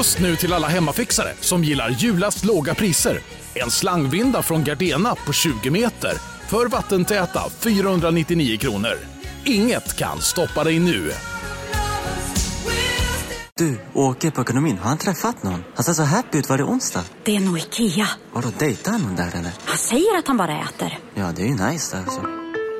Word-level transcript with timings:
Just 0.00 0.20
nu 0.20 0.36
till 0.36 0.52
alla 0.52 0.68
hemmafixare 0.68 1.32
som 1.40 1.64
gillar 1.64 1.90
julast 1.90 2.44
låga 2.44 2.74
priser. 2.74 3.20
En 3.54 3.70
slangvinda 3.70 4.42
från 4.42 4.64
Gardena 4.64 5.14
på 5.14 5.32
20 5.32 5.70
meter 5.70 6.12
för 6.48 6.66
vattentäta 6.66 7.40
499 7.58 8.58
kronor. 8.58 8.98
Inget 9.44 9.96
kan 9.96 10.20
stoppa 10.20 10.64
dig 10.64 10.78
nu. 10.78 11.12
Du, 13.56 13.80
åker 13.94 14.30
på 14.30 14.40
ekonomin. 14.40 14.78
Har 14.78 14.88
han 14.88 14.98
träffat 14.98 15.42
någon? 15.42 15.64
Han 15.74 15.84
ser 15.84 15.92
så 15.92 16.02
happy 16.02 16.38
ut. 16.38 16.48
Var 16.48 16.58
det 16.58 16.64
onsdag? 16.64 17.04
Det 17.24 17.36
är 17.36 17.40
nog 17.40 17.58
Ikea. 17.58 18.08
Har 18.32 18.42
du 18.42 18.48
dejtat 18.58 19.00
någon 19.00 19.16
där 19.16 19.30
eller? 19.34 19.52
Han 19.64 19.78
säger 19.78 20.18
att 20.18 20.26
han 20.26 20.36
bara 20.36 20.60
äter. 20.60 20.98
Ja, 21.14 21.32
det 21.36 21.42
är 21.42 21.46
ju 21.46 21.70
nice 21.70 21.96
där 21.96 22.02
alltså. 22.02 22.39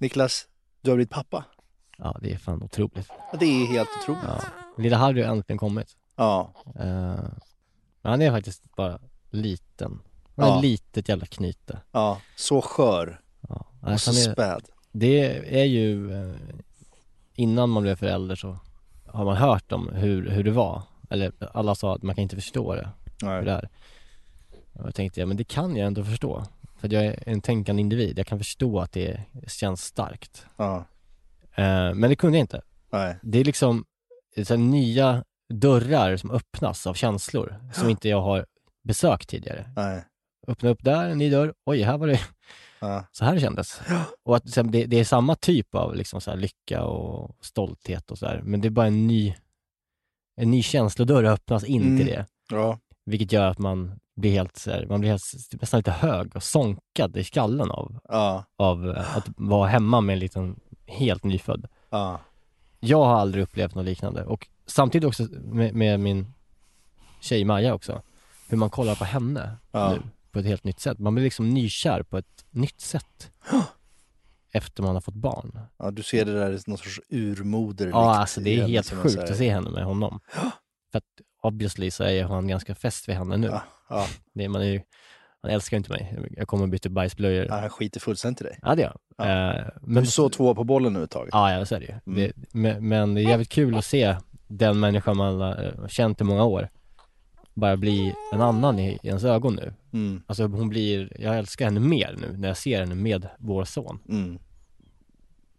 Niklas, 0.00 0.48
du 0.80 0.90
har 0.90 0.96
blivit 0.96 1.10
pappa. 1.10 1.44
Ja, 1.98 2.18
det 2.22 2.32
är 2.32 2.38
fan 2.38 2.62
otroligt. 2.62 3.08
Ja, 3.32 3.38
Det 3.40 3.46
är 3.46 3.66
helt 3.66 3.88
otroligt. 4.02 4.22
Ja. 4.26 4.40
Lilla 4.78 4.96
Harry 4.96 5.22
har 5.22 5.32
äntligen 5.32 5.58
kommit. 5.58 5.96
Ja. 6.16 6.52
Eh, 6.66 7.24
men 8.02 8.10
han 8.12 8.22
är 8.22 8.30
faktiskt 8.30 8.76
bara 8.76 8.98
liten. 9.30 10.00
Han 10.36 10.44
är 10.44 10.48
Ja. 10.54 10.60
litet 10.60 11.08
jävla 11.08 11.26
knyte. 11.26 11.80
Ja, 11.92 12.20
så 12.36 12.62
skör 12.62 13.20
Ja. 13.48 13.66
och 13.80 14.00
så 14.00 14.10
han 14.10 14.18
är, 14.18 14.32
späd. 14.32 14.62
det 14.92 15.20
är 15.60 15.64
ju, 15.64 16.12
eh, 16.12 16.34
innan 17.34 17.70
man 17.70 17.82
blev 17.82 17.96
förälder 17.96 18.34
så 18.36 18.56
har 19.06 19.24
man 19.24 19.36
hört 19.36 19.72
om 19.72 19.88
hur, 19.88 20.30
hur 20.30 20.44
det 20.44 20.50
var. 20.50 20.82
Eller 21.10 21.32
alla 21.54 21.74
sa 21.74 21.94
att 21.94 22.02
man 22.02 22.14
kan 22.14 22.22
inte 22.22 22.36
förstå 22.36 22.74
det, 22.74 22.88
hur 23.22 23.28
det 23.28 23.42
Nej. 23.42 23.48
är. 23.48 23.68
Och 24.72 24.86
jag 24.86 24.94
tänkte, 24.94 25.20
ja 25.20 25.26
men 25.26 25.36
det 25.36 25.44
kan 25.44 25.76
jag 25.76 25.86
ändå 25.86 26.04
förstå. 26.04 26.44
För 26.80 26.88
att 26.88 26.92
jag 26.92 27.04
är 27.04 27.22
en 27.28 27.40
tänkande 27.40 27.80
individ, 27.80 28.18
jag 28.18 28.26
kan 28.26 28.38
förstå 28.38 28.80
att 28.80 28.92
det 28.92 29.20
känns 29.46 29.84
starkt. 29.84 30.46
Ja, 30.56 30.84
Eh, 31.54 31.94
men 31.94 32.00
det 32.10 32.16
kunde 32.16 32.38
jag 32.38 32.42
inte. 32.42 32.62
nej. 32.92 33.16
Det 33.22 33.38
är 33.38 33.44
liksom 33.44 33.84
så 34.44 34.56
nya 34.56 35.24
dörrar 35.52 36.16
som 36.16 36.30
öppnas 36.30 36.86
av 36.86 36.94
känslor 36.94 37.60
som 37.74 37.88
inte 37.88 38.08
jag 38.08 38.20
har 38.22 38.46
besökt 38.84 39.28
tidigare. 39.28 39.70
Nej. 39.76 40.04
Öppna 40.46 40.68
upp 40.70 40.84
där, 40.84 41.08
en 41.08 41.18
ny 41.18 41.30
dörr. 41.30 41.54
Oj, 41.66 41.82
här 41.82 41.98
var 41.98 42.06
det 42.06 42.20
Ja. 42.80 43.04
så 43.12 43.24
här 43.24 43.34
det 43.34 43.40
kändes. 43.40 43.80
Och 44.22 44.36
att 44.36 44.54
det, 44.72 44.86
det 44.86 44.96
är 45.00 45.04
samma 45.04 45.34
typ 45.34 45.74
av 45.74 45.94
liksom, 45.96 46.20
så 46.20 46.34
lycka 46.34 46.84
och 46.84 47.36
stolthet 47.40 48.10
och 48.10 48.18
sådär. 48.18 48.40
Men 48.44 48.60
det 48.60 48.68
är 48.68 48.70
bara 48.70 48.86
en 48.86 49.06
ny, 49.06 49.34
en 50.36 50.50
ny 50.50 50.62
känslodörr 50.62 51.24
öppnas 51.24 51.64
in 51.64 51.82
Mm. 51.82 51.96
till 51.96 52.06
det. 52.06 52.26
Ja. 52.50 52.78
Vilket 53.06 53.32
gör 53.32 53.46
att 53.46 53.58
man 53.58 54.00
blir 54.20 54.30
helt, 54.30 54.56
så 54.56 54.70
här, 54.70 54.86
man 54.88 55.00
blir 55.00 55.10
helt, 55.10 55.22
nästan 55.60 55.78
lite 55.78 55.90
hög 55.90 56.36
och 56.36 56.42
sonkad 56.42 57.16
i 57.16 57.24
skallen 57.24 57.70
av, 57.70 57.98
Ja. 58.08 58.44
av 58.56 58.90
eh, 58.90 59.16
att 59.16 59.28
vara 59.36 59.68
hemma 59.68 60.00
med 60.00 60.12
en 60.12 60.18
liten 60.18 60.60
helt 60.86 61.24
nyfödd. 61.24 61.66
Ja. 61.90 62.20
Jag 62.80 63.04
har 63.04 63.14
aldrig 63.14 63.44
upplevt 63.44 63.74
något 63.74 63.84
liknande 63.84 64.24
och 64.24 64.48
samtidigt 64.66 65.08
också 65.08 65.22
med, 65.32 65.74
med 65.74 66.00
min 66.00 66.32
tjej 67.20 67.44
Maja 67.44 67.74
också, 67.74 68.02
hur 68.48 68.56
man 68.58 68.70
kollar 68.70 68.94
på 68.94 69.04
henne 69.04 69.56
Ja. 69.72 69.90
nu 69.92 70.02
på 70.32 70.38
ett 70.38 70.46
helt 70.46 70.64
nytt 70.64 70.80
sätt. 70.80 70.98
Man 70.98 71.14
blir 71.14 71.24
liksom 71.24 71.54
nykär 71.54 72.02
på 72.02 72.18
ett 72.18 72.44
nytt 72.50 72.80
sätt 72.80 73.30
efter 74.52 74.82
man 74.82 74.94
har 74.94 75.00
fått 75.00 75.14
barn. 75.14 75.58
ja, 75.78 75.90
du 75.90 76.02
ser 76.02 76.24
det 76.24 76.32
där 76.32 76.60
någon 76.66 76.78
sorts 76.78 77.00
urmoder 77.08 77.86
Ja, 77.86 78.16
alltså 78.16 78.40
det 78.40 78.58
är 78.60 78.66
helt 78.68 78.86
som 78.86 78.98
sjukt 78.98 79.18
att 79.18 79.36
se 79.36 79.50
henne 79.50 79.70
med 79.70 79.84
honom. 79.84 80.20
För 80.92 80.98
att 80.98 81.04
obviously 81.40 81.90
så 81.90 82.04
är 82.04 82.24
han 82.24 82.48
ganska 82.48 82.74
fäst 82.74 83.08
vid 83.08 83.16
henne 83.16 83.36
nu. 83.36 83.46
Ja, 83.46 83.62
ja. 83.88 84.06
Det, 84.34 84.48
man, 84.48 84.62
är 84.62 84.66
ju, 84.66 84.80
han 85.42 85.50
älskar 85.50 85.76
inte 85.76 85.90
mig. 85.92 86.18
Jag 86.36 86.48
kommer 86.48 86.62
och 86.62 86.68
byter 86.68 86.88
bajsblöjor. 86.88 87.46
ja, 87.48 87.54
han 87.60 87.70
skiter 87.70 88.00
fullständigt 88.00 88.40
i 88.40 88.44
dig. 88.44 88.58
Ja, 88.62 88.74
det 88.74 88.82
gör 88.82 88.96
Ja. 89.16 89.24
han. 89.24 89.56
Eh, 89.56 89.64
Men 89.82 90.02
du 90.04 90.10
såg 90.10 90.32
två 90.32 90.54
på 90.54 90.64
bollen 90.64 90.92
nu 90.92 91.02
ett 91.04 91.10
tag. 91.10 91.28
Ja, 91.32 91.52
ja 91.52 91.64
så 91.66 91.74
är 91.74 91.80
det 91.80 91.86
ju. 91.86 91.92
Mm. 91.92 92.00
Det, 92.20 92.32
men, 92.52 92.88
men 92.88 93.14
det 93.14 93.20
är 93.20 93.28
jävligt 93.28 93.48
kul 93.48 93.74
att 93.76 93.84
se 93.84 94.16
den 94.48 94.80
människa 94.80 95.14
man 95.14 95.40
har 95.40 95.88
känt 95.88 96.20
i 96.20 96.24
många 96.24 96.44
år 96.44 96.68
bara 97.54 97.76
bli 97.76 98.14
en 98.32 98.40
annan 98.40 98.78
i, 98.78 98.98
i 99.02 99.08
ens 99.08 99.24
ögon 99.24 99.54
nu. 99.54 99.72
Mm. 99.92 100.22
Alltså 100.26 100.46
hon 100.46 100.68
blir, 100.68 101.20
jag 101.20 101.38
älskar 101.38 101.64
henne 101.64 101.80
mer 101.80 102.16
nu 102.20 102.36
när 102.36 102.48
jag 102.48 102.56
ser 102.56 102.80
henne 102.80 102.94
med 102.94 103.28
vår 103.38 103.64
son. 103.64 103.98
Mm. 104.08 104.38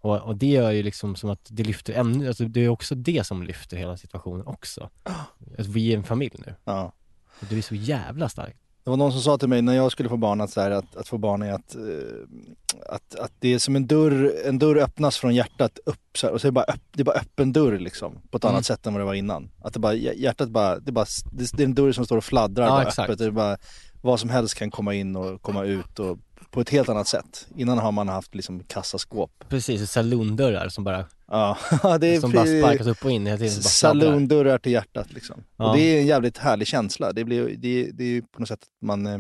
Och, 0.02 0.18
och 0.18 0.36
det 0.36 0.48
gör 0.48 0.72
ju 0.72 0.84
liksom 0.84 1.16
som 1.16 1.30
att 1.30 1.48
det 1.50 1.64
lyfter 1.64 1.94
ännu, 1.94 2.28
alltså 2.28 2.44
det 2.46 2.60
är 2.66 2.70
också 2.70 2.96
det 2.96 3.24
som 3.28 3.44
lyfter 3.44 3.78
hela 3.78 3.98
situationen 3.98 4.48
också. 4.48 4.90
Alltså, 5.58 5.72
vi 5.72 5.94
är 5.94 5.98
en 5.98 6.04
familj 6.04 6.36
nu. 6.46 6.56
Ja. 6.64 6.94
Och 7.40 7.48
det 7.50 7.58
är 7.58 7.62
så 7.62 7.76
jävla 7.76 8.30
starkt. 8.30 8.58
Det 8.84 8.90
var 8.90 8.98
någon 8.98 9.12
som 9.12 9.22
sa 9.22 9.38
till 9.38 9.48
mig 9.50 9.62
när 9.62 9.74
jag 9.74 9.92
skulle 9.92 10.10
få 10.10 10.18
barn 10.18 10.42
att, 10.42 10.50
så 10.52 10.62
här, 10.62 10.72
att, 10.72 10.96
att 10.96 11.08
få 11.08 11.18
barn 11.18 11.42
är 11.42 11.54
att, 11.54 11.76
eh, 11.76 11.82
att, 12.90 13.16
att 13.16 13.32
det 13.40 13.54
är 13.54 13.60
som 13.60 13.76
en 13.76 13.88
dörr, 13.88 14.34
en 14.46 14.60
dörr 14.60 14.78
öppnas 14.78 15.18
från 15.18 15.36
hjärtat 15.36 15.80
upp 15.86 16.18
så 16.18 16.28
här, 16.28 16.34
och 16.34 16.42
så 16.42 16.48
är 16.48 16.50
det 16.52 16.54
bara, 16.54 16.66
öpp, 16.66 16.82
det 16.92 17.02
är 17.02 17.06
bara 17.06 17.16
öppen 17.20 17.54
dörr 17.54 17.80
liksom 17.80 18.22
på 18.32 18.38
ett 18.38 18.44
Mm. 18.44 18.56
annat 18.56 18.66
sätt 18.66 18.86
än 18.88 18.94
vad 18.94 19.02
det 19.02 19.06
var 19.06 19.14
innan. 19.14 19.52
Att 19.62 19.74
det 19.74 19.80
bara, 19.80 19.94
hjärtat 19.94 20.50
bara, 20.50 20.80
det 20.80 20.90
är 20.90 20.94
bara, 20.94 21.06
det 21.32 21.52
det 21.54 21.64
är 21.64 21.68
en 21.68 21.76
dörr 21.76 21.92
som 21.92 22.06
står 22.06 22.18
och 22.18 22.24
fladdrar 22.24 22.64
Ja, 22.66 22.70
bara 22.72 22.82
exakt. 22.82 23.10
öppet. 23.10 23.20
Det 23.20 23.26
är 23.26 23.32
bara, 23.32 23.58
vad 24.02 24.20
som 24.20 24.30
helst 24.30 24.56
kan 24.56 24.72
komma 24.72 24.94
in 24.94 25.16
och 25.16 25.42
komma 25.42 25.64
ut 25.64 26.00
och 26.00 26.18
på 26.52 26.62
ett 26.62 26.70
helt 26.70 26.90
annat 26.90 27.08
sätt. 27.08 27.48
Innan 27.56 27.78
har 27.78 27.92
man 27.92 28.08
haft 28.08 28.36
liksom 28.36 28.64
kassaskåp. 28.64 29.32
Precis, 29.50 29.92
salondörrar 29.92 30.70
som 30.70 30.84
bara, 30.84 31.06
Ja, 31.32 31.58
det 32.00 32.16
är 32.16 32.20
som 32.20 32.32
bara 32.32 32.46
sparkas 32.46 32.88
upp 32.88 33.06
och 33.06 33.12
in 33.12 33.26
hela 33.26 33.38
tiden. 33.38 33.52
Salondörrar 33.52 34.58
till 34.58 34.72
hjärtat 34.72 35.14
liksom. 35.14 35.44
Ja. 35.58 35.70
Och 35.70 35.78
det 35.78 35.82
är 35.82 36.00
en 36.00 36.06
jävligt 36.06 36.38
härlig 36.38 36.68
känsla. 36.68 37.14
Det, 37.14 37.24
blir, 37.24 37.56
det, 37.58 37.92
det 37.92 38.04
är 38.04 38.08
ju 38.08 38.22
på 38.22 38.40
något 38.40 38.48
sätt 38.48 38.60
att 38.62 38.88
man, 38.88 39.06
eh, 39.06 39.20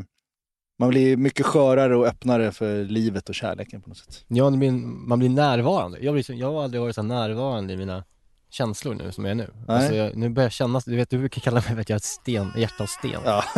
man 0.79 0.89
blir 0.89 1.17
mycket 1.17 1.45
skörare 1.45 1.95
och 1.95 2.07
öppnare 2.07 2.51
för 2.51 2.83
livet 2.83 3.29
och 3.29 3.35
kärleken 3.35 3.81
på 3.81 3.89
något 3.89 3.97
sätt. 3.97 4.25
Ja, 4.27 4.49
det 4.49 4.57
blir, 4.57 4.71
man 5.07 5.19
blir 5.19 5.29
närvarande. 5.29 5.99
Jag, 6.01 6.13
blir 6.13 6.31
jag 6.31 6.53
har 6.53 6.63
aldrig 6.63 6.81
varit 6.81 6.95
så 6.95 7.03
närvarande 7.03 7.73
i 7.73 7.77
mina 7.77 8.03
känslor 8.49 8.95
nu 8.95 9.11
som 9.11 9.25
jag 9.25 9.31
är 9.31 9.35
nu. 9.35 9.49
Nej. 9.67 9.77
Alltså 9.77 9.95
jag, 9.95 10.15
nu 10.15 10.29
börjar 10.29 10.45
jag 10.45 10.51
känna, 10.51 10.81
du 10.85 10.95
vet 10.95 11.09
du 11.09 11.17
brukar 11.17 11.41
kalla 11.41 11.55
mig 11.55 11.63
för 11.63 11.81
att 11.81 11.89
jag 11.89 11.93
har 11.93 11.97
ett 11.99 12.03
sten, 12.03 12.51
hjärta 12.57 12.83
av 12.83 12.87
sten. 12.87 13.21
Ja. 13.25 13.43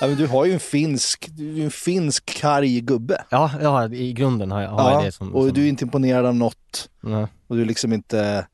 ja 0.00 0.06
men 0.06 0.16
du 0.16 0.26
har 0.26 0.44
ju 0.44 0.52
en 0.52 0.60
finsk, 0.60 1.28
du 1.30 1.60
är 1.60 1.64
en 1.64 1.70
finsk 1.70 2.24
karg 2.24 2.80
gubbe. 2.80 3.24
Ja, 3.30 3.50
ja 3.62 3.88
i 3.88 4.12
grunden 4.12 4.50
har 4.50 4.62
jag, 4.62 4.70
har 4.70 4.90
jag 4.90 5.04
det 5.04 5.12
som, 5.12 5.34
och 5.34 5.44
som 5.44 5.52
du 5.52 5.64
är 5.64 5.68
inte 5.68 5.84
imponerad 5.84 6.26
av 6.26 6.34
något. 6.34 6.90
Nej. 7.00 7.26
Och 7.46 7.56
du 7.56 7.62
är 7.62 7.66
liksom 7.66 7.92
inte 7.92 8.46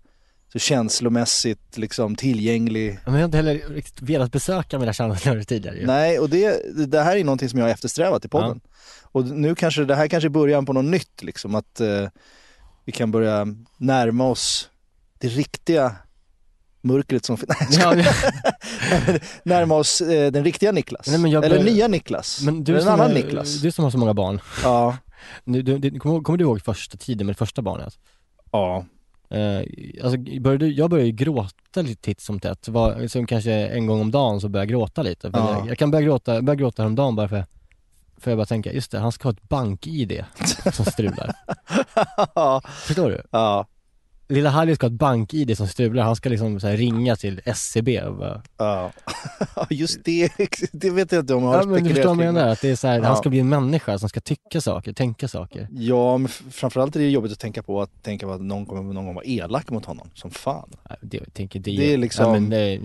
så 0.52 0.58
känslomässigt 0.58 1.78
liksom 1.78 2.16
tillgänglig. 2.16 2.98
Men 3.04 3.14
jag 3.14 3.20
har 3.20 3.24
inte 3.24 3.36
heller 3.36 3.54
riktigt 3.68 4.02
velat 4.02 4.32
besöka 4.32 4.78
mina 4.78 4.92
känslor 4.92 5.42
tidigare 5.42 5.76
ju. 5.76 5.86
Nej, 5.86 6.18
och 6.18 6.30
det, 6.30 6.62
det 6.86 7.00
här 7.00 7.16
är 7.16 7.24
någonting 7.24 7.48
som 7.48 7.58
jag 7.58 7.66
har 7.66 7.70
eftersträvat 7.70 8.24
i 8.24 8.28
podden. 8.28 8.60
Och 9.02 9.24
nu 9.24 9.54
kanske, 9.54 9.84
det 9.84 9.94
här 9.94 10.08
kanske 10.08 10.26
är 10.26 10.30
början 10.30 10.66
på 10.66 10.72
något 10.72 10.84
nytt 10.84 11.22
liksom, 11.22 11.54
att 11.54 11.80
eh, 11.80 12.08
vi 12.84 12.92
kan 12.92 13.10
börja 13.10 13.46
närma 13.76 14.24
oss 14.24 14.70
det 15.18 15.28
riktiga 15.28 15.96
mörkret 16.82 17.24
som 17.24 17.36
finns. 17.36 17.50
Ja, 17.80 17.94
men- 17.94 18.04
närma 19.44 19.74
oss 19.74 20.00
eh, 20.00 20.32
den 20.32 20.44
riktiga 20.44 20.72
Niklas. 20.72 21.06
Nej, 21.06 21.32
jag 21.32 21.44
Eller 21.44 21.64
nya 21.64 21.88
Niklas. 21.88 22.40
men 22.42 22.64
du 22.64 22.72
Eller 22.76 22.86
en 22.86 22.92
annan 22.92 23.10
är- 23.10 23.14
Niklas. 23.14 23.60
du 23.60 23.72
som 23.72 23.84
har 23.84 23.90
så 23.90 23.98
många 23.98 24.14
barn, 24.14 24.40
Ja. 24.64 24.96
du, 25.44 25.62
du, 25.62 25.78
du, 25.78 25.98
kommer, 25.98 26.20
kommer 26.20 26.36
du 26.36 26.42
ihåg 26.44 26.62
första 26.62 26.98
tiden 26.98 27.26
med 27.26 27.36
första 27.38 27.62
barnet? 27.62 27.98
Ja. 28.52 28.84
Eh, 29.30 29.62
alltså, 30.04 30.40
började, 30.40 30.66
jag 30.66 30.90
började 30.90 31.06
ju 31.06 31.12
gråta 31.12 31.82
lite 31.82 32.02
titt 32.02 32.20
som 32.20 32.40
tätt, 32.40 32.68
var, 32.68 33.06
som 33.08 33.26
kanske 33.26 33.52
en 33.52 33.86
gång 33.86 34.00
om 34.00 34.10
dagen 34.10 34.40
så 34.40 34.48
började 34.48 34.72
jag 34.72 34.80
gråta 34.80 35.02
lite. 35.02 35.30
Ja. 35.32 35.56
jag, 35.58 35.68
jag 35.68 35.78
kan 35.78 35.90
börja 35.90 36.04
gråta, 36.06 36.34
jag 36.34 36.44
börjar 36.44 36.56
gråta 36.58 36.82
häromdagen 36.82 37.16
bara 37.16 37.28
för, 37.28 37.44
för 38.18 38.30
jag 38.30 38.38
bara 38.38 38.46
tänka, 38.46 38.72
just 38.72 38.90
det, 38.90 38.98
han 38.98 39.12
ska 39.12 39.28
ha 39.28 39.32
ett 39.32 39.48
bank-id 39.48 40.24
som 40.72 40.84
strular. 40.84 41.32
Förstår 42.86 43.10
du? 43.10 43.22
ja. 43.30 43.66
Lilla 44.32 44.50
Harry 44.50 44.74
ska 44.74 44.86
ha 44.86 44.92
ett 44.92 44.98
bank-id 44.98 45.56
som 45.56 45.68
strular, 45.68 46.02
han 46.02 46.16
ska 46.16 46.28
liksom 46.28 46.60
så 46.60 46.66
här 46.66 46.76
ringa 46.76 47.16
till 47.16 47.40
SCB 47.44 48.02
och 48.02 48.16
bara, 48.16 48.42
Ja, 48.58 48.90
Ja, 49.56 49.66
just 49.70 50.04
det, 50.04 50.32
det 50.72 50.90
vet 50.90 51.12
jag 51.12 51.22
inte 51.22 51.34
om 51.34 51.42
jag 51.42 51.50
har 51.50 51.56
Ja 51.58 51.66
men 51.66 51.84
du 51.84 51.90
förstår 51.94 52.14
vad 52.14 52.26
jag 52.26 52.34
menar, 52.34 52.48
att 52.48 52.60
det 52.60 52.70
är 52.70 52.76
så 52.76 52.88
här, 52.88 52.98
Ja. 52.98 53.04
han 53.06 53.16
ska 53.16 53.28
bli 53.30 53.38
en 53.40 53.48
människa 53.48 53.98
som 53.98 54.08
ska 54.08 54.20
tycka 54.20 54.60
saker, 54.60 54.92
tänka 54.92 55.28
saker. 55.28 55.68
Ja, 55.72 56.18
men 56.18 56.28
framförallt 56.28 56.96
är 56.96 57.00
det 57.00 57.10
jobbigt 57.10 57.32
att 57.32 57.38
tänka 57.38 57.62
på 57.62 57.82
att 57.82 58.02
tänka 58.02 58.26
på 58.26 58.32
att 58.32 58.40
någon 58.40 58.66
kommer 58.66 58.92
någon 58.94 59.04
gång 59.06 59.14
vara 59.14 59.24
elak 59.24 59.70
mot 59.70 59.84
honom, 59.84 60.10
som 60.14 60.30
fan. 60.30 60.70
Nej, 60.88 60.98
Det, 61.00 61.16
jag 61.16 61.34
tänker, 61.34 61.60
det, 61.60 61.76
Det 61.76 61.92
är 61.92 61.98
liksom- 61.98 62.24
ja, 62.26 62.32
men 62.32 62.50
det, 62.50 62.80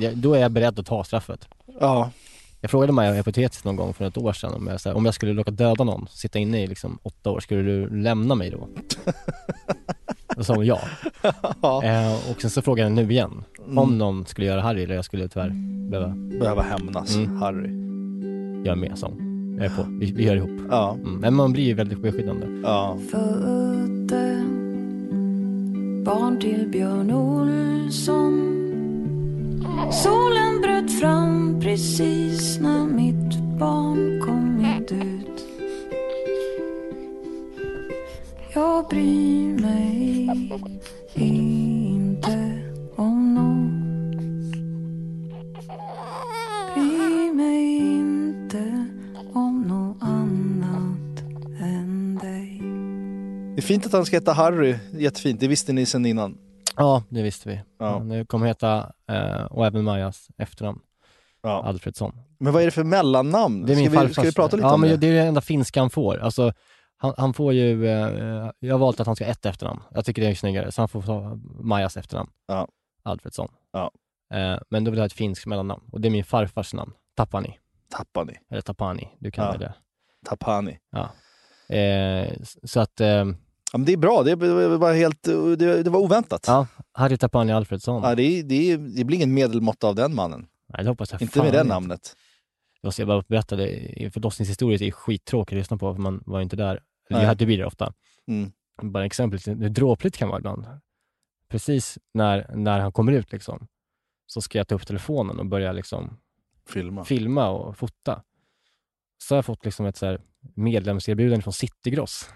det, 0.00 0.10
då 0.14 0.34
är 0.34 0.38
jag 0.40 0.50
beredd 0.52 0.78
att 0.78 0.86
ta 0.86 1.04
straffet. 1.04 1.48
Ja, 1.80 2.10
Jag 2.60 2.70
frågade 2.70 2.92
Maja 2.92 3.12
hypotetiskt 3.12 3.64
någon 3.64 3.76
gång 3.76 3.94
för 3.94 4.04
ett 4.04 4.16
år 4.16 4.32
sedan 4.32 4.54
om 4.54 4.66
jag, 4.66 4.80
här, 4.84 4.94
om 4.94 5.04
jag 5.04 5.14
skulle 5.14 5.32
råka 5.32 5.50
döda 5.50 5.84
någon, 5.84 6.06
sitta 6.10 6.38
inne 6.38 6.62
i 6.62 6.66
liksom 6.66 6.98
åtta 7.02 7.30
år, 7.30 7.40
skulle 7.40 7.62
du 7.62 7.90
lämna 8.02 8.34
mig 8.34 8.50
då? 8.50 8.68
Då 10.38 10.44
sa 10.44 10.54
hon 10.54 10.66
ja. 10.66 10.80
ja. 11.62 11.84
Eh, 11.84 12.30
och 12.30 12.40
sen 12.40 12.50
så 12.50 12.62
frågade 12.62 12.88
jag 12.90 12.96
nu 13.06 13.12
igen, 13.12 13.44
Mm. 13.66 13.78
om 13.78 13.98
någon 13.98 14.26
skulle 14.26 14.46
göra 14.46 14.60
Harry 14.60 14.82
eller 14.82 14.94
jag 14.94 15.04
skulle 15.04 15.28
tyvärr 15.28 15.52
behöva 15.90 16.14
behöva 16.40 16.62
hämnas, 16.62 17.16
Mm. 17.16 17.36
Harry. 17.36 17.68
göra 18.64 18.76
med, 18.76 18.98
sa. 18.98 19.10
Jag 19.56 19.64
är 19.66 19.70
på, 19.76 19.82
vi, 20.00 20.12
vi 20.12 20.24
gör 20.24 20.36
ihop. 20.36 20.50
Ja, 20.70 20.92
Mm. 21.04 21.14
Men 21.20 21.34
man 21.34 21.52
blir 21.52 21.64
ju 21.64 21.74
väldigt 21.74 22.02
beskyddande. 22.02 22.46
ja. 22.62 22.98
Födde 23.10 24.44
barn 26.04 26.40
till 26.40 26.68
Björn 26.72 27.12
Olsson 27.12 28.54
Solen 29.92 30.60
bröt 30.62 31.00
fram 31.00 31.60
precis 31.60 32.58
när 32.60 32.84
mitt 32.86 33.38
barn 33.58 34.20
kommit 34.26 34.92
ut 34.92 35.44
Jag 38.54 38.88
bryr 38.88 39.47
inte 41.14 42.62
om 42.96 43.34
något 43.34 44.52
Bryr 46.74 47.34
mig 47.34 47.78
inte 47.78 48.86
om 49.34 49.62
något 49.62 50.02
annat 50.02 51.20
än 51.60 52.18
dig 52.22 52.60
Det 53.54 53.60
är 53.60 53.62
fint 53.62 53.86
att 53.86 53.92
han 53.92 54.06
ska 54.06 54.16
heta 54.16 54.32
Harry, 54.32 54.76
jättefint. 54.92 55.40
Det 55.40 55.48
visste 55.48 55.72
ni 55.72 55.86
sedan 55.86 56.06
innan. 56.06 56.38
Ja, 56.76 57.02
det 57.08 57.22
visste 57.22 57.48
vi. 57.48 57.60
Ja. 57.78 57.98
Nu 58.04 58.24
kommer 58.24 58.46
heta, 58.46 58.92
eh, 59.10 59.42
och 59.42 59.66
även 59.66 59.84
Majas 59.84 60.28
efternamn, 60.38 60.80
Ja. 61.42 61.62
Alfredsson. 61.62 62.12
Men 62.38 62.52
vad 62.52 62.62
är 62.62 62.66
det 62.66 62.70
för 62.72 62.84
mellannamn? 62.84 63.66
Det 63.66 63.72
är 63.72 63.76
min 63.76 63.90
ska, 63.90 64.02
vi, 64.04 64.12
ska 64.12 64.22
vi 64.22 64.32
prata 64.32 64.56
lite 64.56 64.66
ja, 64.66 64.74
om 64.74 64.80
men 64.80 64.90
det? 64.90 64.96
det 64.96 65.06
är 65.06 65.12
det 65.12 65.28
enda 65.28 65.40
finska 65.40 65.80
han 65.80 65.90
får. 65.90 66.18
Alltså, 66.18 66.52
han, 67.00 67.14
han 67.16 67.34
får 67.34 67.52
ju, 67.52 67.86
eh, 67.88 68.50
jag 68.58 68.74
har 68.74 68.78
valt 68.78 69.00
att 69.00 69.06
han 69.06 69.16
ska 69.16 69.24
ha 69.24 69.32
ett 69.32 69.46
efternamn. 69.46 69.80
Jag 69.94 70.04
tycker 70.04 70.22
det 70.22 70.28
är 70.28 70.34
snyggare, 70.34 70.72
så 70.72 70.80
han 70.82 70.88
får 70.88 71.02
ta 71.02 71.38
Majas 71.60 71.96
efternamn. 71.96 72.30
Ja. 72.46 72.68
Alfredsson. 73.02 73.48
Ja. 73.72 73.90
Eh, 74.34 74.58
men 74.70 74.84
då 74.84 74.90
vill 74.90 74.98
jag 74.98 75.02
ha 75.02 75.06
ett 75.06 75.12
finskt 75.12 75.46
mellannamn 75.46 75.82
och 75.92 76.00
det 76.00 76.08
är 76.08 76.10
min 76.10 76.24
farfars 76.24 76.74
namn, 76.74 76.92
Tapani. 77.16 77.58
Tapani. 77.90 78.34
Eller 78.50 78.60
Tapani, 78.60 79.08
du 79.18 79.30
kan 79.30 79.44
Ja. 79.44 79.52
välja. 79.52 79.74
Tapani. 80.26 80.78
Eh, 81.68 82.32
s- 82.42 82.70
så 82.70 82.80
att, 82.80 83.00
eh, 83.00 83.24
Ja, 83.72 83.78
men 83.78 83.84
det 83.84 83.92
är 83.92 83.96
bra, 83.96 84.22
det 84.22 84.34
var 84.34 84.94
helt, 84.94 85.22
det, 85.58 85.82
det 85.82 85.90
var 85.90 86.00
oväntat. 86.00 86.44
ja, 86.46 86.66
Harry 86.92 87.16
Tapani 87.16 87.52
Alfredsson. 87.52 88.02
Ja, 88.02 88.14
det, 88.14 88.42
det, 88.42 88.76
det 88.76 89.04
blir 89.04 89.16
ingen 89.16 89.34
medelmåtta 89.34 89.88
av 89.88 89.94
den 89.94 90.14
mannen. 90.14 90.46
Nej, 90.66 90.84
det 90.84 90.90
hoppas 90.90 91.12
jag 91.12 91.22
Inte 91.22 91.42
med 91.42 91.52
det 91.52 91.64
namnet. 91.64 92.16
Jag 92.80 92.94
ska 92.94 93.06
bara 93.06 93.22
berätta, 93.28 93.56
det, 93.56 94.10
förlossningshistorier 94.14 94.82
är 94.82 94.90
skittråkigt 94.90 95.52
att 95.52 95.58
lyssna 95.58 95.76
på 95.76 95.94
för 95.94 96.02
man 96.02 96.22
var 96.26 96.38
ju 96.38 96.42
inte 96.42 96.56
där. 96.56 96.82
Nej. 97.10 97.20
jag 97.20 97.28
hade 97.28 97.46
blir 97.46 97.58
det 97.58 97.66
ofta. 97.66 97.92
Mm. 98.28 98.52
Bara 98.82 99.06
exempel, 99.06 99.40
hur 99.46 99.68
dråpligt 99.68 100.16
kan 100.16 100.28
vara 100.28 100.38
ibland. 100.38 100.66
Precis 101.48 101.98
när, 102.14 102.50
när 102.54 102.80
han 102.80 102.92
kommer 102.92 103.12
ut 103.12 103.32
liksom, 103.32 103.68
så 104.26 104.40
ska 104.42 104.58
jag 104.58 104.68
ta 104.68 104.74
upp 104.74 104.86
telefonen 104.86 105.38
och 105.38 105.46
börja 105.46 105.72
liksom 105.72 106.20
Filma. 106.68 107.04
filma 107.04 107.48
och 107.48 107.78
fota. 107.78 108.22
Så 109.18 109.34
har 109.34 109.36
jag 109.36 109.44
fått 109.44 109.64
liksom 109.64 109.86
ett 109.86 109.96
så 109.96 110.06
här 110.06 110.20
medlemserbjudande 110.54 111.42
från 111.42 111.52
Citygross. 111.52 112.30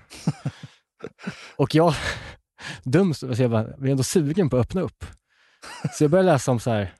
och 1.56 1.74
jag, 1.74 1.94
dum, 2.82 3.14
så 3.14 3.26
jag 3.26 3.50
bara, 3.50 3.76
blir 3.76 3.90
ändå 3.90 4.02
sugen 4.02 4.50
på 4.50 4.56
att 4.56 4.66
öppna 4.66 4.80
upp. 4.80 5.04
Så 5.92 6.04
jag 6.04 6.10
börjar 6.10 6.24
läsa 6.24 6.50
om 6.50 6.60
så 6.60 6.70
här, 6.70 6.94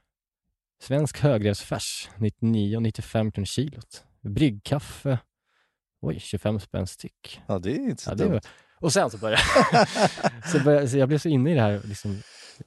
svensk 0.82 1.20
högrevsfärs, 1.20 2.08
99,95 2.18 3.30
kronor 3.32 3.44
kilot. 3.46 4.04
Bryggkaffe, 4.24 5.18
oj, 6.02 6.20
25 6.20 6.60
spänn 6.60 6.86
styck. 6.86 7.40
Ja, 7.46 7.58
det 7.58 7.70
är 7.72 7.76
inte 7.90 8.02
så 8.02 8.10
Ja, 8.10 8.14
dumt. 8.14 8.40
och 8.80 8.92
sen 8.92 9.10
så 9.10 9.18
började 9.18 9.42
så, 10.52 10.58
började, 10.64 10.88
så 10.88 10.96
jag 10.98 11.08
blev 11.08 11.18
så 11.18 11.28
inne 11.28 11.50
i 11.52 11.54
det 11.54 11.60
här 11.60 11.80
liksom, 11.84 12.22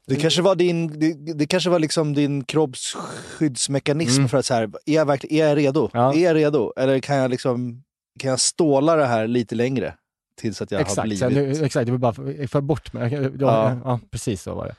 Det 0.07 0.15
kanske 0.15 0.41
var 0.41 0.55
din, 0.55 0.99
det, 0.99 1.33
det 1.33 1.47
kanske 1.47 1.69
var 1.69 1.79
liksom 1.79 2.13
din 2.13 2.43
kroppsskyddsmekanism 2.43 4.17
Mm. 4.19 4.29
för 4.29 4.37
att 4.37 4.45
så 4.45 4.53
här, 4.53 4.63
är 4.85 4.93
jag, 4.93 5.05
verkligen, 5.05 5.37
är 5.43 5.47
jag 5.49 5.57
redo? 5.57 5.89
Ja. 5.93 6.13
Är 6.13 6.19
jag 6.23 6.35
redo? 6.35 6.73
Eller 6.77 6.99
kan 6.99 7.15
jag 7.15 7.31
liksom, 7.31 7.83
kan 8.19 8.29
jag 8.29 8.39
ståla 8.39 8.95
det 8.95 9.05
här 9.05 9.27
lite 9.27 9.55
längre? 9.55 9.95
Tills 10.37 10.61
att 10.61 10.71
jag 10.71 10.79
har 10.79 10.83
Exakt, 10.85 11.03
blivit... 11.03 11.19
så 11.19 11.29
nu, 11.29 11.65
exakt, 11.65 11.85
det 11.85 11.91
var 11.91 11.99
bara 11.99 12.13
för, 12.13 12.47
för 12.47 12.61
bort 12.61 12.93
mig. 12.93 13.13
Ja, 13.13 13.29
Ja. 13.39 13.81
ja. 13.83 13.99
precis 14.11 14.41
så 14.41 14.55
var 14.55 14.65
det. 14.67 14.75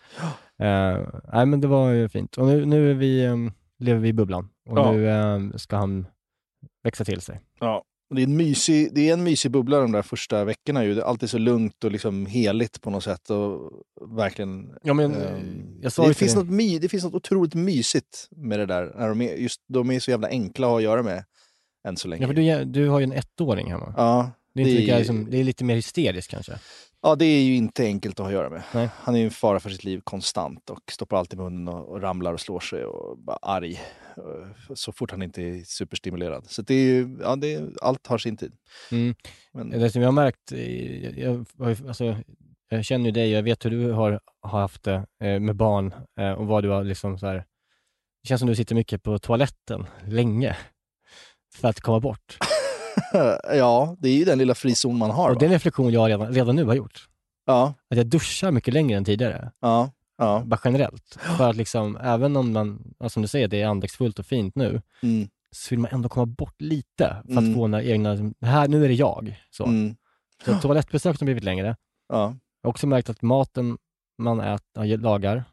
Uh, 0.63 1.09
nej 1.33 1.47
men 1.47 1.61
det 1.61 1.67
var 1.69 1.91
ju 1.91 2.09
fint. 2.09 2.39
Och 2.39 2.47
nu, 2.47 2.65
nu 2.65 2.95
vi, 2.95 3.27
um, 3.27 3.53
lever 3.79 4.01
vi 4.01 4.09
i 4.09 4.13
bubblan 4.13 4.49
och 4.69 4.79
Ja. 4.79 4.93
nu 4.93 5.07
um, 5.09 5.59
ska 5.59 5.77
han 5.77 6.07
växa 6.85 7.05
till 7.05 7.21
sig. 7.21 7.41
Ja. 7.61 7.83
Det 8.15 8.23
är, 8.23 8.27
en 8.27 8.37
mysig, 8.37 8.95
det 8.95 9.09
är 9.09 9.13
en 9.13 9.25
mysig 9.25 9.51
bubbla 9.51 9.81
de 9.81 9.93
där 9.93 10.03
första 10.03 10.45
veckorna. 10.45 10.85
Ju. 10.85 10.95
Det 10.95 11.01
är 11.01 11.05
alltid 11.05 11.31
så 11.31 11.39
lugnt 11.39 11.85
och 11.85 11.93
liksom 11.93 12.27
heligt 12.27 12.81
på 12.81 12.91
något 12.91 13.05
sätt. 13.05 13.31
Och 13.31 13.73
verkligen, 14.17 14.75
Ja, 14.83 14.95
men, 14.95 15.15
sa 15.91 16.09
det, 16.09 16.15
finns 16.15 16.35
något 16.35 16.51
my, 16.51 16.79
det 16.79 16.89
finns 16.89 17.05
något 17.05 17.15
otroligt 17.15 17.55
mysigt 17.55 18.29
med 18.31 18.59
det 18.59 18.67
där. 18.67 18.95
När 18.99 19.09
de, 19.09 19.21
är, 19.21 19.35
just, 19.35 19.61
de 19.69 19.91
är 19.91 20.01
så 20.01 20.11
jävla 20.11 20.29
enkla 20.29 20.67
att 20.67 20.71
ha 20.71 20.77
att 20.79 20.83
göra 20.83 21.03
med 21.03 21.25
än 21.89 21.97
så 21.97 22.09
länge. 22.09 22.23
Ja, 22.23 22.29
för 22.29 22.35
du, 22.35 22.65
du 22.65 22.89
har 22.89 23.01
ju 23.01 23.05
en 23.05 23.13
ettåring 23.13 23.71
hemma. 23.71 23.95
ja, 23.97 24.31
Det 24.55 24.63
är, 24.63 24.65
det 24.67 24.73
lika, 24.73 24.99
liksom, 24.99 25.31
det 25.31 25.41
är 25.41 25.45
lite 25.45 25.65
mer 25.65 25.75
hysteriskt 25.75 26.31
kanske. 26.31 26.53
Ja, 27.03 27.15
det 27.17 27.25
är 27.25 27.43
ju 27.43 27.57
inte 27.57 27.85
enkelt 27.85 28.21
att 28.21 28.25
ha 28.25 28.27
att 28.27 28.33
göra 28.35 28.51
med. 28.51 28.63
Nej. 28.75 28.89
Han 28.95 29.15
är 29.15 29.19
ju 29.19 29.25
en 29.25 29.31
fara 29.31 29.61
för 29.61 29.71
sitt 29.71 29.85
liv 29.85 30.01
konstant 30.05 30.71
och 30.71 30.93
stoppar 30.93 31.17
alltid 31.17 31.39
munnen 31.39 31.69
och, 31.69 31.89
och 31.89 32.01
ramlar 32.01 32.33
och 32.33 32.41
slår 32.41 32.61
sig 32.61 32.85
och 32.85 33.19
bara 33.19 33.39
arg. 33.43 33.81
eh, 34.17 34.75
Så 34.75 34.93
fort 34.93 35.11
han 35.11 35.23
inte 35.23 35.43
är 35.43 35.63
superstimulerad. 35.65 36.47
Så 36.51 36.63
det 36.63 36.75
är 36.75 36.85
ju, 36.85 37.19
ja, 37.21 37.37
det 37.37 37.55
är, 37.55 37.69
allt 37.83 38.07
har 38.07 38.19
sin 38.19 38.37
tid. 38.37 38.53
Mm. 38.91 39.15
Men, 39.53 39.71
Det 39.71 39.91
som 39.91 40.03
jag 40.03 40.09
har 40.09 40.13
märkt, 40.13 40.53
jag, 41.19 41.47
jag, 41.59 41.89
alltså, 41.89 42.17
jag 42.69 42.85
känner 42.85 43.05
ju 43.05 43.11
dig 43.11 43.31
jag 43.31 43.43
vet 43.43 43.65
hur 43.65 43.71
du 43.71 43.93
har, 43.93 44.21
har 44.41 44.61
haft 44.61 44.83
det 44.83 45.07
eh, 45.21 45.41
med 45.41 45.57
barn 45.57 45.95
eh, 46.21 46.33
och 46.33 46.47
vad 46.47 46.65
du 46.65 46.69
har 46.69 46.85
liksom 46.85 47.19
så 47.19 47.27
här. 47.27 47.45
Det 48.23 48.29
känns 48.29 48.39
som 48.39 48.49
du 48.49 48.55
sitter 48.57 48.75
mycket 48.75 49.03
på 49.03 49.19
toaletten 49.19 49.87
länge 50.07 50.57
för 51.55 51.69
att 51.69 51.81
komma 51.81 52.01
bort. 52.01 52.39
ja, 53.57 53.97
det 53.99 54.09
är 54.09 54.15
ju 54.15 54.25
den 54.25 54.39
lilla 54.39 54.55
frizon 54.55 54.99
man 54.99 55.11
har. 55.11 55.31
Och 55.31 55.39
det 55.39 55.45
är 55.45 55.47
en 55.47 55.53
reflektion 55.53 55.93
jag 55.93 56.09
redan, 56.11 56.33
redan 56.33 56.57
nu 56.57 56.65
har 56.65 56.75
gjort. 56.75 57.09
Ja, 57.47 57.75
Att 57.91 57.97
jag 57.97 58.07
duschar 58.07 58.51
mycket 58.51 58.75
längre 58.75 58.97
än 58.97 59.05
tidigare, 59.05 59.51
ja, 59.61 59.91
ja. 60.19 60.43
bara 60.47 60.61
generellt. 60.65 61.19
För 61.37 61.51
att 61.51 61.57
liksom, 61.57 61.97
även 61.97 62.37
om 62.37 62.53
man, 62.53 62.95
ja, 62.99 63.09
som 63.09 63.23
du 63.23 63.29
säger, 63.29 63.49
det 63.49 63.63
är 63.63 63.67
andäktsfullt 63.67 64.19
och 64.19 64.27
fint 64.27 64.55
nu, 64.57 64.83
Mm, 65.03 65.29
så 65.51 65.67
vill 65.71 65.79
man 65.79 65.91
ändå 65.95 66.09
komma 66.09 66.27
bort 66.27 66.61
lite 66.61 67.17
för 67.27 67.33
att 67.33 67.39
Mm. 67.39 67.55
få 67.55 67.67
den 67.69 67.81
egna, 67.81 68.33
här, 68.41 68.69
nu 68.69 68.85
är 68.85 68.89
det 68.89 68.95
jag. 68.95 69.43
Så, 69.51 69.65
mm, 69.65 69.97
så 70.45 70.55
toalettbesöken 70.55 71.19
har 71.21 71.25
blivit 71.25 71.45
längre. 71.45 71.77
ja. 72.09 72.35
Jag 72.63 72.69
har 72.69 72.71
också 72.71 72.87
märkt 72.87 73.11
att 73.11 73.23
maten 73.23 73.79
man 74.19 74.41
äter, 74.41 74.97
lagar, 74.99 75.45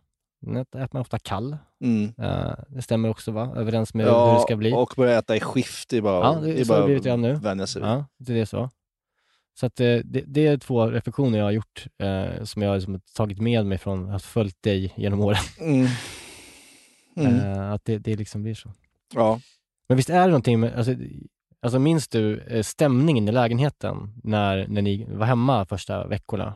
äter 0.52 0.90
man 0.92 1.02
ofta 1.02 1.20
kall. 1.20 1.58
Mm. 1.84 2.14
Eh, 2.18 2.54
det 2.68 2.82
stämmer 2.82 3.10
också 3.10 3.32
va? 3.32 3.54
Överens 3.56 3.94
med 3.94 4.06
hur 4.06 4.14
ja 4.14 4.34
det 4.34 4.40
ska 4.42 4.56
bli. 4.56 4.74
och 4.74 4.94
börja 4.98 5.18
äta 5.20 5.36
i 5.36 5.40
skift. 5.40 5.90
Det 5.90 5.98
är 5.98 6.02
bara, 6.02 6.26
Ja, 6.26 6.40
det- 6.42 6.54
det 6.54 6.60
är 6.62 6.66
så 6.66 6.74
bara 6.74 6.88
det 6.88 6.94
redan 6.96 7.22
nu. 7.22 7.34
vänja 7.36 7.68
sig. 7.68 7.82
Ja, 7.82 8.06
det 8.18 8.40
är 8.40 8.46
så. 8.46 8.70
Så 9.60 9.66
att, 9.66 9.80
eh, 9.80 9.86
det, 10.04 10.24
det 10.28 10.48
är 10.48 10.58
två 10.58 10.86
reflektioner 10.88 11.38
jag 11.38 11.46
har 11.46 11.52
gjort 11.52 11.86
eh, 12.04 12.44
som 12.44 12.62
jag 12.62 12.70
har 12.70 12.76
liksom 12.76 13.00
tagit 13.16 13.40
med 13.42 13.66
mig 13.66 13.78
från 13.78 14.06
att 14.06 14.12
ha 14.12 14.20
följt 14.20 14.64
dig 14.64 14.94
genom 14.98 15.20
åren. 15.20 15.38
Mm. 15.60 15.88
Mm. 17.18 17.36
Eh, 17.40 17.72
att 17.72 17.86
det, 17.86 17.98
det 17.98 18.16
liksom 18.16 18.44
blir 18.44 18.54
så. 18.56 18.72
Ja. 19.14 19.40
Men 19.88 19.98
visst 19.98 20.10
är 20.10 20.20
det 20.22 20.28
någonting 20.28 20.60
med, 20.60 20.74
alltså, 20.76 20.96
alltså 21.62 21.80
minns 21.80 22.08
du 22.08 22.40
eh, 22.40 22.64
stämningen 22.64 23.28
i 23.30 23.32
lägenheten 23.32 24.14
när, 24.24 24.68
när 24.68 24.82
ni 24.82 25.06
var 25.10 25.26
hemma 25.26 25.66
första 25.66 26.08
veckorna? 26.08 26.54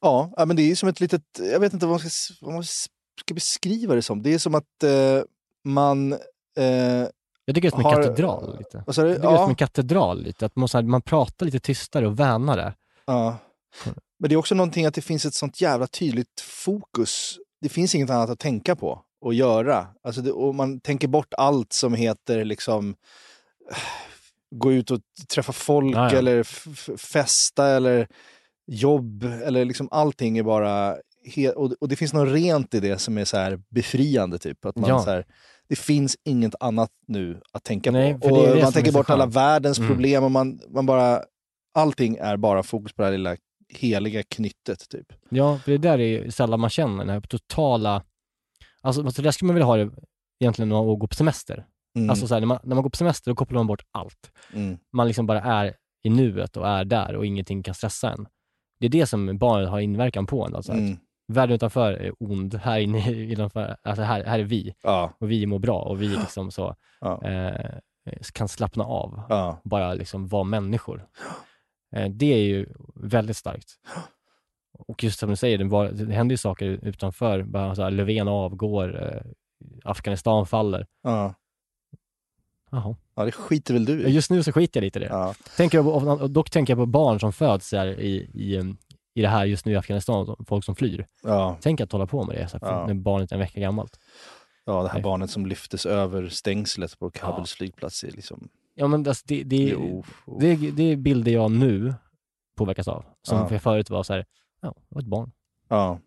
Ja, 0.00 0.44
men 0.46 0.56
det 0.56 0.62
är 0.70 0.74
som 0.74 0.88
ett 0.88 1.00
litet, 1.00 1.22
jag 1.52 1.60
vet 1.60 1.72
inte 1.72 1.86
vad 1.86 1.92
man 2.02 2.10
ska, 2.10 2.34
vad 2.46 2.54
man 2.54 2.64
ska 2.64 2.90
beskriva 3.34 3.94
det 3.94 4.02
som. 4.02 4.22
Det 4.22 4.34
är 4.34 4.38
som 4.38 4.54
att 4.54 4.82
eh, 4.82 5.22
man... 5.64 6.12
Eh, 6.12 6.18
Jag 7.44 7.54
tycker 7.54 7.60
det 7.60 7.66
är 7.68 7.70
som 7.70 7.80
en 7.80 7.84
Har- 7.86 7.94
katedral 8.02 8.58
lite. 8.58 8.82
vad 8.86 8.94
sa 8.94 9.02
du? 9.02 9.08
Jag 9.08 9.16
tycker 9.16 9.28
det 9.28 9.34
är 9.34 9.36
som 9.36 9.44
Ja, 9.44 9.48
en 9.48 9.54
katedral 9.56 10.22
lite, 10.22 10.46
att 10.46 10.56
man, 10.56 10.68
här, 10.72 10.82
man 10.82 11.02
pratar 11.02 11.46
lite 11.46 11.60
tystare 11.60 12.06
och 12.06 12.20
vänare. 12.20 12.74
ja. 13.06 13.38
Men 14.18 14.28
det 14.28 14.34
är 14.34 14.36
också 14.36 14.54
någonting 14.54 14.86
att 14.86 14.94
det 14.94 15.02
finns 15.02 15.24
ett 15.26 15.34
sånt 15.34 15.60
jävla 15.60 15.86
tydligt 15.86 16.40
fokus. 16.40 17.38
Det 17.60 17.68
finns 17.68 17.94
inget 17.94 18.10
annat 18.10 18.30
att 18.30 18.38
tänka 18.38 18.76
på 18.76 19.02
och 19.20 19.34
göra. 19.34 19.86
Alltså 20.02 20.20
det, 20.22 20.32
och 20.32 20.54
man 20.54 20.80
tänker 20.80 21.08
bort 21.08 21.34
allt 21.36 21.72
som 21.72 21.94
heter 21.94 22.44
liksom 22.44 22.94
eh, 23.70 23.76
gå 24.50 24.72
ut 24.72 24.90
och 24.90 25.00
träffa 25.28 25.52
folk 25.52 25.96
Ja, 25.96 26.12
ja. 26.12 26.18
eller 26.18 26.42
festa 26.96 27.66
eller 27.68 28.08
jobb 28.66 29.24
eller 29.24 29.64
liksom 29.64 29.88
allting 29.90 30.38
är 30.38 30.42
bara 30.42 30.96
he- 31.26 31.50
och, 31.52 31.72
och 31.80 31.88
det 31.88 31.96
finns 31.96 32.12
något 32.12 32.32
rent 32.34 32.74
i 32.74 32.80
det 32.80 32.98
som 32.98 33.18
är 33.18 33.24
så 33.24 33.36
här 33.36 33.60
befriande 33.68 34.38
typ. 34.38 34.64
Att 34.64 34.76
man 34.76 34.90
Ja. 34.90 34.98
så 35.02 35.10
här, 35.10 35.24
det 35.68 35.76
finns 35.76 36.16
inget 36.24 36.54
annat 36.60 36.90
nu 37.06 37.40
att 37.52 37.64
tänka 37.64 37.90
Nej, 37.90 38.14
på. 38.20 38.28
Och 38.28 38.58
man 38.62 38.72
tänker 38.72 38.92
bort 38.92 39.10
alla 39.10 39.26
världens 39.26 39.78
Mm. 39.78 39.90
problem 39.90 40.24
och 40.24 40.30
man, 40.30 40.60
man 40.68 40.86
bara, 40.86 41.22
allting 41.74 42.16
är 42.16 42.36
bara 42.36 42.62
fokus 42.62 42.92
på 42.92 43.02
det 43.02 43.06
här 43.06 43.12
lilla 43.12 43.36
heliga 43.68 44.22
knyttet 44.22 44.88
typ. 44.88 45.06
Ja, 45.28 45.58
för 45.58 45.70
det 45.72 45.78
där 45.78 45.98
är 46.00 46.30
sällan 46.30 46.60
man 46.60 46.70
känner, 46.70 46.98
den 46.98 47.08
här 47.08 47.20
totala... 47.20 48.02
Alltså, 48.82 49.02
alltså 49.04 49.22
där 49.22 49.30
skulle 49.30 49.46
man 49.46 49.54
vilja 49.54 49.66
ha 49.66 49.76
det 49.76 49.90
egentligen 50.40 50.72
att 50.72 50.98
gå 51.00 51.06
på 51.06 51.14
semester. 51.14 51.66
Mm. 51.96 52.10
Alltså 52.10 52.26
så 52.26 52.34
här, 52.34 52.40
när, 52.40 52.46
man, 52.46 52.58
när 52.64 52.74
man 52.74 52.82
går 52.82 52.90
på 52.90 52.96
semester, 52.96 53.30
då 53.30 53.34
kopplar 53.34 53.58
man 53.58 53.66
bort 53.66 53.82
allt. 53.92 54.30
mm. 54.52 54.78
Man 54.92 55.06
liksom 55.06 55.26
bara 55.26 55.40
är 55.40 55.74
i 56.04 56.10
nuet 56.10 56.56
och 56.56 56.68
är 56.68 56.84
där 56.84 57.14
och 57.16 57.26
ingenting 57.26 57.62
kan 57.62 57.74
stressa 57.74 58.12
en. 58.12 58.26
Det 58.80 58.86
är 58.86 58.90
det 58.90 59.06
som 59.06 59.38
barnet 59.38 59.68
har 59.70 59.80
inverkan 59.80 60.26
på 60.26 60.46
en. 60.46 60.54
Alltså, 60.56 60.72
Mm. 60.72 60.96
Världen 61.28 61.54
utanför 61.54 61.92
är 61.92 62.12
ond, 62.18 62.54
här 62.54 62.78
inne 62.78 63.12
innanför, 63.32 63.76
alltså 63.82 64.02
här, 64.02 64.24
här 64.24 64.38
är 64.38 64.44
vi 64.44 64.74
Ja, 64.82 65.12
och 65.18 65.30
vi 65.30 65.46
mår 65.46 65.58
bra 65.58 65.78
och 65.80 66.02
vi 66.02 66.08
liksom 66.08 66.50
så, 66.50 66.76
ja, 67.00 67.22
eh, 67.24 67.70
kan 68.32 68.48
slappna 68.48 68.84
av, 68.84 69.22
ja. 69.28 69.60
bara 69.64 69.94
liksom 69.94 70.26
vara 70.26 70.44
människor. 70.44 71.06
Eh, 71.96 72.10
det 72.10 72.34
är 72.34 72.38
ju 72.38 72.66
väldigt 72.94 73.36
starkt. 73.36 73.68
Och 74.78 75.04
just 75.04 75.18
som 75.18 75.30
du 75.30 75.36
säger, 75.36 75.58
det, 75.58 75.64
var, 75.64 75.88
det 75.88 76.14
händer 76.14 76.32
ju 76.32 76.36
saker 76.36 76.66
utanför. 76.82 77.42
Bara 77.42 77.74
så 77.74 77.82
här, 77.82 77.90
Löfven 77.90 78.28
avgår, 78.28 79.02
eh, 79.02 79.22
Afghanistan 79.84 80.46
faller. 80.46 80.86
ja. 81.02 81.34
Jaha. 82.70 82.96
Ja, 83.14 83.24
det 83.24 83.32
skiter 83.32 83.74
väl 83.74 83.84
du 83.84 84.02
i. 84.02 84.10
Just 84.10 84.30
nu 84.30 84.42
så 84.42 84.52
skiter 84.52 84.80
jag 84.80 84.84
lite 84.84 84.98
i 84.98 85.02
det. 85.02 85.08
Ja. 85.08 85.34
Tänker 85.56 85.78
jag 85.78 86.30
dock 86.30 86.50
tänker 86.50 86.72
jag 86.72 86.78
på 86.78 86.86
barn 86.86 87.20
som 87.20 87.32
föds 87.32 87.72
här 87.72 87.86
i, 87.86 88.30
i, 88.34 88.56
em, 88.56 88.76
i 89.16 89.22
det 89.22 89.28
här 89.28 89.44
just 89.44 89.66
nu 89.66 89.72
i 89.72 89.76
Afghanistan, 89.76 90.36
folk 90.48 90.64
som 90.64 90.74
flyr. 90.76 91.06
Ja. 91.22 91.56
Tänk 91.60 91.80
att 91.80 91.92
hålla 91.92 92.06
på 92.06 92.24
med 92.24 92.36
det 92.36 92.48
så 92.48 92.58
här, 92.62 92.66
Ja. 92.72 92.86
när 92.86 92.94
barnet 92.94 93.30
är 93.32 93.36
en 93.36 93.40
vecka 93.40 93.60
gammalt. 93.60 93.98
ja, 94.64 94.82
det 94.82 94.88
här 94.88 94.94
Nej. 94.94 95.02
barnet 95.02 95.30
som 95.30 95.46
lyftes 95.46 95.86
över 95.86 96.28
stängslet 96.28 96.98
på 96.98 97.10
Kabuls 97.10 97.52
flygplats 97.52 98.04
är 98.04 98.10
liksom... 98.10 98.48
Ja 98.74 98.86
men 98.86 99.08
alltså, 99.08 99.24
det, 99.26 99.42
det, 99.42 99.56
Jo. 99.56 100.04
det, 100.40 100.56
det 100.56 100.82
är 100.92 100.96
bilder 100.96 101.32
jag 101.32 101.50
nu 101.50 101.94
påverkas 102.56 102.88
av. 102.88 103.04
Som 103.22 103.38
Ja. 103.38 103.48
för 103.48 103.58
förut 103.58 103.90
var 103.90 104.02
så 104.02 104.12
här, 104.12 104.24
ja, 104.62 104.68
det 104.88 104.94
var 104.94 105.00
ett 105.02 105.08
barn. 105.08 105.32
Ja. 105.68 105.98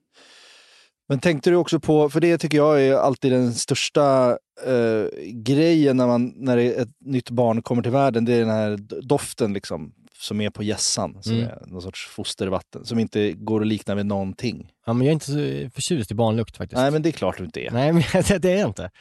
Men 1.07 1.19
tänkte 1.19 1.49
du 1.49 1.55
också 1.55 1.79
på, 1.79 2.09
för 2.09 2.19
det 2.21 2.37
tycker 2.37 2.57
jag 2.57 2.81
är 2.83 2.95
alltid 2.95 3.31
den 3.31 3.53
största 3.53 4.29
eh, 4.65 5.05
grejen 5.33 5.97
när, 5.97 6.07
man, 6.07 6.33
när 6.35 6.57
ett 6.57 6.89
nytt 6.99 7.29
barn 7.29 7.61
kommer 7.61 7.81
till 7.83 7.91
världen, 7.91 8.25
det 8.25 8.33
är 8.33 8.39
den 8.39 8.49
här 8.49 8.77
doften 9.01 9.53
liksom, 9.53 9.93
som 10.19 10.41
är 10.41 10.49
på 10.49 10.63
gässan, 10.63 11.23
som 11.23 11.33
Mm. 11.33 11.47
är 11.47 11.63
någon 11.67 11.81
sorts 11.81 12.07
fostervatten, 12.07 12.85
som 12.85 12.99
inte 12.99 13.31
går 13.31 13.61
att 13.61 13.67
likna 13.67 13.95
vid 13.95 14.05
någonting. 14.05 14.71
Ja, 14.85 14.93
men 14.93 15.07
jag 15.07 15.11
är 15.11 15.13
inte 15.13 15.25
så 15.25 15.69
förtjust 15.75 16.11
i 16.11 16.13
barnlukt 16.15 16.57
faktiskt. 16.57 16.77
Nej 16.81 16.91
men 16.91 17.01
det 17.01 17.09
är 17.09 17.11
klart 17.11 17.37
du 17.37 17.43
inte 17.45 17.59
är. 17.67 17.71
Nej, 17.71 17.93
men 17.93 18.03
det, 18.41 18.45
är 18.51 18.57
jag 18.57 18.69
inte. 18.69 18.91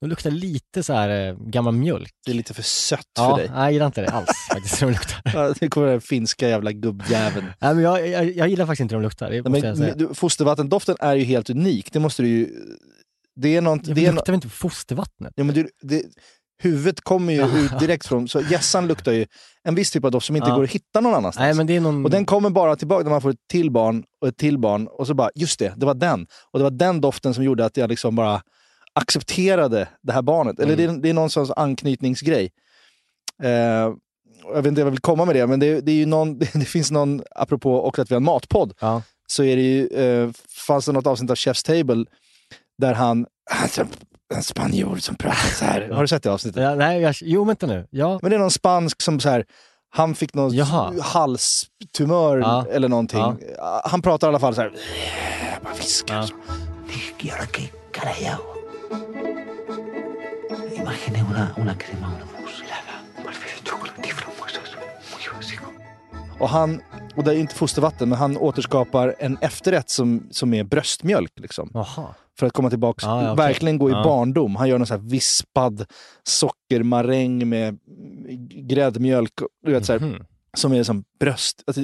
De 0.00 0.06
luktar 0.10 0.30
lite 0.30 0.82
så 0.82 0.92
här 0.92 1.28
eh, 1.28 1.36
gammal 1.38 1.74
mjölk. 1.74 2.10
Det 2.24 2.30
är 2.30 2.34
lite 2.34 2.54
för 2.54 2.62
sött 2.62 3.00
Ja, 3.16 3.30
för 3.30 3.42
dig. 3.42 3.50
nej, 3.54 3.62
jag 3.64 3.72
gillar 3.72 3.86
inte 3.86 4.00
det 4.00 4.08
alls 4.10 4.28
faktiskt. 4.52 4.82
hur 4.82 4.86
De 4.86 4.92
luktar. 4.92 5.22
Ja, 5.34 5.54
det 5.60 5.68
kommer 5.68 5.86
den 5.86 6.00
finska 6.00 6.48
jävla 6.48 6.72
gubbjäveln. 6.72 7.46
Nej, 7.60 7.74
men 7.74 7.84
jag, 7.84 8.08
jag, 8.08 8.36
jag 8.36 8.48
gillar 8.48 8.66
faktiskt 8.66 8.80
inte 8.80 8.94
hur 8.94 9.00
de 9.02 9.06
luktar. 9.06 9.30
Det 9.30 9.42
Nej, 9.42 9.50
måste 9.52 9.66
jag 9.66 9.78
men, 9.78 9.98
du, 9.98 10.14
fostervattendoften 10.14 10.96
är 11.00 11.14
ju 11.14 11.24
helt 11.24 11.50
unik, 11.50 11.92
det 11.92 12.00
måste 12.00 12.22
du 12.22 12.28
ju... 12.28 12.48
Det 13.36 13.56
är 13.56 13.60
något... 13.60 13.86
Jag 13.86 13.96
det 13.96 14.06
är 14.06 14.12
luktar 14.12 14.26
väl 14.32 14.34
inte 14.34 14.48
fostervattnet? 14.48 15.32
Ja, 15.36 15.44
men 15.44 15.54
du, 15.54 15.68
det, 15.82 16.02
huvudet 16.58 17.00
kommer 17.00 17.32
ju 17.32 17.58
ut 17.64 17.78
direkt 17.78 18.06
från... 18.06 18.28
Så 18.28 18.40
gässan 18.40 18.86
luktar 18.86 19.12
ju 19.12 19.26
en 19.62 19.74
viss 19.74 19.90
typ 19.90 20.04
av 20.04 20.10
doft 20.10 20.26
som 20.26 20.36
inte 20.36 20.48
Ja. 20.48 20.54
går 20.56 20.64
att 20.64 20.70
hitta 20.70 21.00
någon 21.00 21.14
annanstans. 21.14 21.42
Nej, 21.44 21.54
men 21.54 21.66
det 21.66 21.76
är 21.76 21.80
någon... 21.80 22.04
Och 22.04 22.10
den 22.10 22.24
kommer 22.24 22.50
bara 22.50 22.76
tillbaka 22.76 23.04
när 23.04 23.10
man 23.10 23.20
får 23.22 23.30
ett 23.30 23.48
till 23.50 23.70
barn 23.70 24.04
och 24.20 24.28
ett 24.28 24.36
till 24.36 24.58
barn 24.58 24.86
och 24.86 25.06
så 25.06 25.14
bara, 25.14 25.30
just 25.34 25.58
det, 25.58 25.72
det 25.76 25.86
var 25.86 25.94
den. 25.94 26.26
Och 26.50 26.58
det 26.58 26.62
var 26.62 26.70
den 26.70 27.00
doften 27.00 27.34
som 27.34 27.44
gjorde 27.44 27.64
att 27.64 27.76
jag 27.76 27.90
liksom 27.90 28.16
bara 28.16 28.42
accepterade 28.92 29.88
det 30.02 30.12
här 30.12 30.22
barnet. 30.22 30.58
Eller 30.60 30.74
Mm. 30.74 30.86
det, 30.86 30.92
är, 30.98 31.02
det 31.02 31.08
är 31.08 31.14
någon 31.14 31.30
sorts 31.30 31.50
anknytningsgrej. 31.56 32.50
Eh, 33.42 33.50
jag 34.46 34.54
vet 34.62 34.66
inte 34.66 34.80
vad 34.80 34.86
jag 34.86 34.90
vill 34.90 35.00
komma 35.00 35.24
med 35.24 35.34
det, 35.36 35.46
men 35.46 35.60
det, 35.60 35.80
det 35.80 35.92
är 35.92 35.96
ju 35.96 36.06
någon, 36.06 36.38
det 36.52 36.64
finns 36.68 36.90
någon, 36.90 37.22
apropå 37.30 37.84
också 37.86 38.02
att 38.02 38.10
vi 38.10 38.14
har 38.14 38.20
en 38.20 38.24
matpodd, 38.24 38.72
Ja. 38.80 39.02
så 39.26 39.44
är 39.44 39.56
det 39.56 39.62
ju, 39.62 39.86
eh, 39.86 40.30
fanns 40.66 40.86
det 40.86 40.92
något 40.92 41.06
avsnitt 41.06 41.30
av 41.30 41.36
Chef's 41.36 41.66
Table 41.66 42.04
där 42.78 42.94
han, 42.94 43.26
en 44.34 44.42
spanjor 44.42 44.96
som 44.96 45.14
pratar 45.16 45.48
så 45.48 45.64
här. 45.64 45.88
Har 45.92 46.00
du 46.02 46.08
sett 46.08 46.22
det 46.22 46.30
avsnittet? 46.32 46.62
Ja, 46.62 46.74
nej, 46.74 47.00
jag, 47.00 47.14
jo, 47.20 47.44
vänta 47.44 47.66
nu. 47.66 47.86
Ja, 47.90 48.18
Men 48.22 48.30
det 48.30 48.36
är 48.36 48.40
någon 48.40 48.50
spansk 48.50 49.02
som 49.02 49.20
så 49.20 49.28
här, 49.28 49.44
han 49.90 50.14
fick 50.14 50.34
någon 50.34 50.54
Jaha. 50.54 50.94
halstumör 51.02 52.38
Ja. 52.38 52.66
eller 52.70 52.88
någonting. 52.88 53.36
Ja. 53.58 53.82
Han 53.84 54.02
pratar 54.02 54.26
i 54.26 54.28
alla 54.28 54.38
fall 54.38 54.54
så 54.54 54.60
här. 54.60 54.72
Bara 55.62 55.74
viskar. 55.74 56.28
Ja. 58.22 58.38
Och, 66.38 66.48
han, 66.48 66.80
och 67.16 67.24
det 67.24 67.30
är 67.34 67.36
inte 67.38 67.54
fostervatten, 67.54 68.08
men 68.08 68.18
han 68.18 68.36
återskapar 68.36 69.14
en 69.18 69.38
efterrätt 69.40 69.90
som, 69.90 70.28
som 70.30 70.54
är 70.54 70.64
bröstmjölk. 70.64 71.32
Liksom, 71.36 71.70
Jaha. 71.74 72.14
För 72.38 72.46
att 72.46 72.52
komma 72.52 72.70
tillbaka, 72.70 73.06
ja, 73.06 73.32
okej. 73.32 73.46
verkligen 73.46 73.78
gå 73.78 73.88
i 73.90 73.92
Ja. 73.92 74.02
barndom. 74.04 74.56
Han 74.56 74.68
gör 74.68 74.78
någon 74.78 74.86
så 74.86 74.94
här 74.94 75.00
vispad 75.00 75.86
sockermaräng 76.22 77.48
med 77.48 77.78
gräddmjölk. 78.68 79.32
Du 79.66 79.72
vet, 79.72 79.86
så 79.86 79.92
här, 79.92 80.00
Mhm. 80.00 80.24
Som 80.56 80.72
är 80.72 80.82
som 80.82 81.04
bröst, 81.20 81.62
alltså, 81.66 81.82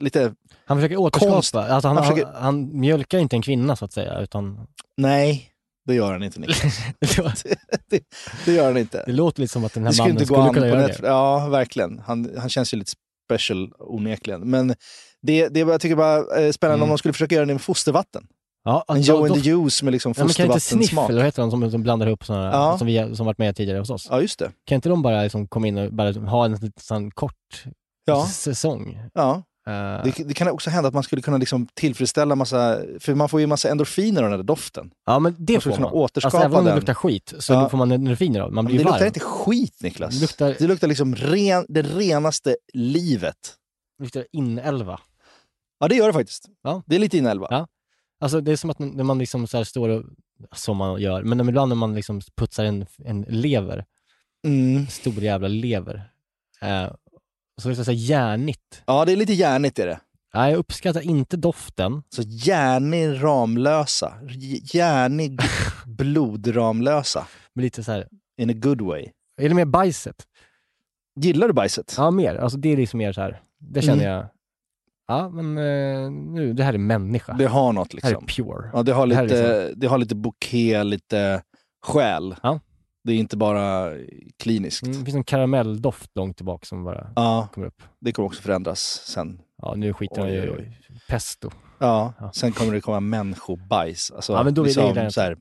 lite, 0.00 0.34
Han 0.66 0.76
försöker 0.78 0.96
återskapa, 0.96 1.32
Konst. 1.32 1.54
alltså 1.54 1.88
han, 1.88 1.96
Han 1.96 2.06
försöker- 2.06 2.32
han, 2.34 2.80
mjölkar 2.80 3.18
inte 3.18 3.36
en 3.36 3.42
kvinna 3.42 3.76
så 3.76 3.84
att 3.84 3.92
säga, 3.92 4.20
utan 4.20 4.66
nej, 4.96 5.50
det 5.86 5.94
gör 5.94 6.12
han 6.12 6.22
inte 6.22 6.40
Niklas. 6.40 6.78
det, 7.90 8.04
det 8.44 8.52
gör 8.52 8.64
han 8.64 8.76
inte. 8.76 9.02
det 9.06 9.12
låter 9.12 9.40
lite 9.40 9.52
som 9.52 9.64
att 9.64 9.72
den 9.74 9.84
här 9.86 9.94
mannen 9.98 10.10
inte 10.10 10.24
gå 10.24 10.34
skulle 10.34 10.54
kunna 10.54 10.68
göra 10.68 10.86
det. 10.86 10.98
Ja, 11.02 11.48
verkligen. 11.48 11.98
Han, 11.98 12.30
han 12.38 12.48
känns 12.48 12.74
ju 12.74 12.78
lite 12.78 12.92
special 13.26 13.72
onekligen. 13.78 14.50
Men 14.50 14.68
det, 15.22 15.48
det 15.48 15.60
är 15.60 15.66
jag 15.68 15.80
tycker 15.80 15.96
bara 15.96 16.16
eh, 16.40 16.52
spännande 16.52 16.74
Mm. 16.78 16.82
om 16.82 16.88
de 16.88 16.98
skulle 16.98 17.12
försöka 17.12 17.34
göra 17.34 17.46
det 17.46 17.54
med 17.54 17.62
fostervatten. 17.62 18.26
Ja, 18.64 18.84
En 18.88 18.96
alltså, 18.96 19.12
Joe 19.12 19.18
då- 19.28 19.34
and 19.34 19.42
the 19.42 19.50
Juice 19.50 19.82
med 19.82 19.92
liksom 19.92 20.14
Ja, 20.16 20.24
men 20.24 20.34
kan 20.34 20.46
inte 20.46 20.60
Sniff, 20.60 20.98
eller 21.08 21.22
heter 21.24 21.42
de 21.42 21.50
som, 21.50 21.70
som 21.70 21.82
blandar 21.82 22.06
ihop 22.06 22.24
sådana 22.24 22.44
Ja. 22.52 22.78
som, 22.78 22.86
vi, 22.86 23.16
som 23.16 23.26
varit 23.26 23.38
med 23.38 23.56
tidigare 23.56 23.78
hos 23.78 23.90
oss? 23.90 24.08
Ja, 24.10 24.20
just 24.20 24.38
det. 24.38 24.50
Kan 24.66 24.76
inte 24.76 24.88
de 24.88 25.02
bara 25.02 25.22
liksom 25.22 25.48
komma 25.48 25.66
in 25.66 25.78
och 25.78 25.92
bara 25.92 26.12
ha 26.12 26.44
en 26.44 26.72
sån 26.80 27.10
kort 27.10 27.64
Ja, 28.04 28.26
säsong? 28.26 28.98
ja. 29.14 29.42
Eh, 29.66 30.04
Det, 30.04 30.24
det 30.28 30.34
kan 30.34 30.48
också 30.48 30.70
hända 30.70 30.88
att 30.88 30.94
man 30.94 31.02
skulle 31.02 31.22
kunna 31.22 31.36
liksom 31.36 31.66
tillfredsställa 31.74 32.34
massa, 32.34 32.78
för 33.00 33.14
man 33.14 33.28
får 33.28 33.40
ju 33.40 33.46
massa 33.46 33.68
endorfiner 33.70 34.22
av 34.22 34.30
den 34.30 34.38
där 34.38 34.44
doften. 34.44 34.90
ja, 35.06 35.18
men 35.18 35.36
det 35.38 35.52
man 35.52 35.60
får 35.74 35.82
man. 35.82 35.92
återskapa 35.92 36.36
Alltså, 36.36 36.46
även 36.48 36.58
om 36.58 36.64
det 36.64 36.74
luktar 36.74 36.94
skit 36.94 37.34
så 37.38 37.52
Ja. 37.52 37.68
får 37.68 37.78
man 37.78 37.92
endorfiner 37.92 38.40
av 38.40 38.52
Man 38.52 38.54
Men 38.54 38.64
blir 38.64 38.74
det 38.74 38.80
ju 38.80 38.84
varm. 38.84 38.92
luktar 38.94 39.06
inte 39.06 39.20
skit 39.20 39.76
Niklas. 39.82 40.14
Det 40.14 40.20
luktar- 40.20 40.56
det 40.58 40.66
luktar 40.66 40.88
liksom 40.88 41.14
ren, 41.16 41.66
det 41.68 41.82
renaste 41.82 42.56
livet. 42.74 43.36
Det 43.98 44.04
luktar 44.04 44.24
inälva. 44.32 45.00
Ja, 45.80 45.88
det 45.88 45.94
gör 45.94 46.06
det 46.06 46.12
faktiskt. 46.12 46.46
Ja. 46.62 46.82
Det 46.86 46.94
är 46.96 47.00
lite 47.00 47.18
inälva. 47.18 47.46
Ja. 47.50 47.66
Alltså 48.20 48.40
det 48.40 48.52
är 48.52 48.56
som 48.56 48.70
att 48.70 48.78
när 48.78 49.04
man 49.04 49.18
liksom 49.18 49.46
så 49.46 49.64
står 49.64 49.88
och, 49.88 50.04
som 50.56 50.76
man 50.76 51.00
gör, 51.00 51.22
men 51.22 51.48
ibland 51.48 51.68
när 51.68 51.76
man 51.76 51.94
liksom 51.94 52.20
putsar 52.36 52.64
en, 52.64 52.86
en 53.04 53.22
lever, 53.28 53.84
Mm. 54.46 54.86
stor 54.86 55.14
jävla 55.22 55.48
lever, 55.48 56.10
eh, 56.62 56.86
så 57.62 57.68
luktar 57.68 57.80
det 57.80 57.84
så 57.84 57.90
här 57.90 57.98
järnigt. 57.98 58.82
Ja, 58.86 59.04
det 59.04 59.12
är 59.12 59.16
lite 59.16 59.32
järnigt 59.32 59.78
är 59.78 59.86
det. 59.86 60.00
Nej, 60.34 60.50
jag 60.50 60.58
uppskattar 60.58 61.00
inte 61.00 61.36
doften. 61.36 62.02
Så 62.10 62.22
järnig 62.22 63.22
Ramlösa. 63.22 64.14
Järnig 64.74 65.40
blodramlösa. 65.86 67.26
Men 67.54 67.64
lite 67.64 67.84
så 67.84 67.92
här, 67.92 68.08
In 68.36 68.50
a 68.50 68.52
good 68.56 68.80
way. 68.80 69.06
är 69.40 69.48
det 69.48 69.54
mer 69.54 69.64
bajset? 69.64 70.16
Gillar 71.20 71.46
du 71.48 71.52
bajset? 71.54 71.94
Ja, 71.96 72.10
mer. 72.10 72.34
Alltså 72.34 72.58
det 72.58 72.68
är 72.72 72.76
liksom 72.76 72.98
mer 72.98 73.12
så 73.12 73.20
här, 73.20 73.40
det 73.58 73.82
känner 73.82 74.04
Mm. 74.04 74.14
jag, 74.16 74.26
ja 75.08 75.28
men 75.28 75.58
eh, 75.58 76.10
nu, 76.10 76.52
det 76.52 76.64
här 76.64 76.74
är 76.74 76.78
människa. 76.78 77.32
Det 77.32 77.46
har 77.46 77.72
något 77.72 77.90
det 77.90 77.98
här 78.02 78.14
är 78.16 78.20
liksom. 78.20 78.44
pure. 78.44 78.70
Ja, 78.72 78.82
det 78.82 78.92
har 78.92 79.06
det 79.06 79.14
här 79.14 79.22
är 79.24 79.28
lite, 79.28 79.72
det 79.76 79.86
har 79.86 79.98
lite 79.98 80.14
bouquet, 80.14 80.86
lite 80.86 81.42
själ. 81.86 82.34
Ja. 82.42 82.60
Det 83.04 83.12
är 83.12 83.16
inte 83.16 83.36
bara 83.36 83.92
kliniskt. 84.38 84.82
Mm, 84.86 84.98
det 84.98 85.04
finns 85.04 85.14
en 85.16 85.24
karamelldoft 85.24 86.10
långt 86.14 86.36
tillbaka 86.36 86.66
som 86.66 86.84
bara 86.84 87.12
Ja, 87.16 87.48
kommer 87.54 87.66
upp. 87.66 87.82
det 88.00 88.12
kommer 88.12 88.26
också 88.26 88.42
förändras 88.42 88.80
sen. 89.06 89.40
Ja, 89.62 89.74
nu 89.76 89.92
skiter 89.92 90.20
man 90.20 90.32
ju 90.32 90.42
i 90.42 90.78
pesto. 91.08 91.50
Ja, 91.78 92.12
Ja. 92.20 92.32
sen 92.32 92.52
kommer 92.52 92.72
det 92.72 92.80
komma 92.80 93.00
människobajs. 93.00 94.10
Alltså, 94.10 94.32
Ja, 94.32 94.42
men 94.42 94.54
då 94.54 94.64
liksom, 94.64 94.86
gilla 94.86 95.10
så 95.10 95.20
här, 95.20 95.36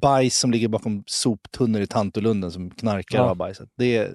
bajs 0.00 0.38
som 0.38 0.50
ligger 0.50 0.68
bakom 0.68 1.02
soptunnor 1.06 1.80
i 1.80 1.86
Tantolunden 1.86 2.50
som 2.50 2.70
knarkar 2.70 3.18
Ja. 3.18 3.24
av 3.24 3.36
bajset. 3.36 3.68
Det 3.76 4.10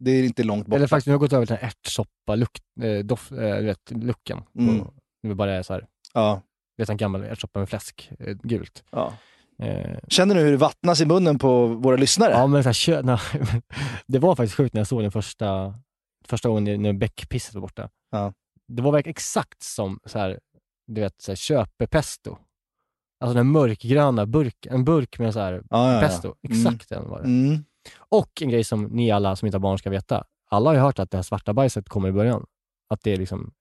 det 0.00 0.10
är 0.10 0.24
inte 0.24 0.42
långt 0.44 0.66
bort. 0.66 0.76
Eller 0.76 0.86
faktiskt, 0.86 1.06
nu 1.06 1.10
har 1.10 1.14
jag 1.14 1.20
gått 1.20 1.32
över 1.32 1.46
till 1.46 1.54
den 1.56 1.62
här 1.62 1.68
ärtsoppa-lukt, 1.68 2.62
eh, 2.80 3.38
eh, 3.44 3.64
vet, 3.64 3.90
looken. 3.90 4.42
Mm. 4.58 4.86
Det 5.22 5.34
bara 5.34 5.52
är 5.52 5.62
så 5.62 5.72
här, 5.72 5.86
Ja, 6.14 6.42
vet 6.78 6.88
en 6.88 6.96
gammal 6.96 7.22
ärtsoppa 7.24 7.58
med 7.58 7.68
fläsk, 7.68 8.10
eh, 8.18 8.36
gult. 8.42 8.84
ja. 8.90 9.12
Känner 10.08 10.34
du 10.34 10.40
hur 10.40 10.50
det 10.50 10.56
vattnas 10.56 11.00
i 11.00 11.06
munnen 11.06 11.38
på 11.38 11.66
våra 11.66 11.96
lyssnare? 11.96 12.32
ja, 12.32 12.46
men 12.46 12.62
så 12.62 12.68
här, 12.68 12.74
kö- 12.74 13.02
na, 13.04 13.20
det 14.06 14.18
var 14.18 14.36
faktiskt 14.36 14.54
sjukt 14.56 14.74
när 14.74 14.80
jag 14.80 14.86
såg 14.86 15.02
den 15.02 15.12
första, 15.12 15.74
första 16.26 16.48
gången 16.48 16.82
när 16.82 16.92
bäckpisset 16.92 17.54
var 17.54 17.60
borta. 17.60 17.90
Ja. 18.10 18.32
Det 18.68 18.82
var 18.82 18.92
verkligen 18.92 19.10
exakt 19.10 19.62
som 19.62 20.00
så 20.04 20.18
här, 20.18 20.40
du 20.86 21.00
vet, 21.00 21.20
så 21.22 21.30
här, 21.30 21.36
köpepesto. 21.36 22.36
Alltså 23.20 23.34
den 23.34 23.46
mörkgröna 23.46 24.26
burken, 24.26 24.72
en 24.74 24.84
burk 24.84 25.18
med 25.18 25.32
så 25.34 25.40
här 25.40 25.62
ja, 25.70 25.94
ja, 25.94 26.00
pesto. 26.00 26.34
Exakt 26.42 26.88
den 26.88 27.08
var 27.08 27.18
det. 27.18 27.24
Mm. 27.24 27.64
Och 27.98 28.42
en 28.42 28.48
grej 28.48 28.64
som 28.64 28.84
ni 28.84 29.10
alla 29.10 29.36
som 29.36 29.46
inte 29.46 29.56
har 29.56 29.60
barn 29.60 29.78
ska 29.78 29.90
veta. 29.90 30.24
Alla 30.50 30.70
har 30.70 30.74
ju 30.74 30.80
hört 30.80 30.98
att 30.98 31.10
det 31.10 31.18
här 31.18 31.22
svarta 31.22 31.52
bajset 31.54 31.88
kommer 31.88 32.08
i 32.08 32.12
början. 32.12 32.46
Att 32.90 33.02
det 33.02 33.12
är 33.12 33.16
liksom, 33.16 33.52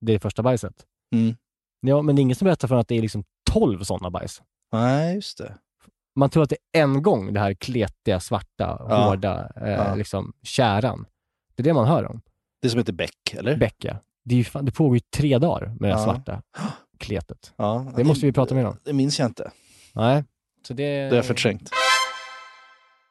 det 0.00 0.12
är 0.12 0.18
första 0.18 0.42
bajset. 0.42 0.74
Mm. 1.14 1.34
Ja, 1.80 2.02
men 2.02 2.16
det 2.16 2.20
är 2.20 2.22
ingen 2.22 2.36
som 2.36 2.44
berättar 2.44 2.68
för 2.68 2.74
att 2.76 2.88
det 2.88 2.94
är 2.94 3.02
liksom 3.02 3.24
12 3.50 3.82
sådana 3.82 4.10
bajs. 4.10 4.42
Nej, 4.72 5.14
just 5.14 5.38
det. 5.38 5.54
man 6.16 6.30
tror 6.30 6.42
att 6.42 6.50
det 6.50 6.56
är 6.72 6.82
en 6.82 7.02
gång 7.02 7.32
det 7.32 7.40
här 7.40 7.54
kletiga, 7.54 8.20
svarta, 8.20 8.86
Ja. 8.88 9.04
hårda, 9.08 9.52
eh, 9.56 9.68
Ja. 9.70 9.94
liksom 9.94 10.32
käran. 10.42 11.06
Det 11.54 11.62
är 11.62 11.64
det 11.64 11.74
man 11.74 11.86
hör 11.86 12.04
om. 12.06 12.20
Det 12.62 12.70
som 12.70 12.78
heter 12.78 12.92
Beck, 12.92 13.34
eller? 13.34 13.56
Beck, 13.56 13.76
ja. 13.78 13.96
Det, 14.24 14.40
är 14.40 14.44
fan, 14.44 14.64
det 14.64 14.72
pågår 14.72 14.96
ju 14.96 15.00
tre 15.16 15.38
dagar 15.38 15.66
med 15.66 15.90
det 15.90 15.94
här 15.94 16.00
Ja. 16.00 16.04
svarta 16.04 16.42
kletet. 16.98 17.52
Ja, 17.56 17.92
Det 17.96 18.04
måste 18.04 18.26
vi 18.26 18.32
prata 18.32 18.54
mer 18.54 18.64
om. 18.66 18.76
Det 18.84 18.92
minns 18.92 19.18
jag 19.18 19.28
inte. 19.28 19.50
Nej. 19.92 20.24
Så 20.66 20.74
det, 20.74 21.00
Det 21.02 21.08
har 21.08 21.16
jag 21.16 21.24
förträngt. 21.26 21.70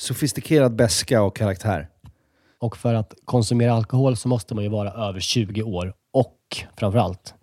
sofistikerad 0.00 0.74
beska 0.76 1.22
och 1.22 1.36
karaktär. 1.36 1.88
Och 2.58 2.76
för 2.76 2.94
att 2.94 3.14
konsumera 3.24 3.72
alkohol 3.72 4.16
så 4.16 4.28
måste 4.28 4.54
man 4.54 4.64
ju 4.64 4.70
vara 4.70 5.08
över 5.08 5.20
20 5.20 5.62
år 5.62 5.94
och 6.12 6.36
framförallt 6.76 7.34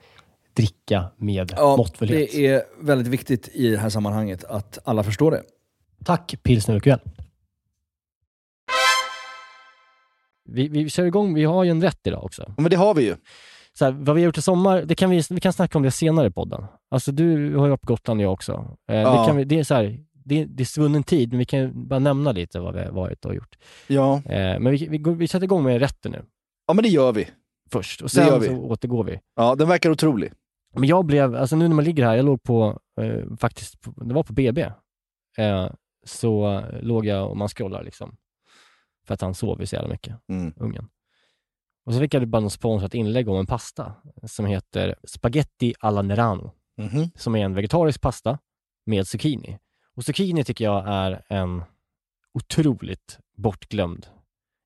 dricka 0.53 1.05
med 1.17 1.53
måttfullhet. 1.59 2.31
det 2.31 2.47
är 2.47 2.63
väldigt 2.81 3.07
viktigt 3.07 3.49
i 3.53 3.69
det 3.71 3.77
här 3.77 3.89
sammanhanget 3.89 4.43
att 4.43 4.79
alla 4.83 5.03
förstår 5.03 5.31
det. 5.31 5.43
Tack 6.05 6.35
pilsner. 6.43 6.99
Vi, 10.49 10.67
vi 10.67 10.89
kör 10.89 11.05
igång, 11.05 11.33
vi 11.33 11.43
har 11.43 11.63
ju 11.63 11.71
en 11.71 11.81
rätt 11.81 12.07
idag 12.07 12.23
också. 12.23 12.53
Men 12.57 12.69
det 12.69 12.75
har 12.75 12.93
vi 12.93 13.03
ju. 13.03 13.15
Så 13.73 13.85
här, 13.85 13.91
vad 13.91 14.15
vi 14.15 14.21
har 14.21 14.25
gjort 14.25 14.37
i 14.37 14.41
sommar, 14.41 14.81
det 14.81 14.95
kan 14.95 15.09
vi, 15.09 15.23
vi 15.29 15.39
kan 15.39 15.53
snacka 15.53 15.77
om 15.77 15.83
det 15.83 15.91
senare 15.91 16.27
i 16.27 16.31
podden. 16.31 16.65
Alltså 16.91 17.11
du 17.11 17.55
har 17.55 17.65
ju 17.65 17.69
varit 17.69 17.81
på 17.81 17.87
Gotland 17.87 18.21
jag 18.21 18.33
också. 18.33 18.77
Eh, 18.89 18.95
Ja. 18.95 19.19
det, 19.19 19.27
kan 19.27 19.37
vi, 19.37 19.43
det 19.43 19.59
är 19.59 19.63
så 19.63 19.73
här, 19.75 19.99
det, 20.27 20.45
det 20.45 20.63
är 20.63 20.65
svunnen 20.65 21.03
tid, 21.03 21.29
men 21.29 21.39
vi 21.39 21.45
kan 21.45 21.87
bara 21.87 21.99
nämna 21.99 22.31
lite 22.31 22.59
vad 22.59 22.73
vi 22.73 22.79
har 22.83 22.91
varit 22.91 23.25
och 23.25 23.35
gjort. 23.35 23.55
Ja. 23.87 24.15
Eh, 24.25 24.59
men 24.59 24.71
vi, 24.71 24.87
vi, 24.87 24.97
går, 24.97 25.15
vi 25.15 25.27
sätter 25.27 25.43
igång 25.43 25.63
med 25.63 25.79
rätten 25.79 26.11
nu 26.11 26.25
ja, 26.67 26.73
men 26.73 26.83
det 26.83 26.89
gör 26.89 27.11
vi. 27.13 27.27
först 27.71 28.01
och 28.01 28.11
sen 28.11 28.41
så 28.41 28.51
återgår 28.57 29.03
vi. 29.03 29.19
Ja, 29.35 29.55
den 29.55 29.67
verkar 29.67 29.89
otrolig. 29.89 30.33
Men 30.75 30.89
jag 30.89 31.05
blev, 31.05 31.35
alltså 31.35 31.55
nu 31.55 31.67
när 31.67 31.75
man 31.75 31.85
ligger 31.85 32.05
här, 32.05 32.15
jag 32.15 32.25
låg 32.25 32.43
på, 32.43 32.79
eh, 33.01 33.35
faktiskt, 33.39 33.81
på, 33.81 33.91
det 34.03 34.13
var 34.13 34.23
på 34.23 34.33
BB. 34.33 34.61
Eh, 35.37 35.69
så 36.05 36.63
låg 36.81 37.05
jag 37.05 37.29
och 37.29 37.37
man 37.37 37.47
scrollar 37.47 37.83
liksom. 37.83 38.15
För 39.07 39.13
att 39.13 39.21
han 39.21 39.33
sov 39.33 39.59
ju 39.59 39.65
så 39.65 39.75
jävla 39.75 39.89
mycket, 39.89 40.15
Mm. 40.29 40.53
ungen. 40.57 40.87
Och 41.85 41.93
så 41.93 41.99
fick 41.99 42.13
jag 42.13 42.27
bara 42.27 42.39
något 42.39 42.53
sponsrat 42.53 42.93
inlägg 42.93 43.29
om 43.29 43.37
en 43.39 43.45
pasta 43.45 43.93
som 44.23 44.45
heter 44.45 44.95
Spaghetti 45.07 45.73
alla 45.79 46.01
Nerano. 46.01 46.51
Mhm. 46.77 47.09
Som 47.15 47.35
är 47.35 47.45
en 47.45 47.53
vegetarisk 47.53 48.01
pasta 48.01 48.39
med 48.85 49.07
zucchini. 49.07 49.57
Och 49.97 50.05
zucchini 50.05 50.43
tycker 50.43 50.65
jag 50.65 50.83
är 50.87 51.21
en 51.29 51.63
otroligt 52.33 53.19
bortglömd, 53.37 54.07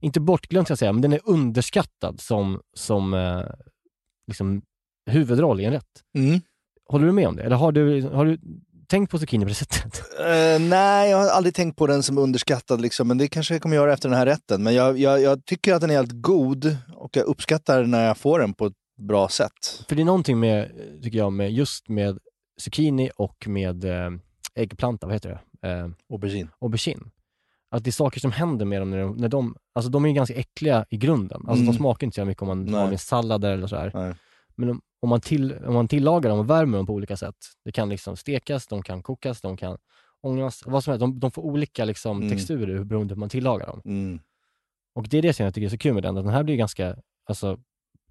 inte 0.02 0.20
bortglömd 0.20 0.68
ska 0.68 0.72
jag 0.72 0.80
säga, 0.80 0.94
men 0.94 1.02
den 1.02 1.14
är 1.14 1.22
underskattad 1.24 2.20
som, 2.20 2.62
som 2.74 3.14
eh, 3.14 3.44
liksom 4.28 4.62
huvudroll 5.06 5.62
i 5.62 5.66
en 5.66 5.72
rätt. 5.72 6.04
Mm. 6.18 6.40
Håller 6.90 7.06
du 7.06 7.12
med 7.12 7.28
om 7.28 7.36
det? 7.36 7.44
Eller 7.44 7.56
har 7.56 7.72
du, 7.72 8.02
har 8.02 8.26
du 8.26 8.38
tänkt 8.88 9.12
på 9.12 9.20
zucchini 9.20 9.46
på 9.46 9.50
det 9.50 9.56
sättet? 9.56 10.02
Eh, 10.22 10.60
nej, 10.60 11.10
jag 11.10 11.18
har 11.18 11.30
aldrig 11.30 11.56
tänkt 11.56 11.78
på 11.78 11.88
den 11.88 12.04
som 12.04 12.18
underskattad, 12.18 12.82
liksom, 12.82 13.08
men 13.08 13.18
det 13.18 13.28
kanske 13.28 13.54
jag 13.54 13.62
kommer 13.62 13.76
göra 13.76 13.94
efter 13.94 14.10
den 14.10 14.18
här 14.18 14.26
rätten. 14.26 14.64
Men 14.64 14.74
jag, 14.74 14.98
jag, 14.98 15.22
jag 15.22 15.46
tycker 15.46 15.74
att 15.74 15.82
den 15.82 15.90
är 15.90 15.94
helt 15.96 16.22
god 16.22 16.78
och 16.96 17.18
jag 17.18 17.26
uppskattar 17.26 17.84
när 17.84 18.08
jag 18.08 18.18
får 18.18 18.40
den 18.40 18.54
på 18.54 18.66
ett 18.66 18.74
bra 18.98 19.30
sätt. 19.30 19.86
För 19.88 19.96
det 19.96 20.02
är 20.02 20.06
någonting 20.06 20.40
med, 20.40 20.72
tycker 21.04 21.18
jag, 21.18 21.34
med 21.34 21.52
just 21.52 21.90
med 21.90 22.20
zucchini 22.62 23.12
och 23.16 23.48
med 23.48 23.86
eh, 23.86 24.10
äggplanta, 24.56 25.08
vad 25.08 25.16
heter 25.16 25.40
det? 25.62 25.70
Eh, 25.70 25.88
Aubergine. 26.10 26.50
aubergine. 26.60 27.12
Att 27.70 27.84
det 27.84 27.90
är 27.90 27.92
saker 27.92 28.20
som 28.20 28.32
händer 28.32 28.66
med 28.66 28.82
dem 28.82 28.90
när 28.90 28.98
de, 29.02 29.18
när 29.18 29.30
de 29.30 29.56
alltså 29.74 29.92
de 29.92 30.06
är 30.06 30.10
ju 30.10 30.16
ganska 30.16 30.36
äckliga 30.36 30.86
i 30.90 30.98
grunden. 30.98 31.38
Alltså 31.48 31.62
Mm. 31.64 31.66
de 31.66 31.74
smakar 31.78 32.06
inte 32.08 32.16
så 32.16 32.26
mycket 32.26 32.42
om 32.42 32.48
man 32.48 32.74
har 32.74 32.90
med 32.90 33.00
sallader 33.02 33.52
eller 33.54 33.68
sådär. 33.68 33.92
Nej. 33.94 34.14
Men 34.56 34.70
om, 34.70 34.82
om, 35.00 35.10
man 35.10 35.22
till, 35.22 35.54
om 35.54 35.74
man 35.74 35.88
tillagar 35.88 36.30
dem 36.30 36.40
och 36.40 36.50
värmer 36.50 36.78
dem 36.78 36.86
på 36.88 36.94
olika 36.94 37.18
sätt. 37.18 37.36
Det 37.66 37.72
kan 37.72 37.90
liksom 37.90 38.16
stekas, 38.18 38.68
de 38.68 38.84
kan 38.84 39.04
kokas, 39.04 39.42
de 39.42 39.58
kan 39.58 39.78
ångas, 40.22 40.64
vad 40.66 40.84
som 40.84 40.92
helst. 40.92 41.00
De, 41.00 41.20
de 41.20 41.32
får 41.32 41.42
olika 41.42 41.86
liksom, 41.86 42.18
Mm. 42.18 42.30
texturer 42.30 42.84
beroende 42.84 43.14
på 43.14 43.16
hur 43.16 43.20
man 43.20 43.30
tillagar 43.30 43.68
dem. 43.68 43.82
Mm. 43.86 44.20
Och 44.96 45.08
det 45.10 45.18
är 45.18 45.22
det 45.22 45.34
som 45.34 45.44
jag 45.44 45.54
tycker 45.54 45.66
är 45.66 45.70
så 45.70 45.78
kul 45.78 45.94
med 45.94 46.04
den, 46.04 46.18
att 46.18 46.24
den 46.24 46.34
här 46.34 46.44
blir 46.44 46.56
ganska, 46.56 46.96
alltså 47.26 47.60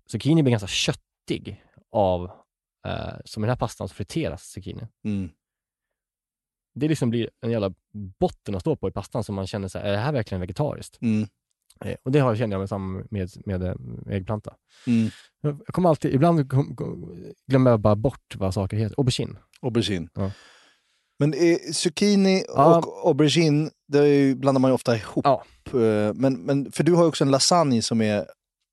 zucchini 0.07 0.43
blir 0.43 0.51
ganska 0.51 0.67
köttig 0.69 1.65
av, 1.93 2.31
eh, 2.87 3.15
som 3.25 3.45
i 3.45 3.47
den 3.47 3.51
här 3.51 3.57
pastan 3.59 3.89
så 3.89 3.95
friteras 3.95 4.43
zucchini. 4.45 4.83
Mm. 5.05 5.31
Det 6.75 6.89
liksom 6.89 7.11
blir 7.11 7.31
en 7.41 7.51
jävla 7.51 7.75
botten 8.19 8.55
att 8.55 8.61
stå 8.61 8.77
på 8.77 8.89
i 8.89 8.93
pastan 8.93 9.25
som 9.25 9.35
man 9.35 9.47
känner 9.47 9.69
så 9.69 9.79
här, 9.79 9.87
är 9.87 9.93
det 9.93 9.99
här 9.99 10.13
verkligen 10.13 10.41
vegetariskt? 10.41 10.99
Mm. 11.03 11.29
Eh, 11.85 11.97
och 12.03 12.13
det 12.13 12.19
har, 12.19 12.37
känner 12.37 12.55
jag 12.55 12.61
med 12.61 12.69
samma 12.69 13.05
med, 13.11 13.31
med, 13.47 13.63
eh, 13.63 13.75
äggplanta. 14.17 14.55
Mm. 14.87 15.11
Jag 15.41 15.67
kommer 15.67 15.89
alltid, 15.89 16.15
ibland 16.15 16.51
kom, 16.51 16.77
kom, 16.77 17.17
glömmer 17.47 17.71
jag 17.71 17.81
bara 17.81 17.97
bort 17.97 18.37
vad 18.37 18.55
saker 18.55 18.77
heter. 18.77 18.95
Aubergine. 18.99 19.39
Aubergine. 19.63 20.09
Ja. 20.15 20.31
Men 21.19 21.35
eh, 21.35 21.57
zucchini 21.73 22.45
Ja. 22.49 22.79
och 22.79 23.09
aubergine, 23.09 23.71
det 23.89 24.09
ju, 24.09 24.35
blandar 24.35 24.61
man 24.61 24.71
ju 24.71 24.75
ofta 24.75 24.97
ihop. 24.97 25.25
Ja. 25.25 25.45
Eh, 25.67 26.15
Men, 26.15 26.35
men, 26.35 26.73
för 26.73 26.85
du 26.85 26.93
har 26.93 27.03
ju 27.03 27.09
också 27.09 27.25
en 27.25 27.31
lasagne 27.31 27.83
som 27.83 28.01
är, 28.01 28.27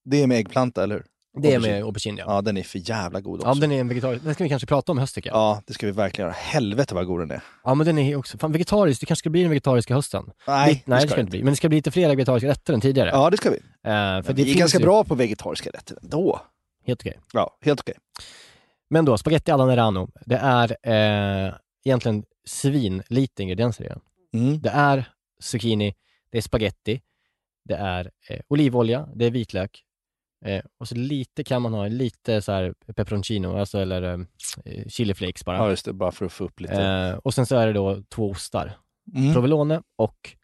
det 0.06 0.24
är 0.24 0.28
med 0.28 0.38
äggplanta, 0.38 0.84
eller 0.84 0.96
hur? 0.96 1.06
Det 1.42 1.54
är 1.54 1.60
med 1.60 1.84
aubergine, 1.84 2.18
ja. 2.18 2.26
Ja, 2.28 2.42
den 2.42 2.58
är 2.58 2.64
för 2.64 2.90
jävla 2.90 3.22
god 3.22 3.40
också. 3.40 3.50
Ja, 3.50 3.54
den 3.56 3.72
är 3.72 3.80
en 3.80 3.88
vegetarisk. 3.88 4.24
Den 4.24 4.34
ska 4.34 4.44
vi 4.44 4.50
kanske 4.50 4.66
prata 4.68 4.92
om 4.92 4.98
i 4.98 5.02
höst 5.02 5.16
tycker 5.16 5.30
jag. 5.30 5.38
Ja, 5.38 5.62
det 5.68 5.74
ska 5.74 5.86
vi 5.86 5.92
verkligen 5.92 6.26
göra. 6.28 6.36
Helvete 6.40 6.96
vad 6.96 7.08
god 7.08 7.20
den 7.22 7.32
är. 7.32 7.42
Ja, 7.64 7.74
men 7.74 7.86
den 7.88 7.98
är 7.98 8.16
också, 8.16 8.38
fan 8.38 8.52
vegetarisk, 8.52 9.00
det 9.00 9.06
kanske 9.06 9.20
ska 9.20 9.30
bli 9.30 9.42
den 9.42 9.50
vegetariska 9.50 9.94
hösten. 9.94 10.26
Nej, 10.48 10.70
Lite- 10.74 10.82
nej 10.86 11.02
det 11.02 11.08
ska 11.08 11.16
det 11.16 11.22
inte 11.22 11.30
bli. 11.32 11.44
Men 11.44 11.52
det 11.54 11.58
ska 11.58 11.70
bli 11.70 11.78
lite 11.78 11.92
fler 11.92 12.10
vegetariska 12.10 12.48
rätter 12.50 12.74
än 12.74 12.82
tidigare. 12.82 13.10
Ja, 13.10 13.30
det 13.30 13.38
ska 13.38 13.50
vi. 13.50 13.56
Eh, 13.58 13.62
för 13.84 14.22
För 14.22 14.34
det 14.34 14.44
vi 14.44 14.52
är 14.54 14.58
ganska 14.58 14.78
ju- 14.80 14.84
bra 14.86 15.04
på 15.04 15.16
vegetariska 15.16 15.70
rätter 15.70 15.98
ändå. 16.04 16.42
Helt 16.86 17.02
okej. 17.02 17.20
Ja, 17.34 17.58
helt 17.62 17.80
okej. 17.80 17.96
Men 18.90 19.06
då, 19.06 19.18
spaghetti 19.18 19.52
alla 19.52 19.66
nerano. 19.66 20.10
Det 20.26 20.36
är 20.38 20.78
eh, 21.48 21.54
egentligen 21.86 22.24
svinlite 22.48 23.44
ingredienser 23.44 23.84
i 23.84 23.88
den. 23.88 24.00
Mm. 24.34 24.62
Det 24.62 24.70
är 24.70 25.06
zucchini, 25.42 25.96
det 26.32 26.38
är 26.38 26.42
spaghetti, 26.42 27.02
det 27.66 27.76
är 27.76 28.12
eh, 28.30 28.40
olivolja, 28.48 29.08
det 29.16 29.26
är 29.26 29.32
vitlök 29.32 29.84
eh, 30.46 30.62
och 30.80 30.88
så 30.88 30.96
lite 30.96 31.44
kan 31.44 31.62
man 31.62 31.74
ha, 31.74 31.88
lite 31.88 32.42
så 32.42 32.52
här 32.52 32.74
peperoncino, 32.96 33.58
alltså 33.58 33.80
eller 33.80 34.02
eh, 34.14 34.18
chiliflakes 34.88 35.46
bara. 35.46 35.58
Ja, 35.58 35.70
just 35.70 35.86
det. 35.86 35.94
Bara 35.94 36.12
för 36.12 36.26
att 36.26 36.32
få 36.34 36.44
upp 36.44 36.60
lite. 36.60 36.82
Eh, 36.84 37.14
och 37.18 37.34
sen 37.34 37.46
så 37.46 37.56
är 37.56 37.68
det 37.68 37.74
då 37.74 38.02
två 38.16 38.30
ostar. 38.30 38.78
Mm. 39.16 39.34
Provolone 39.34 39.82
och 39.96 40.36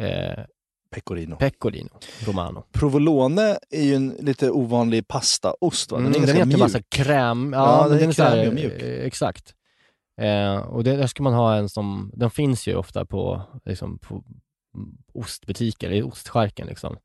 eh, 0.00 0.44
Pecorino. 0.90 1.36
pecorino 1.36 1.88
romano. 2.26 2.64
Provolone 2.72 3.58
är 3.70 3.82
ju 3.82 3.94
en 3.94 4.08
lite 4.20 4.50
ovanlig 4.50 5.08
pastaost 5.08 5.92
va? 5.92 5.98
Den 5.98 6.06
Mm, 6.06 6.22
är 6.22 6.26
den 6.26 6.36
är 6.36 6.38
ganska 6.40 6.58
bara 6.58 6.68
så 6.68 6.78
mjuk. 6.78 6.96
här 6.96 7.04
kräm. 7.04 7.52
Ja, 7.52 7.82
Ja, 7.82 7.88
den 7.88 7.98
den 7.98 8.08
är 8.08 8.12
krämig 8.12 8.48
och 8.48 8.54
mjuk. 8.54 8.82
eh, 8.82 9.06
Exakt. 9.06 9.54
Eh, 10.20 10.56
och 10.56 10.84
det, 10.84 10.96
där 10.96 11.06
ska 11.06 11.22
man 11.22 11.32
ha 11.34 11.56
en 11.56 11.68
som, 11.68 12.10
den 12.14 12.30
finns 12.30 12.68
ju 12.68 12.74
ofta 12.74 13.04
på, 13.06 13.42
liksom, 13.64 13.98
på 13.98 14.14
mm, 14.14 14.24
ostbutiker, 15.14 15.90
i 15.90 16.02
ostskärken 16.02 16.66
liksom. 16.66 16.96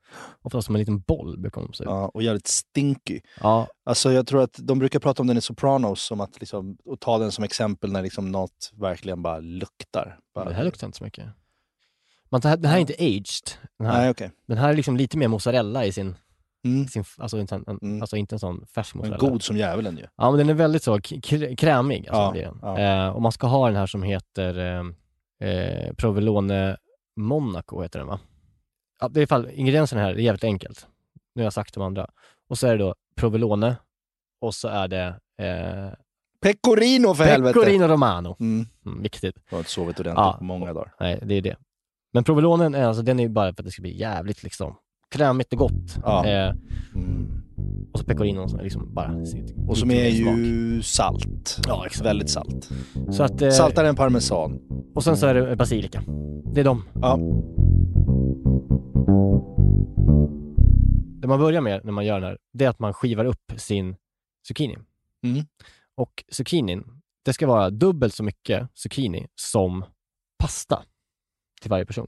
Ofta 0.41 0.62
som 0.62 0.75
en 0.75 0.80
liten 0.80 0.99
boll 0.99 1.39
brukar 1.39 1.62
de 1.62 1.73
säga. 1.73 1.89
Ja, 1.89 2.12
och 2.13 2.23
jävligt 2.23 2.47
stinky. 2.47 3.19
Ja, 3.41 3.67
Alltså 3.86 4.12
jag 4.12 4.28
tror 4.28 4.41
att 4.43 4.56
de 4.60 4.80
brukar 4.80 4.99
prata 4.99 5.21
om 5.23 5.28
den 5.28 5.38
i 5.38 5.41
Sopranos, 5.41 6.01
som 6.04 6.21
att 6.21 6.39
liksom, 6.39 6.78
och 6.86 6.99
ta 6.99 7.17
den 7.17 7.32
som 7.32 7.43
exempel 7.43 7.91
när 7.91 8.01
liksom 8.01 8.32
något 8.32 8.71
verkligen 8.73 9.21
bara 9.21 9.39
luktar. 9.39 10.19
Bara, 10.36 10.49
det 10.49 10.56
här 10.56 10.63
luktar 10.63 10.88
inte 10.88 10.97
så 10.97 11.04
mycket. 11.04 11.25
Man, 12.30 12.41
det 12.41 12.47
här, 12.49 12.58
den 12.58 12.69
här 12.71 12.78
är 12.78 12.82
inte 12.82 12.93
aged. 12.99 13.60
Den 13.80 13.88
här, 13.88 13.97
Nej, 14.01 14.10
okej. 14.10 14.32
den 14.47 14.58
här 14.58 14.69
är 14.69 14.73
liksom 14.73 14.97
lite 14.97 15.17
mer 15.17 15.28
mozzarella 15.28 15.86
i 15.86 15.91
sin, 15.91 16.15
Mm. 16.65 16.88
sin 16.88 17.04
alltså, 17.17 17.39
inte, 17.39 17.56
en, 17.56 17.63
Mm. 17.82 18.01
alltså 18.01 18.17
inte 18.17 18.36
en 18.36 18.39
sån 18.39 18.65
färsk 18.75 18.95
Men 18.95 18.99
mozzarella. 18.99 19.30
god 19.30 19.43
som 19.43 19.58
djävulen 19.58 19.97
ju. 19.97 20.06
Ja, 20.17 20.32
men 20.32 20.38
den 20.38 20.49
är 20.49 20.54
väldigt 20.54 20.84
så 20.84 20.99
krämig. 21.58 22.08
Alltså, 22.10 22.39
Ja, 22.41 22.54
ja. 22.62 22.80
Eh, 22.80 23.10
och 23.10 23.21
man 23.21 23.32
ska 23.32 23.47
ha 23.47 23.67
den 23.67 23.75
här 23.75 23.88
som 23.88 24.04
heter 24.04 24.60
eh, 24.60 25.49
eh, 25.49 25.93
Provolone 25.93 26.78
Monaco, 27.15 27.82
heter 27.82 27.99
den 27.99 28.08
va? 28.08 28.19
Ja, 28.99 29.08
det 29.08 29.21
är 29.21 29.25
fall, 29.25 29.49
ingredienserna 29.54 30.01
här 30.01 30.10
är 30.10 30.17
jävligt 30.17 30.43
enkelt. 30.43 30.88
Nu 31.36 31.41
har 31.41 31.45
jag 31.45 31.54
sagt 31.54 31.73
de 31.73 31.84
andra. 31.84 32.10
Och 32.49 32.58
så 32.58 32.67
är 32.67 32.71
det 32.78 32.84
då 32.84 32.95
Provolone 33.15 33.75
och 34.41 34.56
så 34.56 34.67
är 34.67 34.88
det 34.88 35.06
eh, 35.41 35.93
Pecorino 36.41 37.13
för 37.13 37.23
helvete! 37.23 37.54
Pecorino 37.60 37.88
Romano. 37.88 38.36
Mm. 38.39 38.65
Mm, 38.86 39.01
viktigt. 39.01 39.36
Jag 39.49 39.56
har 39.56 39.60
inte 39.60 39.71
sovit 39.71 39.99
ordentligt 39.99 40.23
Ja. 40.25 40.36
på 40.38 40.43
många 40.43 40.73
dagar. 40.73 40.93
Nej, 40.99 41.19
det 41.23 41.36
är 41.36 41.41
det. 41.41 41.56
Men 42.13 42.23
Provolonen 42.23 42.75
är 42.75 42.84
alltså, 42.86 43.04
den 43.04 43.19
är 43.19 43.23
ju 43.23 43.30
bara 43.30 43.54
för 43.54 43.62
att 43.62 43.65
det 43.65 43.71
ska 43.71 43.82
bli 43.82 43.97
jävligt 43.99 44.43
liksom 44.43 44.75
krämigt 45.10 45.54
och 45.54 45.60
gott. 45.60 45.97
Ja. 46.04 46.25
Eh, 46.25 46.54
Mm. 46.95 47.41
Och 47.94 48.00
så 48.00 48.06
Pecorino 48.06 48.50
som 48.50 48.60
är 48.60 48.63
liksom 48.63 48.94
bara... 48.94 49.15
Och 49.68 49.78
som 49.78 49.91
är 49.91 50.10
ju 50.10 50.82
salt. 50.82 51.60
Ja, 51.68 51.86
exakt. 51.86 52.06
Väldigt 52.06 52.30
salt. 52.30 52.70
Så 53.12 53.24
att, 53.24 53.41
eh, 53.41 53.50
Saltare 53.50 53.89
än 53.89 53.96
parmesan. 53.96 54.60
Och 54.96 55.04
sen 55.04 55.18
så 55.18 55.28
är 55.28 55.34
det 55.34 55.56
basilika. 55.56 56.04
Det 56.54 56.60
är 56.60 56.63
de. 56.63 56.84
Ja. 57.02 57.18
Det 61.22 61.28
man 61.28 61.39
börjar 61.39 61.62
med 61.62 61.86
när 61.86 61.91
man 61.91 62.06
gör 62.06 62.20
den 62.20 62.30
här, 62.30 62.38
det 62.54 62.65
är 62.65 62.70
att 62.70 62.80
man 62.80 62.94
skivar 62.94 63.26
upp 63.26 63.54
sin 63.58 63.96
zucchini. 64.48 64.78
Mm. 65.24 65.46
Och 65.96 66.24
zucchinin, 66.32 66.84
det 67.26 67.34
ska 67.34 67.48
vara 67.48 67.70
dubbelt 67.70 68.13
så 68.13 68.24
mycket 68.24 68.68
zucchini 68.74 69.28
som 69.36 69.86
pasta 70.39 70.84
till 71.62 71.70
varje 71.70 71.86
person. 71.86 72.08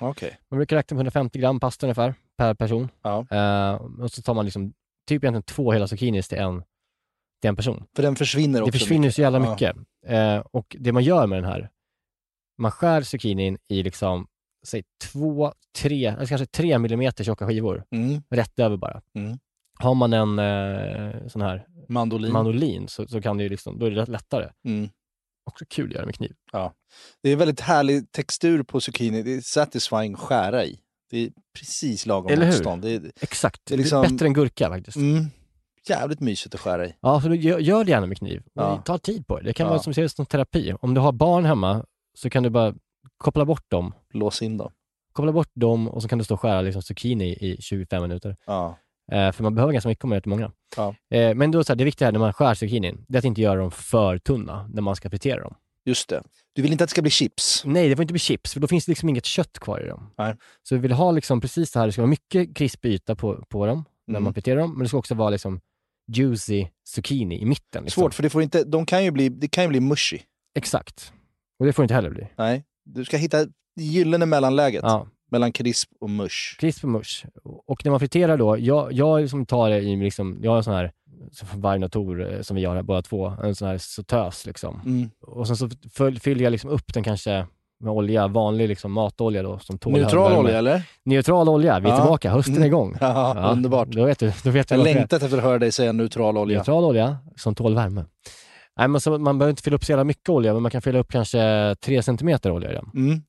Okej. 0.00 0.38
Man 0.48 0.58
brukar 0.58 0.76
räkna 0.76 0.94
med 0.94 1.00
150 1.00 1.38
gram 1.38 1.60
pasta 1.60 1.86
ungefär 1.86 2.14
per 2.36 2.54
person. 2.54 2.88
Ja. 3.02 3.26
Eh, 3.30 3.74
och 3.74 4.10
så 4.10 4.22
tar 4.22 4.34
man 4.34 4.44
liksom 4.44 4.72
typ 5.14 5.24
egentligen 5.24 5.42
två 5.42 5.72
hela 5.72 5.86
zucchinis 5.88 6.28
till 6.28 6.38
en, 6.38 6.62
till 7.40 7.48
en 7.48 7.56
person. 7.56 7.84
För 7.96 8.02
den 8.02 8.16
försvinner 8.16 8.62
också 8.62 8.72
Det 8.72 8.78
försvinner 8.78 9.00
mycket. 9.00 9.14
så 9.14 9.20
jävla 9.22 9.38
Ja. 9.44 9.50
mycket. 9.50 9.76
Eh, 10.06 10.38
och 10.52 10.76
det 10.78 10.92
man 10.92 11.02
gör 11.04 11.26
med 11.26 11.38
den 11.42 11.50
här, 11.50 11.70
man 12.58 12.70
skär 12.70 13.02
zucchinin 13.02 13.58
i 13.68 13.82
liksom, 13.82 14.26
säg 14.66 14.82
två, 15.04 15.52
tre, 15.78 16.06
eller 16.06 16.26
kanske 16.26 16.46
tre 16.46 16.78
millimeter 16.78 17.24
tjocka 17.24 17.46
skivor. 17.46 17.84
Mm. 17.90 18.22
Rätt 18.30 18.58
över 18.58 18.76
bara. 18.76 19.02
Mm. 19.14 19.38
Har 19.78 19.94
man 19.94 20.12
en 20.12 20.38
eh, 20.38 21.26
sån 21.28 21.42
här 21.42 21.66
Mandolin. 21.88 22.32
mandolin 22.32 22.88
så, 22.88 23.06
så 23.06 23.20
kan 23.22 23.36
det 23.36 23.42
ju 23.42 23.48
liksom, 23.48 23.78
då 23.78 23.86
är 23.86 23.90
det 23.90 23.96
lätt- 23.96 24.08
lättare. 24.08 24.50
Mm. 24.64 24.88
Också 25.44 25.64
kul 25.68 25.88
att 25.88 25.94
göra 25.94 26.06
med 26.06 26.14
kniv. 26.14 26.34
Ja. 26.52 26.74
Det 27.22 27.30
är 27.30 27.36
väldigt 27.36 27.60
härlig 27.60 28.12
textur 28.12 28.62
på 28.62 28.80
zucchini. 28.80 29.22
Det 29.22 29.34
är 29.34 29.40
satisfying 29.40 30.14
att 30.14 30.20
skära 30.20 30.64
i. 30.64 30.78
Det 31.10 31.18
är 31.18 31.30
precis 31.58 32.06
lagom 32.06 32.32
Eller 32.32 32.46
hur? 32.46 32.52
motstånd. 32.52 32.82
Det 32.82 32.90
är 32.90 33.12
Exakt. 33.20 33.60
Det 33.64 33.74
är 33.74 33.78
liksom- 33.78 34.02
det 34.02 34.08
är 34.08 34.12
bättre 34.12 34.26
än 34.26 34.32
gurka 34.32 34.68
faktiskt. 34.68 34.96
mm, 34.96 35.24
jävligt 35.88 36.20
mysigt 36.20 36.54
att 36.54 36.60
skära 36.60 36.86
i. 36.86 36.94
Ja, 37.00 37.22
du 37.24 37.36
gör, 37.36 37.58
gör 37.58 37.84
det 37.84 37.90
gärna 37.90 38.06
med 38.06 38.18
kniv. 38.18 38.42
Ja. 38.54 38.82
Ta 38.84 38.98
tid 38.98 39.26
på 39.26 39.38
det. 39.38 39.44
Det 39.44 39.52
kan 39.52 39.64
Ja. 39.66 39.70
vara 39.70 39.82
som 39.82 40.08
som 40.08 40.26
terapi. 40.26 40.74
Om 40.80 40.94
du 40.94 41.00
har 41.00 41.12
barn 41.12 41.44
hemma 41.44 41.84
så 42.18 42.30
kan 42.30 42.42
du 42.42 42.50
bara 42.50 42.74
koppla 43.16 43.44
bort 43.44 43.70
dem. 43.70 43.94
Lås 44.12 44.42
in 44.42 44.56
dem. 44.56 44.72
Koppla 45.12 45.32
bort 45.32 45.50
dem 45.54 45.88
och 45.88 46.02
så 46.02 46.08
kan 46.08 46.18
du 46.18 46.24
stå 46.24 46.34
och 46.34 46.40
skära 46.40 46.60
liksom 46.60 46.82
zucchini 46.82 47.28
i 47.28 47.56
25 47.60 48.02
minuter. 48.02 48.36
Ja. 48.46 48.78
Eh, 49.12 49.32
för 49.32 49.42
man 49.42 49.54
behöver 49.54 49.72
ganska 49.72 49.88
mycket 49.88 50.04
om 50.04 50.10
man 50.10 50.16
gör 50.16 50.20
till 50.20 50.30
många. 50.30 50.52
Ja. 50.76 50.94
Eh, 51.16 51.34
men 51.34 51.50
då 51.50 51.64
så 51.64 51.72
här, 51.72 51.76
det 51.76 51.84
viktiga 51.84 52.06
här 52.06 52.12
när 52.12 52.18
man 52.20 52.32
skär 52.32 52.54
zucchinin, 52.54 53.04
det 53.08 53.16
är 53.16 53.18
att 53.18 53.24
inte 53.24 53.40
göra 53.40 53.60
dem 53.60 53.70
för 53.70 54.18
tunna 54.18 54.68
när 54.72 54.82
man 54.82 54.96
ska 54.96 55.10
fritera 55.10 55.40
dem. 55.42 55.54
Just 55.84 56.08
det. 56.08 56.22
Du 56.52 56.62
vill 56.62 56.72
inte 56.72 56.84
att 56.84 56.90
det 56.90 56.92
ska 56.92 57.02
bli 57.02 57.10
chips? 57.10 57.62
Nej, 57.64 57.88
det 57.88 57.96
får 57.96 58.02
inte 58.02 58.12
bli 58.12 58.18
chips, 58.20 58.52
för 58.52 58.60
då 58.60 58.66
finns 58.68 58.84
det 58.86 58.90
liksom 58.90 59.08
inget 59.08 59.24
kött 59.24 59.58
kvar 59.58 59.80
i 59.84 59.88
dem. 59.88 60.10
Nej. 60.18 60.36
Så 60.62 60.74
vi 60.74 60.80
vill 60.80 60.92
ha 60.92 61.10
liksom 61.12 61.40
precis 61.40 61.72
det 61.72 61.78
här, 61.80 61.86
det 61.86 61.92
ska 61.92 62.02
vara 62.02 62.10
mycket 62.10 62.56
krispig 62.56 62.92
yta 62.92 63.14
på, 63.16 63.44
på 63.48 63.66
dem 63.66 63.84
när 64.06 64.12
Mm. 64.14 64.24
man 64.24 64.34
friterar 64.34 64.60
dem, 64.60 64.70
men 64.72 64.82
det 64.82 64.88
ska 64.88 64.98
också 64.98 65.14
vara 65.14 65.30
liksom 65.30 65.60
juicy 66.12 66.66
zucchini 66.88 67.40
i 67.42 67.44
mitten. 67.44 67.84
Liksom. 67.84 68.00
Svårt, 68.02 68.14
för 68.14 68.22
det, 68.22 68.30
får 68.30 68.42
inte, 68.42 68.64
de 68.64 68.86
kan 68.86 69.04
ju 69.04 69.10
bli, 69.10 69.28
det 69.28 69.48
kan 69.48 69.64
ju 69.64 69.68
bli 69.68 69.80
mushy. 69.80 70.18
Exakt. 70.54 71.12
Och 71.58 71.66
det 71.66 71.72
får 71.72 71.82
inte 71.82 71.94
heller 71.94 72.10
bli. 72.10 72.26
Nej. 72.38 72.64
Du 72.84 73.04
ska 73.04 73.16
hitta 73.16 73.44
det 73.76 73.82
gyllene 73.82 74.26
mellanläget 74.26 74.82
Ja, 74.82 75.08
mellan 75.30 75.52
krisp 75.52 75.90
och 76.00 76.10
mush. 76.10 76.56
krisp 76.58 76.84
och 76.84 76.90
mush. 76.90 77.24
Och 77.66 77.84
när 77.84 77.90
man 77.90 78.00
friterar 78.00 78.36
då, 78.36 78.58
jag, 78.58 78.92
jag 78.92 79.20
liksom 79.20 79.46
tar 79.46 79.70
det 79.70 79.78
i 79.78 79.96
liksom, 79.96 80.38
jag 80.42 80.50
har 80.50 80.56
en 80.58 80.64
sån 80.64 80.74
här 80.74 80.92
som 81.32 81.60
Vargen 81.60 81.82
och 81.84 81.92
Tor 81.92 82.32
eh, 82.34 82.40
som 82.40 82.56
vi 82.56 82.64
har 82.64 82.74
här 82.76 82.82
båda 82.82 83.02
två, 83.02 83.32
en 83.42 83.54
sån 83.54 83.68
här 83.68 83.78
sautös 83.78 84.46
liksom. 84.46 84.80
Mm. 84.84 85.10
Och 85.26 85.46
sen 85.46 85.56
så 85.56 85.68
fyll- 85.68 86.20
fyller 86.20 86.44
jag 86.44 86.50
liksom 86.50 86.70
upp 86.70 86.94
den 86.94 87.02
kanske 87.02 87.46
med 87.80 87.92
olja, 87.92 88.28
vanlig 88.28 88.68
liksom 88.68 88.92
matolja 88.92 89.42
då 89.42 89.58
som 89.58 89.78
tål 89.78 89.92
Neutral 89.92 90.32
olja 90.36 90.58
eller? 90.58 90.82
Neutral 91.04 91.48
olja, 91.48 91.78
vi 91.80 91.86
är 91.86 91.90
Ja. 91.90 91.96
tillbaka, 92.00 92.30
hösten 92.30 92.54
är 92.54 92.58
Mm. 92.58 92.66
igång. 92.68 92.96
Ja, 93.00 93.50
underbart. 93.52 93.88
Då 93.88 94.04
vet 94.04 94.18
du, 94.18 94.32
då 94.44 94.50
vet 94.50 94.70
Jag 94.70 94.84
längtat 94.84 95.22
efter 95.22 95.38
att 95.38 95.44
höra 95.44 95.58
dig 95.58 95.72
säga 95.72 95.92
neutral 95.92 96.38
olja. 96.38 96.58
Neutral 96.58 96.84
olja 96.84 97.16
som 97.36 97.54
tål 97.54 97.74
värme. 97.74 98.04
Nej, 98.76 98.88
men 98.88 99.00
så 99.00 99.18
man 99.18 99.38
behöver 99.38 99.50
inte 99.50 99.62
fylla 99.62 99.76
upp 99.76 99.84
så 99.84 99.92
jävla 99.92 100.04
mycket 100.04 100.28
olja, 100.28 100.52
men 100.52 100.62
man 100.62 100.70
kan 100.70 100.82
fylla 100.82 100.98
upp 100.98 101.12
kanske 101.12 101.74
3 101.80 102.02
centimeter 102.02 102.50
olja 102.50 102.70
i 102.70 102.74
den. 102.74 102.90
Mm. 102.94 103.22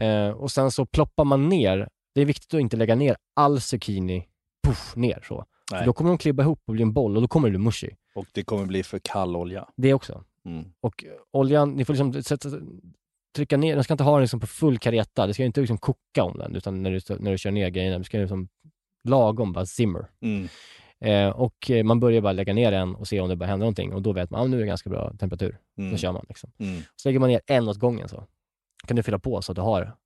Eh, 0.00 0.28
och 0.28 0.50
sen 0.50 0.70
så 0.70 0.86
ploppar 0.86 1.24
man 1.24 1.48
ner. 1.48 1.88
Det 2.14 2.20
är 2.20 2.24
viktigt 2.24 2.54
att 2.54 2.60
inte 2.60 2.76
lägga 2.76 2.94
ner 2.94 3.16
all 3.36 3.60
zucchini 3.60 4.28
puff, 4.66 4.96
ner 4.96 5.24
så. 5.28 5.44
Då 5.84 5.92
kommer 5.92 6.10
de 6.10 6.18
klibba 6.18 6.42
ihop 6.42 6.60
och 6.66 6.72
bli 6.72 6.82
en 6.82 6.92
boll 6.92 7.16
och 7.16 7.22
då 7.22 7.28
kommer 7.28 7.48
det 7.48 7.50
bli 7.50 7.64
mushy. 7.64 7.90
Och 8.14 8.26
det 8.32 8.42
kommer 8.42 8.66
bli 8.66 8.82
för 8.82 8.98
kall 8.98 9.36
olja. 9.36 9.68
Det 9.76 9.94
också. 9.94 10.24
Mm. 10.44 10.64
Och 10.80 11.04
oljan, 11.32 11.70
ni 11.70 11.84
får 11.84 11.94
liksom 11.94 12.22
sätta, 12.22 12.48
trycka 13.36 13.56
ner, 13.56 13.74
den 13.74 13.84
ska 13.84 13.94
inte 13.94 14.04
ha 14.04 14.12
den 14.12 14.20
liksom 14.20 14.40
på 14.40 14.46
full 14.46 14.78
kareta. 14.78 15.26
Det 15.26 15.34
ska 15.34 15.44
inte 15.44 15.60
liksom 15.60 15.78
koka 15.78 16.22
om 16.22 16.38
den, 16.38 16.56
utan 16.56 16.82
när 16.82 16.90
du, 16.90 17.00
när 17.18 17.30
du 17.30 17.38
kör 17.38 17.50
ner 17.50 17.68
grejerna, 17.68 17.98
det 17.98 18.04
ska 18.04 18.18
liksom 18.18 18.48
lagom 19.08 19.52
bara 19.52 19.66
simmer. 19.66 20.06
Mm. 20.20 20.48
Eh, 21.00 21.28
och 21.28 21.70
eh, 21.70 21.84
man 21.84 22.00
börjar 22.00 22.20
bara 22.20 22.32
lägga 22.32 22.54
ner 22.54 22.70
den 22.70 22.94
och 22.94 23.08
se 23.08 23.20
om 23.20 23.28
det 23.28 23.36
bara 23.36 23.46
händer 23.46 23.64
någonting 23.64 23.92
och 23.92 24.02
då 24.02 24.12
vet 24.12 24.30
man 24.30 24.40
att 24.40 24.44
ah, 24.44 24.48
nu 24.48 24.56
är 24.56 24.60
det 24.60 24.66
ganska 24.66 24.90
bra 24.90 25.12
temperatur. 25.18 25.58
Mm. 25.78 25.90
Då 25.90 25.96
kör 25.96 26.12
man. 26.12 26.24
Liksom. 26.28 26.50
Mm. 26.58 26.82
Så 26.96 27.08
lägger 27.08 27.18
man 27.18 27.28
ner 27.28 27.40
en 27.46 27.68
åt 27.68 27.78
gången 27.78 28.08
så. 28.08 28.26
Kan 28.86 28.96
du 28.96 29.02
fylla 29.02 29.18
på 29.18 29.42
så 29.42 29.52
att 29.52 29.56
du 29.56 29.62
har 29.62 29.96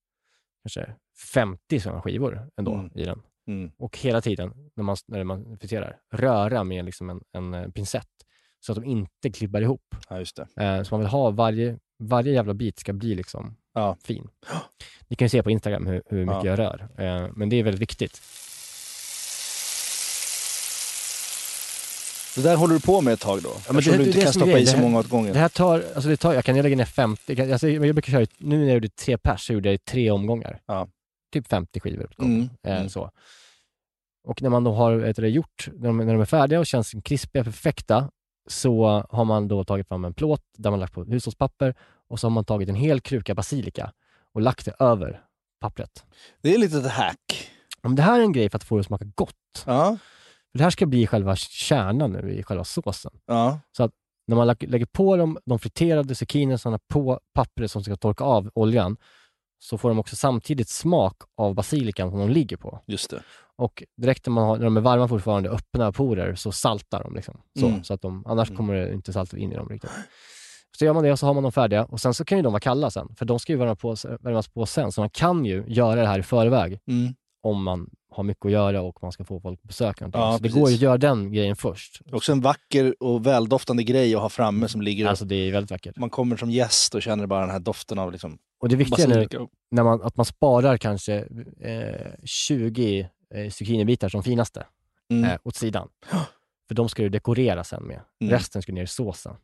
kanske 0.62 0.95
50 1.35 1.81
sådana 1.81 2.03
skivor 2.03 2.51
ändå 2.57 2.75
Mm. 2.75 2.91
i 2.95 3.05
den. 3.05 3.23
Mm. 3.49 3.71
Och 3.79 3.99
hela 3.99 4.21
tiden 4.21 4.71
när 4.77 4.85
man, 4.85 4.97
när 5.07 5.25
man 5.25 5.59
friterar, 5.59 5.99
röra 6.12 6.65
med 6.65 6.85
liksom 6.85 7.11
en, 7.11 7.21
en 7.33 7.55
eh, 7.55 7.69
pincett 7.71 8.09
så 8.61 8.73
att 8.73 8.77
de 8.79 8.85
inte 8.85 9.31
klibbar 9.31 9.61
ihop. 9.61 9.95
Ja, 10.09 10.19
just 10.19 10.37
det. 10.37 10.65
Eh, 10.65 10.83
så 10.83 10.95
man 10.95 11.01
vill 11.01 11.09
ha 11.09 11.31
varje, 11.31 11.79
varje 11.99 12.33
jävla 12.33 12.55
bit 12.55 12.79
ska 12.79 12.93
bli 12.93 13.15
liksom 13.15 13.57
Ja. 13.75 13.97
fin. 14.05 14.29
Ni 15.09 15.17
kan 15.17 15.25
ju 15.25 15.29
se 15.29 15.43
på 15.43 15.51
Instagram 15.51 15.87
hur, 15.87 16.03
hur 16.07 16.19
mycket 16.27 16.45
Ja. 16.45 16.51
jag 16.51 16.59
rör, 16.59 16.89
eh, 16.99 17.29
men 17.37 17.49
det 17.49 17.57
är 17.57 17.62
väldigt 17.62 17.83
viktigt. 17.83 18.23
Det 22.37 22.42
där 22.42 22.57
håller 22.57 22.75
du 22.75 22.81
på 22.81 23.01
med 23.01 23.12
ett 23.14 23.20
tag 23.20 23.42
då? 23.42 23.49
men 23.49 23.79
Eftersom 23.79 23.92
det- 23.92 23.99
du 23.99 24.05
det 24.05 24.07
inte 24.09 24.18
det 24.18 24.25
kan 24.25 24.33
stoppa 24.33 24.59
i 24.59 24.66
så 24.66 24.77
Det 24.77 24.83
många 24.83 24.99
åt 24.99 25.09
gången. 25.09 25.33
Det 25.33 25.38
här 25.38 25.49
tar, 25.49 25.85
alltså 25.94 26.09
det 26.09 26.16
tar, 26.16 26.35
jag 26.35 26.44
kan 26.44 26.57
lägga 26.62 26.77
ner 26.77 26.85
50, 26.85 27.22
jag, 27.27 27.37
kan- 27.37 27.53
alltså 27.53 27.68
jag 27.68 27.94
brukar 27.94 28.12
köra, 28.12 28.27
nu 28.38 28.59
när 28.59 28.64
jag 28.66 28.75
gjorde 28.75 28.88
tre 28.88 29.18
pers 29.18 29.46
så 29.46 29.53
gjorde 29.53 29.68
jag 29.68 29.75
i 29.75 29.79
tre 29.79 30.11
omgångar. 30.11 30.61
Ja. 30.66 30.88
Typ 31.33 31.46
50 31.49 31.81
skivor. 31.81 32.12
Mm. 32.18 32.49
Eh, 32.66 32.77
Mm. 32.77 32.88
så. 32.88 33.11
Och 34.29 34.42
när 34.42 34.51
man 34.51 34.64
då 34.64 34.72
har 34.72 34.94
vet 34.94 35.16
du, 35.16 35.22
det 35.22 35.29
gjort, 35.29 35.68
när 35.72 35.87
de, 35.87 35.96
när 35.99 36.12
de 36.12 36.20
är 36.20 36.25
färdiga 36.25 36.59
och 36.61 36.66
känns 36.66 36.94
krispiga, 37.05 37.44
perfekta, 37.44 38.11
så 38.49 39.05
har 39.11 39.25
man 39.25 39.49
då 39.49 39.64
tagit 39.64 39.88
fram 39.88 40.05
en 40.05 40.14
plåt 40.14 40.42
där 40.57 40.70
man 40.70 40.81
lagt 40.81 40.92
på 40.94 41.05
hushållspapper 41.05 41.75
och 42.09 42.20
så 42.20 42.27
har 42.27 42.31
man 42.31 42.44
tagit 42.44 42.68
en 42.68 42.75
hel 42.75 43.01
kruka 43.01 43.35
basilika 43.35 43.92
och 44.35 44.40
lagt 44.40 44.64
det 44.64 44.75
över 44.79 45.20
pappret. 45.61 46.05
Det 46.42 46.55
är 46.55 46.59
lite 46.59 46.79
ett 46.79 46.87
hack. 46.87 47.51
Om 47.83 47.96
det 47.96 48.03
här 48.03 48.18
är 48.18 48.22
en 48.22 48.33
grej 48.33 48.51
för 48.51 48.57
att 48.57 48.64
få 48.64 48.77
det 48.77 48.81
att 48.81 48.87
smaka 48.87 49.05
gott. 49.14 49.64
Ja. 49.66 49.99
Det 50.57 50.62
här 50.62 50.71
ska 50.71 50.87
bli 50.87 51.07
själva 51.07 51.37
kärnan 51.37 52.12
nu 52.12 52.33
i 52.35 52.42
själva 52.42 52.64
såsen. 52.64 53.12
Ja. 53.27 53.61
Så 53.77 53.83
att 53.85 53.90
när 54.27 54.37
man 54.37 54.47
lä- 54.47 54.57
lägger 54.66 54.87
på 54.87 55.16
dem, 55.16 55.38
de 55.45 55.59
friterade 55.59 56.14
zucchinisarna 56.14 56.79
på 56.92 57.21
pappret 57.35 57.71
som 57.71 57.85
ska 57.85 57.97
torka 57.97 58.25
av 58.25 58.51
oljan, 58.55 58.97
så 59.59 59.79
får 59.79 59.88
de 59.88 59.99
också 59.99 60.16
samtidigt 60.16 60.69
smak 60.69 61.16
av 61.37 61.55
basilikan 61.55 62.11
som 62.11 62.19
de 62.21 62.31
ligger 62.31 62.57
på. 62.57 62.81
Just 62.87 63.11
det. 63.11 63.23
Och 63.59 63.83
direkt 63.97 64.27
när, 64.27 64.33
man 64.33 64.45
har, 64.45 64.57
när 64.57 64.64
de 64.64 64.77
är 64.77 64.81
varma 64.81 65.09
fortfarande, 65.09 65.51
öppna 65.51 65.92
porer, 65.92 66.35
så 66.35 66.53
saltar 66.53 67.03
de. 67.05 67.14
Liksom. 67.14 67.40
Så, 67.61 67.66
Mm. 67.66 67.85
så 67.85 67.95
att 67.95 68.03
de, 68.03 68.27
annars 68.27 68.57
kommer 68.57 68.75
det 68.75 68.92
inte 68.92 69.12
saltet 69.12 69.38
in 69.38 69.53
i 69.53 69.57
dem 69.57 69.69
riktigt. 69.69 69.90
Så 70.79 70.85
gör 70.85 70.92
man 70.92 71.05
det 71.05 71.12
och 71.12 71.19
så 71.19 71.27
har 71.27 71.35
man 71.35 71.42
dem 71.42 71.53
färdiga 71.53 71.85
och 71.85 72.01
sen 72.01 72.14
så 72.14 72.25
kan 72.25 72.38
ju 72.38 72.42
de 72.42 72.53
vara 72.53 72.61
kalla 72.61 72.90
sen, 72.90 73.14
för 73.19 73.25
de 73.25 73.38
ska 73.38 73.53
ju 73.53 73.59
värma 73.59 73.77
på, 73.77 73.97
värmas 74.21 74.49
på 74.49 74.66
sen. 74.66 74.92
Så 74.92 75.01
man 75.01 75.11
kan 75.11 75.45
ju 75.45 75.64
göra 75.66 76.01
det 76.01 76.07
här 76.07 76.19
i 76.19 76.23
förväg 76.23 76.81
Mm. 76.88 77.14
Om 77.47 77.63
man 77.63 77.91
har 78.11 78.25
mycket 78.25 78.45
att 78.47 78.53
göra 78.53 78.83
och 78.83 79.03
man 79.03 79.13
ska 79.13 79.25
få 79.25 79.41
folk 79.41 79.63
på 79.63 79.67
besök. 79.67 79.97
Ja, 80.01 80.07
så 80.13 80.37
det 80.37 80.43
precis. 80.43 80.55
går 80.61 80.69
ju 80.71 80.75
att 80.75 80.81
göra 80.81 80.99
den 80.99 81.33
grejen 81.33 81.57
först. 81.57 82.01
Också 82.13 82.33
en 82.33 82.41
vacker 82.41 83.03
och 83.03 83.27
väldoftande 83.27 83.83
grej 83.83 84.15
att 84.15 84.21
ha 84.21 84.29
framme 84.29 84.69
som 84.69 84.83
ligger 84.83 85.07
Alltså 85.07 85.25
det 85.25 85.35
är 85.35 85.53
väldigt 85.53 85.71
vackert. 85.71 85.97
Man 85.97 86.11
kommer 86.11 86.37
som 86.37 86.51
gäst 86.51 86.95
och 86.95 87.03
känner 87.03 87.27
bara 87.27 87.41
den 87.41 87.51
här 87.51 87.59
doften 87.59 87.99
av 87.99 88.13
liksom 88.13 88.39
Och 88.61 88.69
det 88.69 88.77
viktiga 88.77 89.05
är 89.05 89.09
nu, 89.09 89.49
när 89.71 89.83
man, 89.85 90.03
att 90.03 90.17
man 90.17 90.27
sparar 90.27 90.77
kanske 90.77 91.15
eh, 91.61 92.13
20 92.25 93.09
eh, 93.35 93.51
zucchinibitar 93.51 94.09
som 94.09 94.23
finaste 94.23 94.67
Mm. 95.11 95.25
eh, 95.31 95.39
åt 95.45 95.57
sidan. 95.57 95.89
För 96.69 96.75
de 96.75 96.89
ska 96.89 97.03
du 97.03 97.09
dekorera 97.09 97.65
sen 97.65 97.83
med. 97.83 98.01
Mm. 98.21 98.33
Resten 98.33 98.63
ska 98.63 98.73
ner 98.73 98.83
i 98.83 98.87
såsen. 98.87 99.37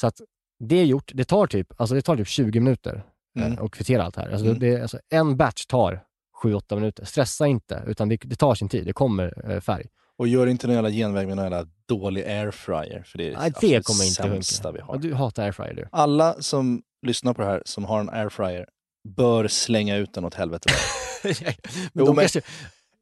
Så 0.00 0.06
att 0.06 0.20
det 0.58 0.76
är 0.76 0.84
gjort, 0.84 1.10
det 1.14 1.24
tar 1.24 1.46
typ, 1.46 1.80
alltså 1.80 1.94
det 1.94 2.02
tar 2.02 2.16
typ 2.16 2.28
20 2.28 2.60
minuter 2.60 3.04
eh, 3.38 3.46
Mm. 3.46 3.64
att 3.64 3.70
kvittera 3.70 4.02
allt 4.04 4.14
det 4.14 4.20
här. 4.20 4.30
Alltså 4.30 4.46
Mm. 4.46 4.58
det, 4.58 4.82
alltså 4.82 4.98
en 5.10 5.36
batch 5.36 5.66
tar 5.66 6.04
7-8 6.44 6.74
minuter. 6.74 7.04
Stressa 7.04 7.46
inte, 7.46 7.82
utan 7.86 8.08
det, 8.08 8.16
det 8.24 8.36
tar 8.36 8.54
sin 8.54 8.68
tid. 8.68 8.86
Det 8.86 8.92
kommer 8.92 9.50
eh, 9.50 9.60
färg. 9.60 9.86
Och 10.18 10.28
gör 10.28 10.46
inte 10.46 10.66
någon 10.66 10.74
jävla 10.74 10.90
genväg 10.90 11.26
med 11.26 11.36
någon 11.36 11.44
jävla 11.44 11.66
dålig 11.86 12.24
airfryer. 12.24 13.02
För 13.06 13.18
det 13.18 13.28
är 13.28 13.36
Nej, 13.38 13.52
det 13.60 13.86
kommer 13.86 14.04
inte 14.04 14.22
sämsta 14.22 14.72
vi 14.72 14.80
har. 14.80 14.94
Ja, 14.94 15.00
du 15.00 15.14
hatar 15.14 15.42
airfryer 15.42 15.74
du. 15.74 15.88
Alla 15.92 16.42
som 16.42 16.82
lyssnar 17.06 17.34
på 17.34 17.42
det 17.42 17.48
här 17.48 17.62
som 17.64 17.84
har 17.84 18.00
en 18.00 18.10
airfryer 18.10 18.66
bör 19.08 19.48
slänga 19.48 19.96
ut 19.96 20.14
den 20.14 20.24
åt 20.24 20.34
helvete. 20.34 20.68
men 21.92 22.04
de 22.04 22.16
kanske, 22.16 22.42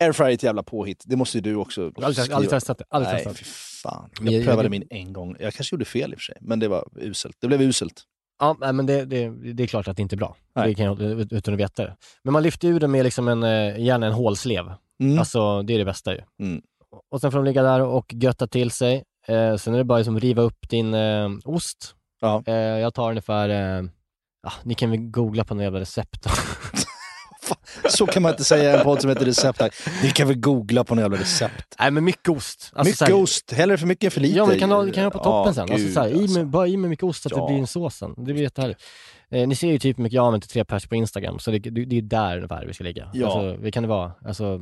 airfryer 0.00 0.30
är 0.30 0.34
ett 0.34 0.42
jävla 0.42 0.62
påhitt. 0.62 1.02
Det 1.06 1.16
måste 1.16 1.38
ju 1.38 1.42
du 1.42 1.54
också 1.54 1.92
jag 1.96 2.02
har 2.02 2.34
aldrig, 2.34 2.50
testat 2.50 2.78
det. 2.78 2.84
Aldrig 2.88 3.14
Nej, 3.14 3.24
testat. 3.24 3.38
fy 3.38 3.44
fan. 3.44 4.10
Jag 4.20 4.44
prövade 4.44 4.68
min 4.68 4.84
en 4.90 5.12
gång. 5.12 5.36
Jag 5.40 5.54
kanske 5.54 5.74
gjorde 5.74 5.84
fel 5.84 6.12
i 6.12 6.16
och 6.16 6.18
för 6.18 6.24
sig, 6.24 6.36
men 6.40 6.58
det 6.58 6.68
var 6.68 6.88
uselt. 7.00 7.36
Det 7.40 7.46
blev 7.46 7.62
uselt. 7.62 8.02
Ja, 8.42 8.72
men 8.72 8.86
det, 8.86 9.04
det, 9.04 9.28
det 9.52 9.62
är 9.62 9.66
klart 9.66 9.88
att 9.88 9.96
det 9.96 10.02
inte 10.02 10.14
är 10.14 10.18
bra. 10.18 10.36
Nej. 10.54 10.68
Det 10.68 10.74
kan 10.74 10.84
jag, 10.84 11.00
utan 11.32 11.54
att 11.54 11.60
veta 11.60 11.82
det. 11.82 11.96
Men 12.22 12.32
man 12.32 12.42
lyfter 12.42 12.68
ur 12.68 12.80
den 12.80 12.90
med 12.90 13.04
liksom 13.04 13.28
en, 13.28 13.42
eh, 13.42 13.80
gärna 13.80 14.06
en 14.06 14.12
hålslev. 14.12 14.72
Mm. 15.02 15.18
Alltså, 15.18 15.62
det 15.62 15.74
är 15.74 15.78
det 15.78 15.84
bästa 15.84 16.14
ju. 16.14 16.20
Mm. 16.40 16.62
Och 17.10 17.20
sen 17.20 17.30
får 17.32 17.38
de 17.38 17.44
ligga 17.44 17.62
där 17.62 17.80
och 17.80 18.14
götta 18.14 18.46
till 18.46 18.70
sig. 18.70 19.04
Eh, 19.26 19.56
sen 19.56 19.74
är 19.74 19.78
det 19.78 19.84
bara 19.84 19.98
liksom 19.98 20.20
riva 20.20 20.42
upp 20.42 20.68
din 20.68 20.94
eh, 20.94 21.30
ost. 21.44 21.94
Ja. 22.20 22.42
Eh, 22.46 22.54
jag 22.54 22.94
tar 22.94 23.10
ungefär, 23.10 23.48
eh, 23.48 23.84
ja, 24.42 24.52
ni 24.62 24.74
kan 24.74 24.90
väl 24.90 25.00
googla 25.00 25.44
på 25.44 25.54
några 25.54 25.64
jävla 25.64 25.80
recept. 25.80 26.26
Så 27.90 28.06
kan 28.06 28.22
man 28.22 28.30
inte 28.32 28.44
säga 28.44 28.78
en 28.78 28.84
podd 28.84 29.00
som 29.00 29.10
heter 29.10 29.24
Recept. 29.24 29.60
Här. 29.60 29.70
Ni 30.02 30.10
kan 30.10 30.28
väl 30.28 30.36
googla 30.40 30.84
på 30.84 30.94
några 30.94 31.04
jävla 31.04 31.18
recept. 31.18 31.74
Nej 31.78 31.90
men 31.90 32.04
mycket 32.04 32.28
ost. 32.28 32.70
Alltså, 32.74 32.84
mycket 32.88 32.98
så 32.98 33.04
här- 33.04 33.22
ost, 33.22 33.52
hellre 33.52 33.76
för 33.78 33.86
mycket 33.86 34.04
än 34.04 34.10
för 34.10 34.20
lite. 34.20 34.36
Ja 34.38 34.46
men 34.46 34.58
kan 34.58 34.70
ha, 34.70 34.90
kan 34.92 35.04
ha 35.04 35.10
på 35.10 35.18
toppen 35.18 35.44
Ja, 35.46 35.54
sen. 35.54 35.62
Alltså, 35.62 35.76
gud, 35.76 35.92
så 35.94 36.00
här, 36.00 36.08
i 36.08 36.22
alltså. 36.22 36.38
med, 36.38 36.48
bara 36.48 36.66
i 36.66 36.76
med 36.76 36.90
mycket 36.90 37.04
ost 37.04 37.22
så 37.22 37.28
att 37.28 37.32
Ja. 37.36 37.42
det 37.46 37.52
blir 37.52 37.60
en 37.60 37.66
sås 37.66 37.96
sen. 37.96 38.14
Det 38.16 38.32
blir 38.32 38.42
jättehärligt. 38.42 38.80
Eh, 39.30 39.48
ni 39.48 39.54
ser 39.54 39.68
ju 39.68 39.78
typ 39.78 39.98
hur 39.98 40.02
mycket 40.02 40.14
jag 40.16 40.26
använder 40.26 40.46
till 40.46 40.52
tre 40.52 40.64
pers 40.64 40.86
på 40.86 40.94
Instagram, 40.94 41.38
så 41.38 41.50
det, 41.50 41.58
det, 41.58 41.84
det 41.84 41.96
är 41.98 42.02
där 42.02 42.36
ungefär 42.36 42.66
vi 42.66 42.74
ska 42.74 42.84
ligga. 42.84 43.10
Ja. 43.12 43.26
Alltså, 43.26 43.62
det 43.62 43.70
kan 43.70 43.82
det 43.82 43.88
vara. 43.88 44.12
Alltså, 44.26 44.60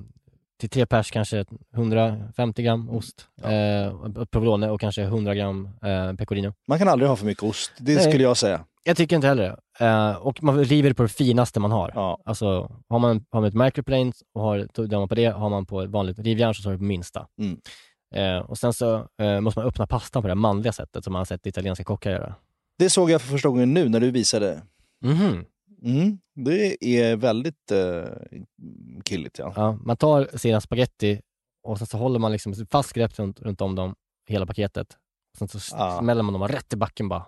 till 0.61 0.71
tre 0.71 0.87
pers 0.87 1.11
kanske 1.11 1.45
150 1.75 2.63
gram 2.63 2.91
ost, 2.91 3.27
eh, 3.43 4.25
provolone 4.31 4.71
och 4.71 4.81
kanske 4.81 5.03
100 5.03 5.35
gram 5.35 5.69
eh, 5.85 6.13
pecorino. 6.17 6.53
Man 6.69 6.79
kan 6.79 6.89
aldrig 6.89 7.09
ha 7.09 7.17
för 7.17 7.27
mycket 7.27 7.43
ost, 7.45 7.73
det 7.79 7.95
Nej. 7.95 8.05
skulle 8.09 8.23
jag 8.25 8.37
säga. 8.37 8.65
Jag 8.83 8.97
tycker 8.97 9.17
inte 9.17 9.29
heller 9.29 9.57
det. 9.79 9.87
eh, 9.87 10.17
Och 10.17 10.43
man 10.43 10.65
river 10.65 10.93
på 10.93 11.03
det 11.03 11.09
finaste 11.09 11.61
man 11.61 11.71
har. 11.73 11.93
Ja. 11.95 12.19
Alltså, 12.25 12.47
har 12.89 12.99
man, 12.99 13.25
har 13.31 13.41
man 13.41 13.49
ett 13.49 13.55
microplane 13.55 14.13
och 14.35 14.43
har, 14.43 14.59
drar 14.87 14.99
man 14.99 15.09
på 15.09 15.15
det, 15.15 15.25
har 15.27 15.49
man 15.49 15.67
på 15.67 15.83
ett 15.83 15.91
vanligt 15.91 16.19
rivjärn 16.19 16.55
så 16.55 16.63
tar 16.63 16.71
du 16.73 16.79
på 16.79 16.85
minsta. 16.85 17.27
Mm. 17.41 17.61
Eh, 18.15 18.39
och 18.51 18.59
sen 18.59 18.73
så 18.73 19.09
eh, 19.23 19.41
måste 19.41 19.61
man 19.61 19.69
öppna 19.69 19.87
pastan 19.87 20.23
på 20.23 20.29
det 20.29 20.35
manliga 20.35 20.73
sättet 20.73 21.05
som 21.05 21.13
man 21.13 21.21
har 21.21 21.25
sett 21.25 21.47
italienska 21.47 21.85
kockar 21.85 22.11
göra. 22.11 22.35
Det 22.79 22.91
såg 22.91 23.11
jag 23.11 23.23
för 23.23 23.29
första 23.29 23.49
gången 23.49 23.75
nu 23.75 23.89
när 23.89 24.01
du 24.01 24.11
visade. 24.11 24.63
Mhm. 25.05 25.45
Mm, 25.83 26.19
det 26.35 26.85
är 26.85 27.17
väldigt 27.17 27.73
uh, 27.73 28.05
killigt 29.05 29.39
ja. 29.39 29.53
Ja, 29.57 29.73
man 29.85 29.97
tar 29.97 30.29
sina 30.39 30.61
spaghetti 30.61 31.21
och 31.63 31.79
sen 31.79 31.87
så 31.87 31.99
håller 31.99 32.19
man 32.19 32.33
liksom 32.33 32.55
fast 32.71 32.93
grepp 32.93 33.19
runt, 33.19 33.41
runt 33.41 33.61
om 33.61 33.75
dem, 33.75 33.95
hela 34.29 34.47
paketet. 34.47 34.87
Sen 35.39 35.49
så 35.49 35.77
Ja. 35.79 35.99
smäller 36.01 36.23
man 36.23 36.33
dem 36.33 36.49
rätt 36.49 36.73
i 36.73 36.77
backen 36.77 37.09
bara. 37.09 37.27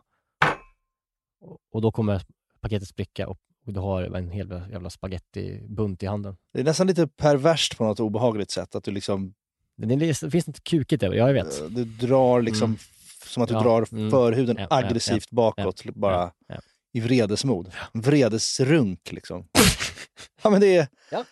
Och, 1.72 1.80
då 1.82 1.92
kommer 1.92 2.22
paketet 2.60 2.88
spricka 2.88 3.28
och, 3.28 3.38
och 3.66 3.72
du 3.72 3.80
har 3.80 4.02
en 4.02 4.30
hel 4.30 4.50
jävla 4.70 4.90
spagettibunt 4.90 6.02
i 6.02 6.06
handen. 6.06 6.36
Det 6.52 6.60
är 6.60 6.64
nästan 6.64 6.86
lite 6.86 7.06
perverst 7.06 7.76
på 7.78 7.84
något 7.84 8.00
obehagligt 8.00 8.50
sätt. 8.50 8.74
Att 8.74 8.84
du 8.84 8.90
liksom, 8.90 9.34
Det, 9.76 10.14
finns 10.30 10.46
något 10.46 10.64
kukigt 10.64 11.02
över 11.02 11.14
det, 11.16 11.20
jag 11.22 11.32
vet. 11.32 11.60
eh, 11.60 11.66
du 11.66 11.84
drar 11.84 12.42
liksom, 12.42 12.64
Mm. 12.70 12.78
som 13.26 13.42
att 13.42 13.48
du 13.48 13.54
Ja, 13.54 13.62
drar 13.62 13.86
mm. 13.92 14.10
förhuden 14.10 14.56
Ja, 14.58 14.66
ja, 14.70 14.76
aggressivt 14.76 15.26
ja, 15.30 15.36
bakåt. 15.36 15.82
ja, 15.84 15.92
bara 15.94 16.14
ja, 16.14 16.32
ja. 16.48 16.60
i 16.92 17.00
vredesmod. 17.00 17.72
Vredesrunk 17.92 19.12
liksom. 19.12 19.48
ja 20.42 20.50
men 20.50 20.60
det, 20.60 20.76
är- 20.76 20.88
Ja. 21.10 21.24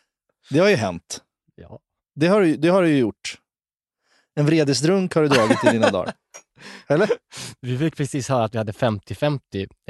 det 0.50 0.58
har 0.58 0.68
ju 0.68 0.76
hänt. 0.76 1.22
Ja. 1.54 1.78
Det 2.14 2.26
har, 2.26 2.40
du- 2.40 2.56
det 2.56 2.68
har 2.68 2.82
du 2.82 2.88
ju 2.88 2.98
gjort. 2.98 3.38
En 4.34 4.46
vredesrunk 4.46 5.14
har 5.14 5.22
du 5.22 5.28
dragit 5.28 5.64
i 5.64 5.70
dina 5.70 5.90
dagar. 5.90 6.14
Eller? 6.88 7.08
Vi 7.60 7.78
fick 7.78 7.96
precis 7.96 8.28
höra 8.28 8.44
att 8.44 8.54
vi 8.54 8.58
hade 8.58 8.72
50-50 8.72 9.40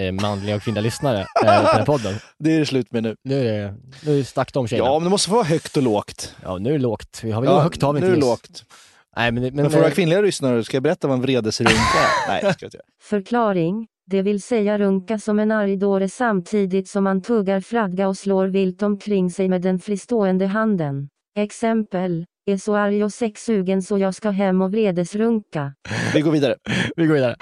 eh, 0.00 0.12
manliga 0.12 0.56
och 0.56 0.62
kvinnliga 0.62 0.82
lyssnare 0.82 1.20
eh, 1.20 1.24
på 1.40 1.46
den 1.46 1.66
här 1.66 1.84
podden. 1.86 2.14
Det 2.38 2.54
är 2.54 2.58
det 2.58 2.66
slut 2.66 2.92
med 2.92 3.02
nu. 3.02 3.16
Nu 3.24 3.48
är 3.48 3.52
det, 3.62 3.74
nu 4.06 4.24
stack 4.24 4.52
de 4.52 4.68
tjejerna. 4.68 4.88
Ja, 4.88 4.98
men 4.98 5.04
det 5.04 5.10
måste 5.10 5.30
vara 5.30 5.44
högt 5.44 5.76
och 5.76 5.82
lågt. 5.82 6.34
Ja, 6.42 6.58
nu 6.58 6.68
är 6.68 6.72
det 6.72 6.78
lågt. 6.78 7.20
Vi 7.22 7.30
har 7.30 7.40
väl 7.40 7.50
Ja, 7.50 7.60
högt 7.60 7.82
har 7.82 7.92
vi 7.92 8.00
nu 8.00 8.06
är 8.06 8.10
det 8.10 8.16
lågt. 8.16 8.64
Nej, 9.16 9.32
men, 9.32 9.42
men, 9.42 9.54
Men 9.54 9.70
för 9.70 9.78
våra 9.78 9.90
kvinnliga 9.90 10.20
lyssnare, 10.20 10.64
ska 10.64 10.76
jag 10.76 10.82
berätta 10.82 11.08
vad 11.08 11.16
en 11.16 11.22
vredesrunk 11.22 11.70
är? 11.70 12.28
Nej, 12.28 12.40
det 12.42 12.52
ska 12.52 12.64
jag 12.64 12.66
inte 12.66 12.76
göra. 12.76 12.84
Förklaring, 13.02 13.86
det 14.06 14.22
vill 14.22 14.42
säga 14.42 14.78
runka 14.78 15.18
som 15.18 15.38
en 15.38 15.50
arg 15.50 15.76
dåre 15.76 16.08
samtidigt 16.08 16.88
som 16.88 17.04
man 17.04 17.22
tuggar 17.22 17.60
flagga 17.60 18.08
och 18.08 18.16
slår 18.16 18.46
vilt 18.46 18.82
omkring 18.82 19.30
sig 19.30 19.48
med 19.48 19.62
den 19.62 19.78
fristående 19.78 20.46
handen. 20.46 21.08
Exempel, 21.36 22.24
är 22.52 22.56
så 22.56 22.76
arg 22.76 23.04
och 23.04 23.12
sexsugen 23.12 23.82
så 23.82 23.98
jag 23.98 24.14
ska 24.14 24.30
hem 24.30 24.62
och 24.62 24.72
vredesrunka. 24.72 25.74
Vi 26.14 26.20
går 26.20 26.30
vidare. 26.32 26.56
vi 26.96 27.06
går 27.06 27.14
vidare. 27.14 27.36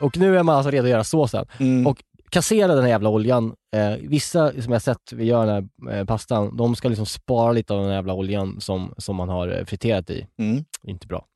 Och 0.00 0.18
nu 0.18 0.38
är 0.38 0.42
man 0.42 0.56
alltså 0.56 0.70
redo 0.70 0.84
att 0.84 0.90
göra 0.90 1.04
såsen. 1.04 1.46
Mm. 1.58 1.86
Och 1.86 2.02
kassera 2.30 2.74
den 2.74 2.82
här 2.82 2.88
jävla 2.90 3.08
oljan. 3.08 3.54
Eh, 3.76 4.08
vissa 4.08 4.62
som 4.62 4.72
jag 4.72 4.82
sett 4.82 5.12
vi 5.12 5.24
gör 5.24 5.46
den 5.46 5.70
här 5.88 5.98
eh, 5.98 6.04
pastan, 6.06 6.56
de 6.56 6.76
ska 6.76 6.88
liksom 6.88 7.06
spara 7.06 7.52
lite 7.52 7.72
av 7.74 7.78
den 7.80 7.88
här 7.88 7.94
jävla 7.96 8.14
oljan 8.14 8.60
som, 8.60 8.94
som 8.98 9.16
man 9.16 9.28
har 9.28 9.58
eh, 9.58 9.64
friterat 9.64 10.10
i. 10.10 10.26
Mm. 10.38 10.64
Inte 10.82 11.06
bra. 11.06 11.26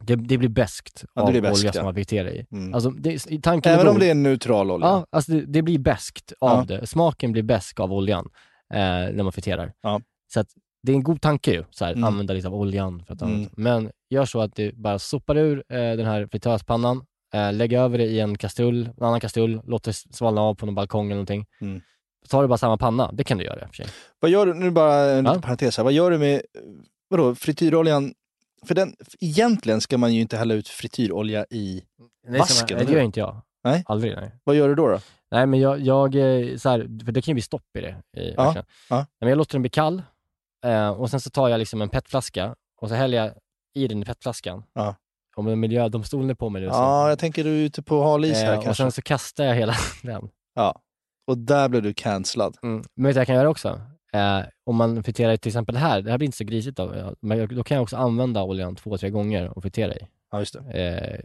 Det, 0.00 0.16
det 0.16 0.38
blir 0.38 0.48
beskt 0.48 1.04
Ja, 1.14 1.22
av 1.22 1.32
beskt, 1.32 1.58
olja 1.58 1.66
ja. 1.68 1.72
som 1.72 1.84
man 1.84 1.94
friterar 1.94 2.28
i. 2.28 2.46
Mm. 2.52 2.74
Alltså, 2.74 2.90
det, 2.90 3.42
tanken 3.42 3.72
Även 3.72 3.86
är 3.86 3.90
om 3.90 3.98
det 3.98 4.06
är 4.06 4.10
en 4.10 4.22
neutral 4.22 4.70
olja. 4.70 4.86
Ja, 4.86 5.06
alltså 5.10 5.32
det, 5.32 5.40
det 5.46 5.62
blir 5.62 5.78
beskt 5.78 6.32
av 6.40 6.66
Ja. 6.68 6.76
det. 6.76 6.86
Smaken 6.86 7.32
blir 7.32 7.42
besk 7.42 7.80
av 7.80 7.92
oljan 7.92 8.28
eh, 8.74 8.78
när 8.80 9.22
man 9.22 9.32
friterar. 9.32 9.72
Ja. 9.82 10.00
Så 10.32 10.40
att 10.40 10.48
det 10.88 10.92
är 10.92 10.96
en 10.96 11.02
god 11.02 11.20
tanke 11.20 11.50
ju, 11.52 11.64
så 11.70 11.84
här, 11.84 11.92
Mm. 11.92 12.04
använda 12.04 12.34
lite 12.34 12.48
av 12.48 12.54
oljan. 12.54 13.02
För 13.06 13.14
att 13.14 13.22
Mm. 13.22 13.48
Men 13.52 13.90
gör 14.10 14.24
så 14.24 14.40
att 14.40 14.54
du 14.54 14.72
bara 14.72 14.98
sopar 14.98 15.36
ur 15.36 15.64
eh, 15.68 15.76
den 15.78 16.06
här 16.06 16.26
fritöspannan, 16.30 17.04
eh, 17.34 17.52
lägg 17.52 17.72
över 17.72 17.98
det 17.98 18.04
i 18.04 18.20
en 18.20 18.38
kastrull, 18.38 18.90
en 18.96 19.04
annan 19.04 19.20
kastrull, 19.20 19.60
låt 19.66 19.82
det 19.84 19.92
svalna 19.92 20.40
av 20.40 20.54
på 20.54 20.66
någon 20.66 20.74
balkong 20.74 21.06
eller 21.06 21.14
någonting. 21.14 21.46
Mm. 21.60 21.80
Tar 22.28 22.42
du 22.42 22.48
bara 22.48 22.58
samma 22.58 22.76
panna, 22.76 23.12
det 23.12 23.24
kan 23.24 23.38
du 23.38 23.44
göra 23.44 23.60
i 23.60 23.64
och 23.64 23.68
för 23.68 23.74
sig. 23.74 23.86
Vad 24.20 24.30
gör 24.30 24.46
du, 24.46 24.54
nu 24.54 24.70
bara 24.70 24.94
en 25.10 25.24
Ja. 25.24 25.40
parentes 25.42 25.76
här, 25.76 25.84
vad 25.84 25.92
gör 25.92 26.10
du 26.10 26.18
med, 26.18 26.42
vadå, 27.08 27.34
frityroljan? 27.34 28.14
För 28.66 28.74
den, 28.74 28.94
egentligen 29.20 29.80
ska 29.80 29.98
man 29.98 30.14
ju 30.14 30.20
inte 30.20 30.36
hälla 30.36 30.54
ut 30.54 30.68
frityrolja 30.68 31.46
i, 31.50 31.82
Nej, 32.28 32.38
Vasken, 32.38 32.76
eller 32.78 32.86
det 32.86 32.92
gör 32.92 33.02
inte 33.02 33.20
jag. 33.20 33.42
Nej. 33.64 33.82
Aldrig, 33.86 34.16
nej. 34.16 34.30
vad 34.44 34.56
gör 34.56 34.68
du 34.68 34.74
då? 34.74 34.88
då? 34.88 34.98
Nej, 35.30 35.46
men 35.46 35.60
jag, 35.60 35.80
jag 35.80 36.14
eh, 36.14 36.56
så 36.56 36.68
här, 36.68 37.04
för 37.04 37.12
det 37.12 37.22
kan 37.22 37.32
ju 37.32 37.34
bli 37.34 37.42
stopp 37.42 37.76
i 37.78 37.80
det. 37.80 38.20
I, 38.22 38.34
Ja, 38.36 38.54
ja. 38.90 39.06
Men 39.20 39.28
jag 39.28 39.38
låter 39.38 39.52
den 39.52 39.62
bli 39.62 39.70
kall 39.70 40.02
eh, 40.66 40.88
och 40.90 41.10
sen 41.10 41.20
så 41.20 41.30
tar 41.30 41.48
jag 41.48 41.58
liksom 41.58 41.82
en 41.82 41.88
petflaska 41.88 42.54
och 42.80 42.88
så 42.88 42.94
häller 42.94 43.18
jag 43.18 43.32
i 43.74 43.88
den 43.88 44.02
i 44.02 44.04
petflaskan. 44.04 44.62
Ja. 44.74 44.94
Om 45.36 45.60
miljödomstolen 45.60 46.30
är 46.30 46.34
på 46.34 46.48
mig 46.48 46.62
nu. 46.62 46.68
Ja, 46.68 47.08
jag 47.08 47.18
tänker 47.18 47.44
du 47.44 47.50
är 47.50 47.64
ute 47.64 47.82
på 47.82 48.02
hal 48.02 48.24
is 48.24 48.36
här 48.36 48.52
Eh, 48.52 48.58
och 48.58 48.64
kanske. 48.64 48.82
sen 48.82 48.92
så 48.92 49.02
kastar 49.02 49.44
jag 49.44 49.54
hela 49.54 49.74
den. 50.02 50.28
Ja. 50.54 50.80
Och 51.26 51.38
där 51.38 51.68
blev 51.68 51.82
du 51.82 51.94
cancellad. 51.94 52.56
Mm. 52.62 52.84
Men 52.94 53.06
vet 53.06 53.14
du 53.14 53.20
jag 53.20 53.26
kan 53.26 53.36
göra 53.36 53.48
också? 53.48 53.80
Eh, 54.12 54.40
om 54.66 54.76
man 54.76 55.02
friterar 55.02 55.36
till 55.36 55.48
exempel 55.50 55.74
det 55.74 55.80
här, 55.80 56.02
det 56.02 56.10
här 56.10 56.18
blir 56.18 56.26
inte 56.26 56.38
så 56.38 56.44
grisigt 56.44 56.76
då, 56.76 57.14
men 57.20 57.54
då 57.56 57.64
kan 57.64 57.74
jag 57.74 57.82
också 57.82 57.96
använda 57.96 58.42
oljan 58.42 58.76
två, 58.76 58.98
tre 58.98 59.10
gånger 59.10 59.48
och 59.56 59.62
fritera 59.62 59.94
i. 59.94 60.06
Ja, 60.30 60.38
just 60.38 60.54
det. 60.54 61.20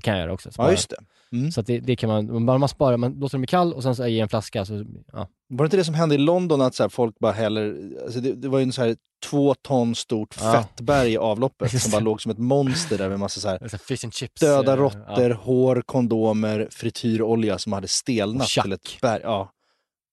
Kan 0.00 0.14
jag 0.14 0.20
göra 0.22 0.32
också. 0.32 0.48
Ja, 0.48 0.52
spara. 0.52 0.70
just 0.70 0.90
det. 0.90 0.96
Mm. 1.36 1.52
Så 1.52 1.62
det, 1.62 1.80
det 1.80 1.96
kan 1.96 2.08
man, 2.10 2.46
bara 2.46 2.58
man 2.58 2.68
sparar, 2.68 2.96
man 2.96 3.12
låter 3.12 3.32
den 3.32 3.40
bli 3.40 3.46
kall 3.46 3.72
och 3.72 3.82
sen 3.82 3.96
så 3.96 4.06
i 4.06 4.20
en 4.20 4.28
flaska 4.28 4.64
så, 4.64 4.84
ja. 5.12 5.28
Var 5.48 5.58
det 5.58 5.66
inte 5.66 5.76
det 5.76 5.84
som 5.84 5.94
hände 5.94 6.14
i 6.14 6.18
London 6.18 6.60
att 6.60 6.74
så 6.74 6.82
här, 6.82 6.88
folk 6.90 7.18
bara 7.18 7.32
häller, 7.32 7.76
alltså 8.04 8.20
det, 8.20 8.32
det 8.32 8.48
var 8.48 8.58
ju 8.58 8.62
en 8.62 8.72
så 8.72 8.82
här 8.82 8.96
två 9.24 9.54
ton 9.54 9.94
stort 9.94 10.36
Ja. 10.40 10.52
fettberg 10.52 11.12
i 11.12 11.16
avloppet 11.16 11.82
som 11.82 11.90
bara 11.90 12.00
låg 12.00 12.22
som 12.22 12.30
ett 12.32 12.38
monster 12.38 12.98
där 12.98 13.08
med 13.08 13.18
massa 13.18 13.40
så 13.40 13.48
här 13.48 13.58
Alltså 13.62 13.78
fish 13.78 14.04
and 14.04 14.14
chips. 14.14 14.40
döda 14.40 14.72
eh, 14.72 14.76
råttor, 14.78 15.30
ja. 15.30 15.34
hår, 15.34 15.82
kondomer, 15.86 16.68
frityrolja 16.70 17.58
som 17.58 17.72
hade 17.72 17.88
stelnat 17.88 18.48
till 18.48 18.72
ett 18.72 19.00
berg. 19.00 19.20
Ja. 19.22 19.50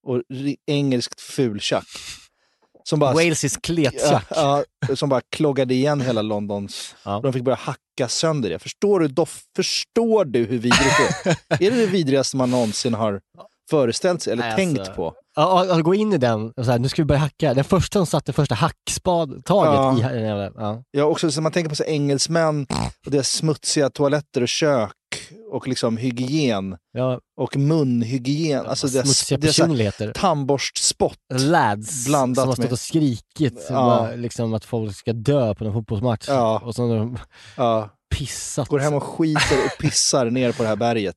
Och 0.04 0.22
engelskt 0.67 1.22
fultjack. 1.22 1.86
Som 2.84 3.00
bara, 3.00 3.13
Walesisk 3.13 3.70
ja, 3.70 4.22
ja, 4.30 4.63
som 4.96 5.10
bara 5.10 5.22
kloggade 5.30 5.74
igen 5.74 6.02
hela 6.02 6.22
Londons... 6.22 6.96
Ja. 7.06 7.20
De 7.24 7.34
fick 7.34 7.44
börja 7.44 7.56
hacka 7.56 7.80
sönder 8.07 8.49
det. 8.49 8.59
Förstår 8.59 8.99
du, 8.99 9.07
doff, 9.07 9.41
förstår 9.55 10.25
du 10.25 10.39
hur 10.39 10.57
vidrigt 10.59 10.97
det 11.23 11.29
är? 11.29 11.67
är 11.67 11.71
det 11.71 11.77
det 11.77 11.85
vidrigaste 11.85 12.37
man 12.37 12.51
någonsin 12.51 12.93
har 12.93 13.21
föreställt 13.69 14.21
sig 14.21 14.33
eller 14.33 14.43
Nej, 14.43 14.55
tänkt 14.55 14.79
alltså. 14.79 14.93
på? 14.93 15.13
Ja, 15.35 15.65
ja, 15.65 15.75
gå 15.75 15.95
in 15.95 16.13
i 16.13 16.17
den 16.17 16.51
och 16.57 16.65
så 16.65 16.71
här, 16.71 16.79
nu 16.79 16.89
ska 16.89 17.01
vi 17.01 17.05
börja 17.05 17.19
hacka. 17.19 17.53
Den 17.53 17.63
första 17.63 17.99
som 17.99 18.05
satte 18.05 18.33
första 18.33 18.55
hackspadtaget 18.55 19.73
Ja. 20.03 20.11
i 20.11 20.13
den 20.13 20.23
jävla, 20.23 20.51
ja. 20.55 20.83
Ja, 20.91 21.03
också 21.03 21.31
så 21.31 21.41
man 21.41 21.51
tänker 21.51 21.69
på 21.69 21.75
så 21.75 21.83
engelsmän 21.83 22.67
och 23.05 23.11
deras 23.11 23.29
smutsiga 23.31 23.89
toaletter 23.89 24.41
och 24.41 24.47
kök 24.47 24.91
och 25.51 25.67
liksom 25.67 25.97
hygien 25.97 26.77
ja, 26.91 27.19
och 27.37 27.57
munhygien. 27.57 28.65
Alltså 28.65 28.87
deras, 28.87 29.05
smutsiga 29.05 29.37
deras 29.37 29.55
så 29.55 29.61
här 29.61 29.67
personligheter. 29.69 30.13
tandborstspott. 30.13 31.17
Lads 31.33 32.05
Blandat 32.05 32.41
som 32.43 32.47
har 32.47 32.53
stått 32.55 32.63
med- 32.65 32.71
och 32.71 32.79
skrikit 32.79 33.65
Ja. 33.69 33.75
bara, 33.75 34.15
liksom 34.15 34.53
att 34.53 34.65
folk 34.65 34.95
ska 34.95 35.13
dö 35.13 35.55
på 35.55 35.65
en 35.65 35.73
fotbollsmatch. 35.73 36.25
Ja. 36.27 36.61
Och 36.65 36.75
så 36.75 36.87
har 36.87 36.95
de 36.97 37.17
Ja, 37.57 37.89
pissat. 38.15 38.67
går 38.67 38.79
hem 38.79 38.93
och 38.93 39.03
skiter 39.03 39.65
och 39.65 39.81
pissar 39.81 40.25
ner 40.29 40.51
på 40.51 40.63
det 40.63 40.69
här 40.69 40.75
berget. 40.75 41.15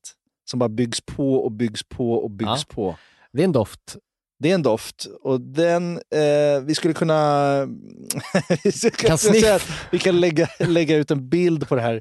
Som 0.50 0.58
bara 0.58 0.68
byggs 0.68 1.00
på 1.00 1.34
och 1.34 1.52
byggs 1.52 1.82
på 1.88 2.12
och 2.12 2.30
byggs 2.30 2.64
på. 2.64 2.96
Det 3.32 3.40
är 3.40 3.44
en 3.44 3.52
doft. 3.52 3.96
Det 4.44 4.50
är 4.50 4.54
en 4.54 4.62
doft 4.62 5.07
och 5.22 5.40
den, 5.40 5.96
eh, 5.96 6.62
vi 6.64 6.74
skulle 6.74 6.94
kunna... 6.94 7.50
vi, 8.64 8.72
skulle 8.72 8.90
Kan 9.09 9.18
säga 9.18 9.59
vi 9.90 9.98
kan 9.98 10.20
lägga, 10.20 10.48
lägga 10.59 10.96
ut 10.96 11.11
en 11.11 11.29
bild 11.29 11.68
på 11.68 11.75
det 11.75 11.81
här 11.81 12.00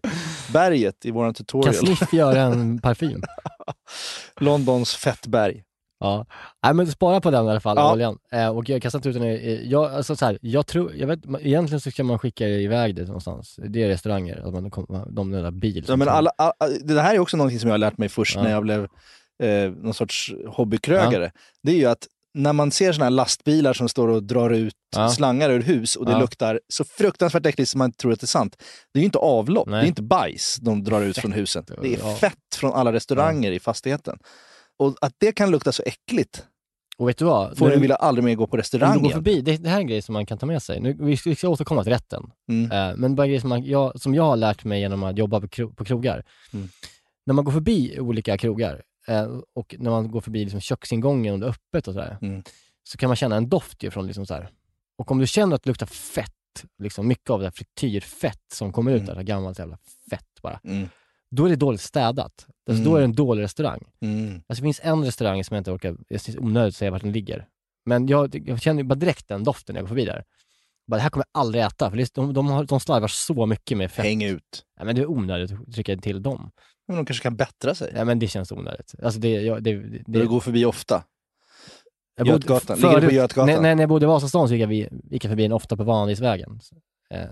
berget 0.54 1.06
i 1.06 1.12
vår 1.12 1.26
Kan 1.26 1.34
tutorial. 1.34 1.74
Sniff 1.76 2.14
göra 2.14 2.42
en 2.42 2.82
parfym? 2.82 3.24
Londons 4.40 4.96
fettberg. 4.96 5.64
Ja. 6.00 6.26
Nej 6.64 6.74
men 6.74 6.88
spara 6.88 7.22
på 7.22 7.32
den 7.32 7.46
i 7.46 7.50
alla 7.50 7.60
fall, 7.60 7.78
Ja. 7.78 7.94
oljan. 7.94 8.18
Eh, 8.32 8.48
och 8.58 8.70
jag 8.70 8.82
kastar 8.82 9.00
inte 9.00 9.10
ut 9.10 9.16
den 9.16 9.24
i, 9.24 9.68
jag, 9.70 9.94
alltså 9.94 10.16
så 10.16 10.26
här, 10.26 10.38
jag 10.42 10.68
tror, 10.68 10.96
jag 10.96 11.08
vet, 11.08 11.26
man- 11.26 11.42
egentligen 11.42 11.82
så 11.82 11.92
ska 11.92 12.04
man 12.04 12.20
skicka 12.20 12.48
iväg 12.48 12.96
det 12.96 13.04
någonstans. 13.06 13.60
Det 13.68 13.84
är 13.84 13.88
restauranger, 13.88 14.38
att 14.48 14.54
man 14.90 15.14
de 15.16 15.32
den 15.32 15.44
där 15.44 15.52
bil. 15.52 15.86
Ja, 15.88 15.96
men 15.96 16.08
alla, 16.10 16.32
alla, 16.38 16.54
det 16.84 17.02
här 17.02 17.16
är 17.16 17.20
också 17.20 17.38
någonting 17.38 17.60
som 17.60 17.68
jag 17.70 17.74
har 17.74 17.78
lärt 17.80 17.98
mig 17.98 18.10
först 18.10 18.36
Ja. 18.36 18.44
när 18.44 18.52
jag 18.52 18.64
blev 18.64 18.84
eh, 19.44 19.72
någon 19.72 19.94
sorts 19.94 20.34
hobbykrögare. 20.48 21.32
Det 21.64 21.72
är 21.72 21.76
ju 21.76 21.86
att 21.86 22.08
när 22.34 22.54
man 22.54 22.72
ser 22.72 22.94
såna 22.94 23.06
här 23.06 23.10
lastbilar 23.12 23.74
som 23.74 23.90
står 23.90 24.08
och 24.08 24.24
drar 24.24 24.50
ut 24.50 24.74
Ja. 24.96 25.10
slangar 25.10 25.50
ur 25.50 25.62
hus 25.62 25.96
och 25.96 26.06
det 26.06 26.12
Ja. 26.12 26.20
luktar 26.20 26.60
så 26.74 26.84
fruktansvärt 26.84 27.46
äckligt 27.46 27.70
som 27.72 27.80
man 27.80 27.92
tror 27.92 28.14
att 28.14 28.20
det 28.20 28.26
är 28.26 28.28
sant. 28.28 28.56
Det 28.94 29.00
är 29.00 29.02
ju 29.02 29.06
inte 29.06 29.18
avlopp, 29.18 29.68
Nej. 29.68 29.80
det 29.82 29.86
är 29.86 29.88
inte 29.88 30.02
bajs 30.04 30.58
de 30.62 30.84
drar 30.84 31.02
ut 31.02 31.18
från 31.18 31.32
husen. 31.32 31.66
Det 31.82 31.94
är 31.94 32.00
ja. 32.00 32.16
fett 32.16 32.56
från 32.56 32.74
alla 32.74 32.94
restauranger 32.94 33.52
i 33.52 33.60
fastigheten. 33.60 34.18
Och 34.80 34.96
att 35.02 35.14
det 35.18 35.32
kan 35.32 35.52
lukta 35.52 35.72
så 35.72 35.84
äckligt, 35.84 36.46
Och 36.98 37.10
vet 37.10 37.18
du 37.18 37.26
vad? 37.26 37.58
Får 37.58 37.70
du- 37.70 37.78
vilja 37.80 37.96
aldrig 37.96 38.24
mer 38.26 38.36
gå 38.36 38.48
på 38.48 38.58
restaurang 38.58 38.94
du 38.94 39.00
går 39.00 39.06
igen. 39.12 39.18
förbi, 39.18 39.42
det, 39.42 39.58
det 39.58 39.70
här 39.70 39.78
är 39.78 39.82
en 39.82 39.88
grej 39.88 40.02
som 40.02 40.14
man 40.14 40.26
kan 40.26 40.38
ta 40.38 40.46
med 40.46 40.64
sig. 40.64 40.80
Nu, 40.80 40.98
vi, 41.00 41.18
ska, 41.18 41.30
vi 41.30 41.36
ska 41.36 41.50
återkomma 41.50 41.84
till 41.84 41.94
rätten. 41.94 42.24
Mm. 42.50 42.72
Eh, 42.72 42.96
men 42.98 43.16
bara 43.16 43.24
en 43.24 43.30
grej 43.30 43.40
som, 43.42 43.50
man, 43.50 43.64
jag, 43.64 44.02
som 44.02 44.16
jag 44.16 44.24
har 44.24 44.36
lärt 44.36 44.64
mig 44.64 44.80
genom 44.80 45.04
att 45.04 45.18
jobba 45.18 45.42
på, 45.42 45.48
kro, 45.48 45.74
på 45.74 45.86
krogar. 45.86 46.24
Mm. 46.54 46.70
När 47.26 47.34
man 47.34 47.46
går 47.46 47.52
förbi 47.52 48.00
olika 48.00 48.38
krogar 48.38 48.82
och 49.54 49.76
när 49.80 49.90
man 49.92 50.12
går 50.12 50.22
förbi 50.22 50.40
liksom 50.44 50.60
köksingången 50.62 51.34
och 51.34 51.40
det 51.40 51.46
är 51.46 51.50
öppet 51.50 51.88
och 51.88 51.94
sådär, 51.94 52.18
Mm. 52.22 52.44
så 52.84 52.98
kan 52.98 53.10
man 53.10 53.16
känna 53.16 53.36
en 53.36 53.50
doft 53.50 53.84
ju 53.84 53.92
från 53.92 54.08
liksom 54.08 54.26
så 54.26 54.34
här. 54.34 54.50
Och 54.98 55.12
om 55.12 55.20
du 55.20 55.28
känner 55.28 55.56
att 55.56 55.64
det 55.64 55.70
luktar 55.70 55.86
fett, 55.86 56.32
liksom 56.84 57.08
mycket 57.08 57.30
av 57.30 57.40
det 57.40 57.46
här 57.46 57.52
frityrfett 57.52 58.42
som 58.54 58.72
kommer 58.74 58.92
ut, 58.92 58.96
Mm. 58.98 59.06
där, 59.08 59.16
här 59.16 59.24
gammalt 59.24 59.60
jävla 59.60 59.78
fett 60.10 60.42
bara, 60.42 60.60
Mm. 60.64 60.88
då 61.32 61.46
är 61.46 61.50
det 61.50 61.56
dåligt 61.56 61.82
städat. 61.82 62.48
Alltså, 62.70 62.82
Mm. 62.82 62.84
Då 62.84 62.96
är 62.96 63.00
det 63.00 63.06
en 63.06 63.14
dålig 63.16 63.44
restaurang. 63.44 63.84
Mm. 64.02 64.36
Alltså, 64.48 64.62
det 64.62 64.66
finns 64.66 64.80
en 64.84 65.06
restaurang 65.06 65.44
som 65.44 65.56
jag 65.56 65.60
inte 65.62 65.72
orkar, 65.72 65.96
det 66.10 66.28
är 66.30 66.40
onödigt 66.44 66.74
att 66.74 66.78
säga 66.78 66.92
vart 66.92 67.02
den 67.02 67.12
ligger. 67.12 67.48
Men 67.86 68.08
jag, 68.08 68.36
jag 68.48 68.62
känner 68.62 68.84
bara 68.84 68.96
direkt 68.96 69.28
den 69.28 69.44
doften 69.44 69.74
när 69.74 69.80
jag 69.80 69.84
går 69.84 69.88
förbi 69.90 70.06
där. 70.06 70.24
Bara, 70.94 70.98
det 70.98 71.02
här 71.04 71.10
kommer 71.10 71.26
jag 71.34 71.40
aldrig 71.42 71.64
äta, 71.64 71.90
för 71.90 71.98
det 71.98 72.14
de, 72.14 72.34
de, 72.34 72.48
har, 72.48 72.64
de 72.64 72.80
slarvar 72.80 73.08
så 73.08 73.46
mycket 73.46 73.78
med 73.78 73.92
fett. 73.92 74.06
Häng 74.06 74.24
ut. 74.24 74.66
Nej, 74.78 74.86
men 74.86 74.96
det 74.96 75.02
är 75.02 75.10
onödigt 75.12 75.52
att 75.52 75.74
trycka 75.74 75.98
till 75.98 76.22
dem. 76.24 76.52
Men 76.88 76.98
de 76.98 77.06
kanske 77.06 77.24
kan 77.24 77.36
bättra 77.36 77.76
sig. 77.76 77.92
Nej, 77.94 78.06
men 78.06 78.20
det 78.20 78.28
känns 78.28 78.52
onödigt. 78.52 78.94
Alltså 79.04 79.20
det, 79.20 79.30
jag, 79.32 79.64
det, 79.64 79.74
det, 79.76 80.04
Du 80.08 80.28
går 80.28 80.40
förbi 80.40 80.66
ofta. 80.66 81.04
jag 82.16 82.28
bodde- 82.28 82.54
Götgatan. 82.54 82.78
Ligger 82.80 83.02
det 83.02 83.08
på 83.08 83.14
Götgatan? 83.14 83.46
Nej, 83.46 83.62
nej, 83.62 83.76
när 83.76 83.84
jag 83.84 83.90
bodde 83.90 84.06
i 84.06 84.08
Vasastan 84.08 84.48
så 84.48 84.54
gick 84.54 84.64
jag, 84.64 84.68
vi- 84.68 84.90
gick 85.04 85.24
jag 85.26 85.30
förbi 85.30 85.44
den 85.44 85.52
ofta 85.52 85.78
på 85.78 85.84
Vanadisvägen. 85.84 86.60
Eh, 87.14 87.26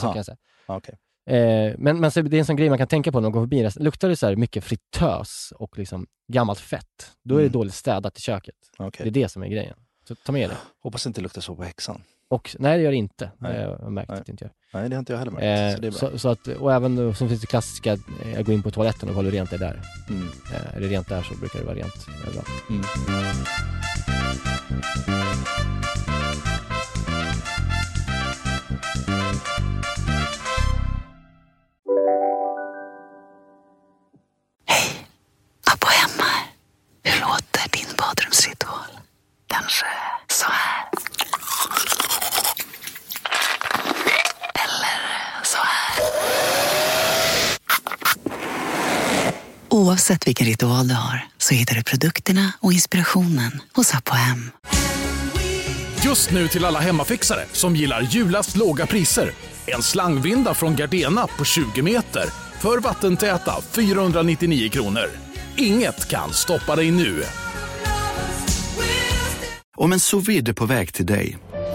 så 0.00 0.06
kan 0.06 0.16
jag 0.16 0.24
säga. 0.24 0.36
Okej. 0.66 0.94
Eh, 1.30 1.74
men, 1.78 2.00
men 2.00 2.10
så 2.10 2.22
det 2.22 2.36
är 2.36 2.38
en 2.38 2.46
sån 2.46 2.56
grej 2.56 2.68
man 2.68 2.78
kan 2.78 2.88
tänka 2.88 3.12
på 3.12 3.18
när 3.20 3.22
man 3.22 3.32
går 3.32 3.42
förbi. 3.42 3.62
rest- 3.64 3.80
Luktar 3.82 4.08
det 4.08 4.16
så 4.16 4.36
mycket 4.36 4.64
fritös 4.64 5.52
och 5.56 5.78
liksom 5.78 6.06
gammalt 6.32 6.60
fett, 6.60 7.12
då 7.24 7.34
är 7.34 7.38
det 7.38 7.44
Mm. 7.44 7.52
dåligt 7.52 7.74
städat 7.74 8.18
i 8.18 8.20
köket. 8.20 8.54
Okej. 8.78 9.04
Det 9.04 9.20
är 9.20 9.22
det 9.22 9.28
som 9.28 9.42
är 9.42 9.48
grejen. 9.48 9.76
Så 10.08 10.14
ta 10.14 10.32
med 10.32 10.50
det. 10.50 10.56
Hoppas 10.82 11.04
det 11.04 11.08
inte 11.08 11.20
luktar 11.20 11.40
så 11.40 11.56
på 11.56 11.62
häxan. 11.62 12.02
Och, 12.30 12.56
nej, 12.58 12.78
det 12.78 12.84
gör 12.84 12.90
det 12.90 12.96
inte. 12.96 13.30
Nej. 13.38 13.60
Jag 13.60 13.78
har 13.78 13.90
märkt 13.90 14.08
Nej. 14.08 14.18
att 14.18 14.26
det 14.26 14.32
inte 14.32 14.44
gör. 14.44 14.52
Nej, 14.72 14.88
det 14.88 14.96
har 14.96 14.98
inte 14.98 15.12
jag 15.12 15.18
heller 15.18 15.32
märkt. 15.32 15.44
Eh, 15.44 15.74
så 15.74 15.80
det 15.80 15.86
är 15.86 15.90
bra. 15.90 16.10
så, 16.10 16.18
så 16.18 16.28
att, 16.28 16.46
och 16.46 16.72
även 16.72 17.14
som 17.14 17.28
finns 17.28 17.40
det 17.40 17.46
klassiska, 17.46 17.92
eh, 17.92 18.34
jag 18.34 18.44
går 18.44 18.54
in 18.54 18.62
på 18.62 18.70
toaletten 18.70 19.08
och 19.08 19.14
kollar 19.14 19.30
hur 19.30 19.36
rent 19.38 19.50
det 19.50 19.56
är 19.56 19.60
där. 19.60 19.80
Mm. 20.08 20.28
Eh, 20.52 20.76
är 20.76 20.80
det 20.80 20.86
rent 20.88 21.08
där 21.08 21.22
så 21.22 21.34
brukar 21.34 21.58
det 21.58 21.64
vara 21.64 21.76
rent 21.76 22.06
överallt. 22.28 22.48
Mm. 22.70 22.82
Hemma 35.88 36.22
här. 36.22 36.46
Hur 37.04 37.20
låter 37.20 37.68
din 37.72 37.96
badrumsritual? 37.98 38.90
Kanske 39.46 39.86
så 40.28 40.46
här? 40.46 40.88
Eller 44.54 45.44
så 45.44 45.58
här? 45.58 46.02
Oavsett 49.70 50.26
vilken 50.26 50.46
ritual 50.46 50.88
du 50.88 50.94
har 50.94 51.26
så 51.38 51.54
hittar 51.54 51.74
du 51.74 51.82
produkterna 51.82 52.52
och 52.60 52.72
inspirationen 52.72 53.60
hos 53.74 53.94
Apohem. 53.94 54.50
Just 56.04 56.30
nu 56.30 56.48
till 56.48 56.64
alla 56.64 56.78
hemmafixare 56.78 57.44
som 57.52 57.76
gillar 57.76 58.02
julast 58.02 58.56
låga 58.56 58.86
priser. 58.86 59.30
En 59.66 59.82
slangvinda 59.82 60.54
från 60.54 60.76
Gardena 60.76 61.26
på 61.26 61.44
20 61.44 61.82
meter 61.82 62.24
för 62.60 62.78
vattentäta 62.78 63.54
499 63.72 64.68
kronor. 64.68 65.10
Inget 65.56 66.08
kan 66.08 66.32
stoppa 66.32 66.76
dig 66.76 66.90
nu. 66.90 67.22
Om 69.76 69.92
en 69.92 70.00
sous 70.00 70.54
på 70.56 70.66
väg 70.66 70.94
till 70.94 71.06
dig 71.06 71.38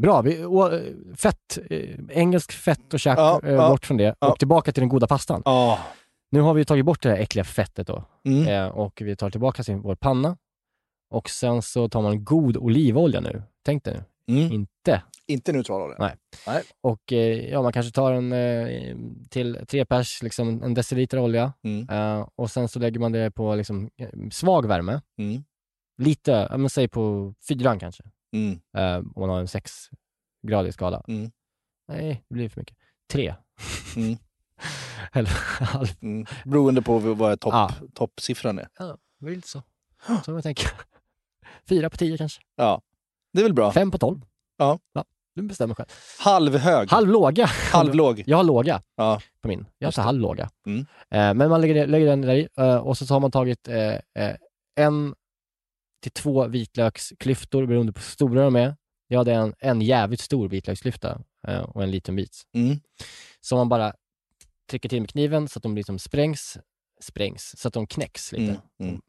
Bra, 0.00 0.22
vi, 0.22 0.44
och, 0.44 0.70
fett, 1.16 1.58
eh, 1.70 1.94
engelsk 2.10 2.52
fett 2.52 2.94
och 2.94 3.00
käk, 3.00 3.18
Ja, 3.18 3.40
eh, 3.44 3.52
ja, 3.52 3.68
bort 3.68 3.86
från 3.86 3.96
det 3.96 4.14
ja. 4.20 4.30
och 4.30 4.38
tillbaka 4.38 4.72
till 4.72 4.80
den 4.80 4.88
goda 4.88 5.06
pastan. 5.06 5.42
Nu 6.30 6.40
har 6.40 6.54
vi 6.54 6.64
tagit 6.64 6.84
bort 6.84 7.02
det 7.02 7.08
här 7.08 7.16
äckliga 7.16 7.44
fettet 7.44 7.86
då 7.86 8.04
Mm. 8.24 8.48
eh, 8.48 8.66
och 8.68 9.00
vi 9.04 9.16
tar 9.16 9.30
tillbaka 9.30 9.62
till 9.62 9.74
vår 9.76 9.94
panna 9.94 10.36
och 11.10 11.30
sen 11.30 11.62
så 11.62 11.88
tar 11.88 12.02
man 12.02 12.24
god 12.24 12.56
olivolja 12.56 13.20
nu. 13.20 13.42
Tänk 13.64 13.84
dig 13.84 13.94
nu, 14.26 14.38
Mm. 14.40 14.52
inte. 14.52 15.02
Inte 15.28 15.52
neutralolja. 15.52 15.96
Nej. 15.98 16.14
Nej. 16.46 16.62
Och 16.80 17.12
eh, 17.12 17.48
ja, 17.50 17.62
man 17.62 17.72
kanske 17.72 17.92
tar 17.92 18.12
en 18.12 18.32
eh, 18.32 18.96
till 19.30 19.58
tre 19.68 19.84
pers, 19.84 20.22
liksom 20.22 20.62
en 20.62 20.74
deciliter 20.74 21.18
olja 21.18 21.52
Mm. 21.64 21.88
eh, 21.90 22.28
och 22.36 22.50
sen 22.50 22.68
så 22.68 22.78
lägger 22.78 23.00
man 23.00 23.12
det 23.12 23.30
på 23.30 23.54
liksom, 23.54 23.90
svag 24.32 24.66
värme. 24.66 25.00
Mm. 25.18 25.44
Lite, 26.02 26.48
men 26.58 26.70
säg 26.70 26.88
på 26.88 27.34
fyran 27.48 27.78
kanske, 27.78 28.02
Mm. 28.32 28.60
eh, 28.76 28.96
om 28.96 29.12
man 29.16 29.28
har 29.30 29.40
en 29.40 29.48
sexgradig 29.48 30.74
skala. 30.74 31.02
Mm. 31.08 31.30
Nej, 31.88 32.24
det 32.28 32.34
blir 32.34 32.48
för 32.48 32.60
mycket. 32.60 32.76
Tre. 33.12 33.34
Mm. 33.96 34.16
Eller 35.12 35.30
halv. 35.64 35.86
Mm. 36.02 36.26
Beroende 36.44 36.82
på 36.82 36.98
vad 36.98 37.40
topp, 37.40 37.52
Ja. 37.52 37.70
toppsiffran 37.94 38.58
är. 38.58 38.68
Ja, 38.78 38.96
det 39.20 39.26
är 39.26 39.30
lite 39.36 39.48
så. 39.48 39.62
Så 40.24 40.30
jag 40.32 40.42
tänker. 40.42 40.70
Fyra 41.68 41.90
på 41.90 41.96
tio 41.96 42.18
kanske. 42.18 42.42
Ja, 42.56 42.82
det 43.32 43.38
är 43.40 43.42
väl 43.42 43.54
bra. 43.54 43.72
Fem 43.72 43.90
på 43.90 43.98
tolv. 43.98 44.20
Ja. 44.56 44.78
ja 44.92 45.04
du 45.34 45.42
bestämmer 45.42 45.74
själv. 45.74 45.88
Halvhög. 46.20 46.90
Halvlåga. 46.90 47.46
Halvlåg. 47.72 48.22
Jag 48.26 48.36
har 48.36 48.44
låga 48.44 48.82
Ja. 48.96 49.20
på 49.40 49.48
min. 49.48 49.66
Jag 49.78 49.92
det. 49.92 50.02
halvlåga. 50.02 50.50
Mm. 50.66 50.80
Eh, 51.10 51.34
men 51.34 51.50
man 51.50 51.60
lägger, 51.60 51.86
lägger 51.86 52.06
den 52.06 52.20
där 52.20 52.34
i 52.34 52.48
eh, 52.56 52.76
och 52.76 52.98
så 52.98 53.14
har 53.14 53.20
man 53.20 53.30
tagit 53.30 53.68
eh, 53.68 53.94
en 54.74 55.14
till 56.06 56.22
två 56.22 56.46
vitlöksklyftor 56.48 57.66
beroende 57.66 57.92
på 57.92 57.98
hur 58.00 58.04
stora 58.04 58.44
de 58.44 58.56
är. 58.56 58.76
Jag 59.08 59.18
hade 59.18 59.32
en, 59.34 59.54
en 59.58 59.80
jävligt 59.82 60.20
stor 60.20 60.48
vitlöksklyfta 60.48 61.20
eh, 61.48 61.60
och 61.60 61.82
en 61.82 61.90
liten 61.90 62.16
bit. 62.16 62.42
Mm. 62.54 62.76
Som 63.40 63.58
man 63.58 63.68
bara 63.68 63.94
trycker 64.70 64.88
till 64.88 65.00
med 65.00 65.10
kniven 65.10 65.48
så 65.48 65.58
att 65.58 65.62
de 65.62 65.76
liksom 65.76 65.98
sprängs, 65.98 66.58
sprängs, 67.00 67.54
så 67.58 67.68
att 67.68 67.74
de 67.74 67.86
knäcks 67.86 68.32
lite. 68.32 68.60
Mm. 68.80 69.00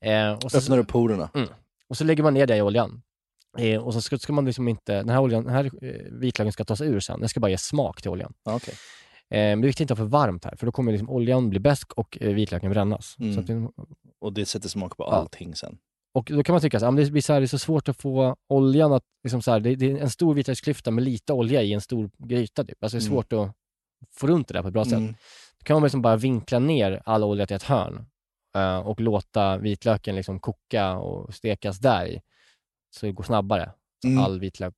Mm. 0.00 0.30
Eh, 0.30 0.44
och 0.44 0.50
så, 0.50 0.58
Öppnar 0.58 0.78
upp 0.78 0.88
porerna. 0.88 1.30
Mm. 1.34 1.48
Och 1.88 1.96
så 1.96 2.04
lägger 2.04 2.22
man 2.22 2.34
ner 2.34 2.46
det 2.46 2.56
i 2.56 2.62
oljan. 2.62 3.02
Eh, 3.58 3.80
och 3.84 3.92
så 3.94 4.02
ska, 4.02 4.18
ska 4.18 4.32
man 4.32 4.44
liksom 4.44 4.68
inte, 4.68 4.94
den 4.94 5.08
här, 5.08 5.20
oljan, 5.20 5.44
den 5.44 5.54
här 5.54 5.64
eh, 5.84 6.12
vitlöken 6.12 6.52
ska 6.52 6.64
tas 6.64 6.80
ur 6.80 7.00
sen. 7.00 7.20
Den 7.20 7.28
ska 7.28 7.40
bara 7.40 7.50
ge 7.50 7.58
smak 7.58 8.02
till 8.02 8.10
oljan. 8.10 8.34
Ja, 8.44 8.54
okej. 8.54 8.74
Eh, 9.30 9.38
men 9.38 9.60
det 9.60 9.64
är 9.64 9.68
viktigt 9.68 9.76
att 9.76 9.90
inte 9.90 9.92
ha 10.02 10.08
för 10.08 10.10
varmt 10.18 10.44
här, 10.44 10.56
för 10.56 10.66
då 10.66 10.72
kommer 10.72 10.92
liksom 10.92 11.10
oljan 11.10 11.50
bli 11.50 11.58
besk 11.60 11.92
och 11.92 12.18
eh, 12.20 12.34
vitlöken 12.34 12.70
brännas. 12.70 13.16
Mm. 13.18 13.44
Det- 13.46 13.68
Och 14.20 14.32
det 14.32 14.46
sätter 14.46 14.68
smak 14.68 14.96
på 14.96 15.02
Ja. 15.02 15.12
allting 15.12 15.54
sen. 15.54 15.78
och 16.14 16.28
då 16.32 16.42
kan 16.42 16.52
man 16.52 16.62
tycka 16.62 16.76
att 16.76 16.82
men 16.82 16.96
det, 16.96 17.10
blir 17.10 17.22
så 17.22 17.32
här, 17.32 17.40
det 17.40 17.44
är 17.44 17.48
så 17.48 17.58
svårt 17.58 17.88
att 17.88 17.96
få 17.96 18.36
oljan 18.48 18.92
att, 18.92 19.02
liksom 19.24 19.42
så 19.42 19.50
här, 19.50 19.60
det, 19.60 19.74
det 19.74 19.90
är 19.90 19.96
en 19.98 20.10
stor 20.10 20.34
vitlöksklyfta 20.34 20.90
med 20.90 21.04
lite 21.04 21.32
olja 21.32 21.62
i 21.62 21.72
en 21.72 21.80
stor 21.80 22.10
gryta. 22.18 22.64
Typ. 22.64 22.82
Alltså 22.84 22.96
det 22.98 23.02
är 23.04 23.06
Mm. 23.06 23.12
svårt 23.14 23.32
att 23.32 23.50
få 24.14 24.26
runt 24.26 24.48
det 24.48 24.54
där 24.54 24.62
på 24.62 24.68
ett 24.68 24.74
bra 24.74 24.84
sätt. 24.84 24.92
Mm. 24.92 25.14
Då 25.58 25.64
kan 25.64 25.74
man 25.74 25.82
liksom 25.82 26.02
bara 26.02 26.16
vinkla 26.16 26.58
ner 26.58 27.02
all 27.04 27.24
olja 27.24 27.46
till 27.46 27.56
ett 27.56 27.62
hörn 27.62 28.06
eh, 28.56 28.78
och 28.78 29.00
låta 29.00 29.56
vitlöken 29.58 30.14
liksom 30.16 30.40
koka 30.40 30.96
och 30.96 31.34
stekas 31.34 31.78
där 31.78 32.06
i. 32.06 32.20
Så 32.96 33.06
det 33.06 33.12
går 33.12 33.24
snabbare. 33.24 33.72
Mm. 34.04 34.18
all 34.24 34.40
vitlök 34.40 34.74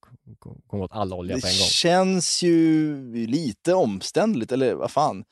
kommer 0.67 0.83
åt 0.83 0.91
all 0.91 1.13
olja 1.13 1.35
Det 1.35 1.41
på 1.41 1.47
en 1.47 1.53
gång. 1.53 1.67
känns 1.67 2.43
ju 2.43 3.27
lite 3.27 3.73
omständligt, 3.73 4.51
eller 4.51 4.73
vad 4.73 4.91
fan. 4.91 5.25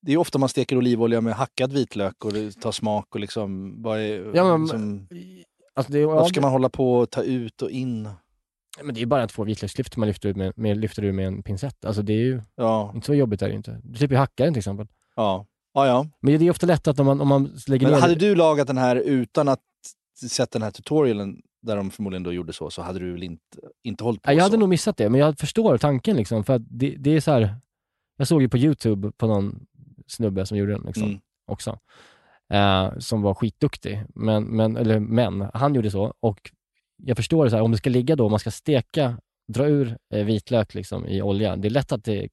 Det 0.00 0.12
är 0.12 0.16
ofta 0.16 0.38
man 0.38 0.48
steker 0.48 0.76
olivolja 0.76 1.20
med 1.20 1.34
hackad 1.34 1.72
vitlök 1.72 2.24
och 2.24 2.32
det 2.32 2.52
tar 2.60 2.72
smak 2.72 3.14
och 3.14 3.20
liksom... 3.20 3.82
Vad 3.82 3.98
är, 3.98 4.30
Ja, 4.36 4.56
men- 4.56 4.62
liksom, 4.62 5.08
Alltså 5.74 5.92
det, 5.92 6.06
varför 6.06 6.28
ska 6.28 6.40
man 6.40 6.50
hålla 6.52 6.68
på 6.68 6.94
och 6.98 7.10
ta 7.10 7.22
ut 7.22 7.62
och 7.62 7.70
in? 7.70 8.02
Men 8.82 8.94
det 8.94 8.98
är 8.98 9.00
ju 9.00 9.06
bara 9.06 9.26
två 9.26 9.44
vitlöksklyftor 9.44 9.98
man 10.00 10.08
lyfter, 10.08 10.28
ut 10.28 10.36
med, 10.36 10.52
med, 10.58 10.76
lyfter 10.76 11.04
ur 11.04 11.12
med 11.12 11.26
en 11.26 11.42
pincett. 11.42 11.84
Alltså 11.84 12.02
det 12.02 12.12
är 12.12 12.16
ju 12.24 12.40
Ja, 12.56 12.92
inte 12.94 13.06
så 13.06 13.14
jobbigt 13.14 13.42
är 13.42 13.48
det 13.48 13.54
inte. 13.54 13.80
Du 13.84 13.98
slipper 13.98 14.14
ju 14.14 14.18
hacka 14.18 14.44
den 14.44 14.52
till 14.54 14.58
exempel. 14.58 14.86
ja, 15.16 15.46
ja. 15.74 15.86
ja. 15.86 16.06
Men 16.20 16.38
det 16.38 16.46
är 16.46 16.50
ofta 16.50 16.66
lätt 16.66 16.88
att 16.88 17.00
om 17.00 17.06
man, 17.06 17.20
om 17.20 17.28
man 17.28 17.52
lägger 17.68 17.86
Men 17.86 17.94
ner... 17.94 18.00
hade 18.00 18.14
du 18.14 18.34
lagat 18.34 18.66
den 18.66 18.78
här 18.78 18.96
utan 18.96 19.48
att 19.48 19.60
sett 20.28 20.50
den 20.50 20.62
här 20.62 20.70
tutorialen 20.70 21.42
där 21.62 21.76
de 21.76 21.90
förmodligen 21.90 22.22
då 22.22 22.32
gjorde 22.32 22.52
så, 22.52 22.70
så 22.70 22.82
hade 22.82 22.98
du 22.98 23.12
väl 23.12 23.22
inte, 23.22 23.42
inte 23.84 24.04
hållit 24.04 24.22
på 24.22 24.30
Ja, 24.30 24.34
jag 24.34 24.40
så? 24.40 24.44
hade 24.44 24.56
nog 24.56 24.68
missat 24.68 24.96
det, 24.96 25.08
men 25.10 25.20
jag 25.20 25.38
förstår 25.38 25.78
tanken 25.78 26.16
liksom. 26.16 26.44
För 26.44 26.58
det, 26.58 26.94
det 26.98 27.10
är 27.16 27.20
så 27.20 27.30
här... 27.30 27.54
Jag 28.16 28.28
såg 28.28 28.42
ju 28.42 28.48
på 28.48 28.58
YouTube 28.58 29.12
på 29.16 29.26
någon 29.26 29.66
snubbe 30.08 30.46
som 30.46 30.56
gjorde 30.58 30.72
den 30.72 30.82
liksom, 30.86 31.02
Mm. 31.04 31.20
också. 31.46 31.78
eh, 32.52 32.98
som 32.98 33.22
var 33.22 33.34
skitduktig. 33.34 34.04
Men, 34.14 34.44
men, 34.44 34.76
eller, 34.76 34.98
men 35.00 35.46
han 35.54 35.74
gjorde 35.74 35.90
så 35.90 36.14
och 36.20 36.50
jag 36.96 37.16
förstår 37.16 37.44
det 37.44 37.50
så 37.50 37.56
här, 37.56 37.62
om 37.62 37.70
det 37.72 37.78
ska 37.78 37.90
ligga 37.90 38.16
då, 38.16 38.24
om 38.24 38.30
man 38.30 38.40
ska 38.40 38.50
steka, 38.50 39.18
dra 39.52 39.66
ur 39.66 39.96
eh, 40.14 40.24
vitlök 40.24 40.74
liksom, 40.74 41.06
i 41.06 41.22
olja, 41.22 41.56
det 41.56 41.68
är 41.68 41.70
lätt 41.70 41.92
att 41.92 42.04
det 42.04 42.28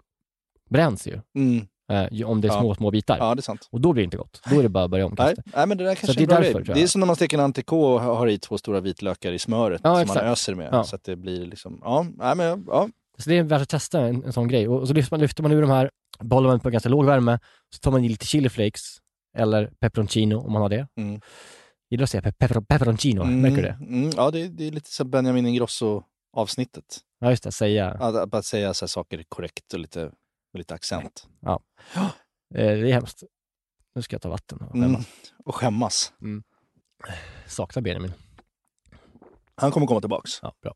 bränns 0.69 1.07
ju. 1.07 1.19
Mm. 1.35 1.67
Eh, 1.91 2.27
om 2.29 2.41
det 2.41 2.47
är 2.47 2.51
Ja. 2.53 2.59
små, 2.59 2.75
små 2.75 2.91
bitar. 2.91 3.17
Ja, 3.17 3.35
det 3.35 3.39
är 3.39 3.41
sant. 3.41 3.67
Och 3.71 3.81
då 3.81 3.93
blir 3.93 4.01
det 4.01 4.05
inte 4.05 4.17
gott. 4.17 4.41
Då 4.49 4.59
är 4.59 4.63
det 4.63 4.69
bara 4.69 4.83
att 4.83 4.89
börja 4.91 5.05
om. 5.05 5.15
Nej, 5.17 5.35
nej, 5.55 5.67
men 5.67 5.77
det 5.77 5.83
där 5.83 5.95
Så 5.95 6.05
kanske 6.05 6.25
det 6.25 6.33
är 6.33 6.41
är 6.41 6.45
en 6.45 6.51
bra 6.51 6.59
därför, 6.59 6.73
Det 6.73 6.83
är 6.83 6.87
som 6.87 6.99
när 6.99 7.05
man 7.05 7.15
steker 7.15 7.37
en 7.37 7.43
entrecote 7.43 7.85
och 7.93 8.01
har 8.01 8.27
i 8.27 8.37
två 8.39 8.57
stora 8.57 8.79
vitlökar 8.79 9.31
i 9.31 9.39
smöret 9.39 9.81
Ja, 9.83 9.93
som 9.95 10.01
exakt. 10.01 10.21
man 10.23 10.31
öser 10.31 10.55
med. 10.55 10.69
Ja. 10.71 10.83
Så 10.83 10.95
att 10.95 11.03
det 11.03 11.15
blir 11.15 11.45
liksom, 11.45 11.79
ja, 11.83 12.05
nej, 12.17 12.35
men, 12.35 12.65
ja. 12.67 12.89
Så 13.17 13.29
det 13.29 13.37
är 13.37 13.43
värt 13.43 13.61
att 13.61 13.69
testa 13.69 13.99
en, 14.01 14.23
en 14.23 14.33
sån 14.33 14.47
grej. 14.47 14.67
Och, 14.67 14.87
så 14.87 14.93
lyfter 14.93 15.13
man, 15.13 15.19
lyfter 15.21 15.43
man 15.43 15.51
ur 15.51 15.61
de 15.61 15.69
här, 15.69 15.91
bollar 16.19 16.49
man 16.49 16.59
på 16.59 16.69
ganska 16.69 16.89
låg 16.89 17.05
värme, 17.05 17.39
så 17.75 17.79
tar 17.79 17.91
man 17.91 18.03
i 18.05 18.09
lite 18.09 18.25
chiliflakes 18.25 18.97
eller 19.37 19.67
peperoncino 19.79 20.35
om 20.35 20.51
man 20.53 20.61
har 20.61 20.69
det. 20.69 20.87
Mm. 20.97 21.21
Gillar 21.89 22.03
att 22.03 22.09
säga 22.09 22.21
pe- 22.21 22.31
pepper, 22.37 22.61
peperoncino, 22.61 23.23
märker 23.25 23.55
du 23.55 23.61
det? 23.61 23.77
Mm, 23.81 24.11
ja, 24.15 24.31
det 24.31 24.39
är, 24.41 24.47
det 24.49 24.67
är 24.67 24.71
lite 24.71 24.91
som 24.91 25.09
Benjamin 25.09 25.45
Ingrosso-avsnittet. 25.45 26.99
Ja, 27.19 27.29
just 27.29 27.43
det, 27.43 27.51
säga. 27.51 27.89
Att, 27.91 28.15
att 28.15 28.29
bara 28.29 28.41
säga 28.41 28.73
så 28.73 28.87
saker 28.87 29.23
korrekt 29.29 29.73
och 29.73 29.79
lite, 29.79 29.99
med 30.53 30.57
lite 30.59 30.73
accent. 30.73 31.27
Ja. 31.39 31.59
Eh, 32.55 32.65
det 32.77 32.89
är 32.89 32.93
hemskt. 32.93 33.23
Nu 33.95 34.01
ska 34.01 34.13
jag 34.13 34.21
ta 34.21 34.29
vatten 34.29 34.57
och 34.61 34.75
Mm. 34.75 34.89
skämmas. 34.93 35.07
Och 35.45 35.55
skämmas. 35.55 36.13
Mm. 36.21 36.43
Saknar 37.47 37.81
Benjamin. 37.83 38.13
Han 39.55 39.71
kommer 39.71 39.87
komma 39.87 39.99
tillbaks. 40.01 40.39
Ja, 40.41 40.53
bra. 40.61 40.73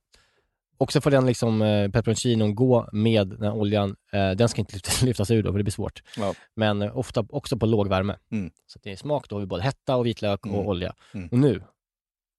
Och 0.79 0.91
så 0.91 1.01
får 1.01 1.11
den 1.11 1.25
liksom 1.25 1.61
eh, 1.61 1.91
peperoncinon 1.91 2.55
gå 2.55 2.89
med 2.91 3.27
den 3.27 3.41
här 3.43 3.53
oljan. 3.53 3.95
Eh, 4.11 4.31
den 4.31 4.49
ska 4.49 4.61
inte 4.61 4.73
lyftas, 4.73 5.01
lyftas 5.03 5.31
ur 5.31 5.43
då, 5.43 5.51
för 5.51 5.57
det 5.57 5.63
blir 5.63 5.71
svårt. 5.71 6.03
Ja. 6.17 6.33
Men 6.55 6.81
eh, 6.81 6.97
ofta 6.97 7.25
också 7.29 7.57
på 7.57 7.65
låg 7.65 7.87
värme. 7.89 8.15
Mm. 8.31 8.51
Så 8.67 8.77
att 8.79 8.83
det 8.83 8.91
är 8.91 8.95
smak, 8.95 9.29
då 9.29 9.35
har 9.35 9.39
vi 9.41 9.45
både 9.45 9.63
hetta 9.63 9.95
och 9.95 10.05
vitlök 10.05 10.45
Mm. 10.45 10.57
och 10.59 10.67
olja. 10.67 10.93
Mm. 11.13 11.29
Och 11.31 11.39
nu 11.39 11.63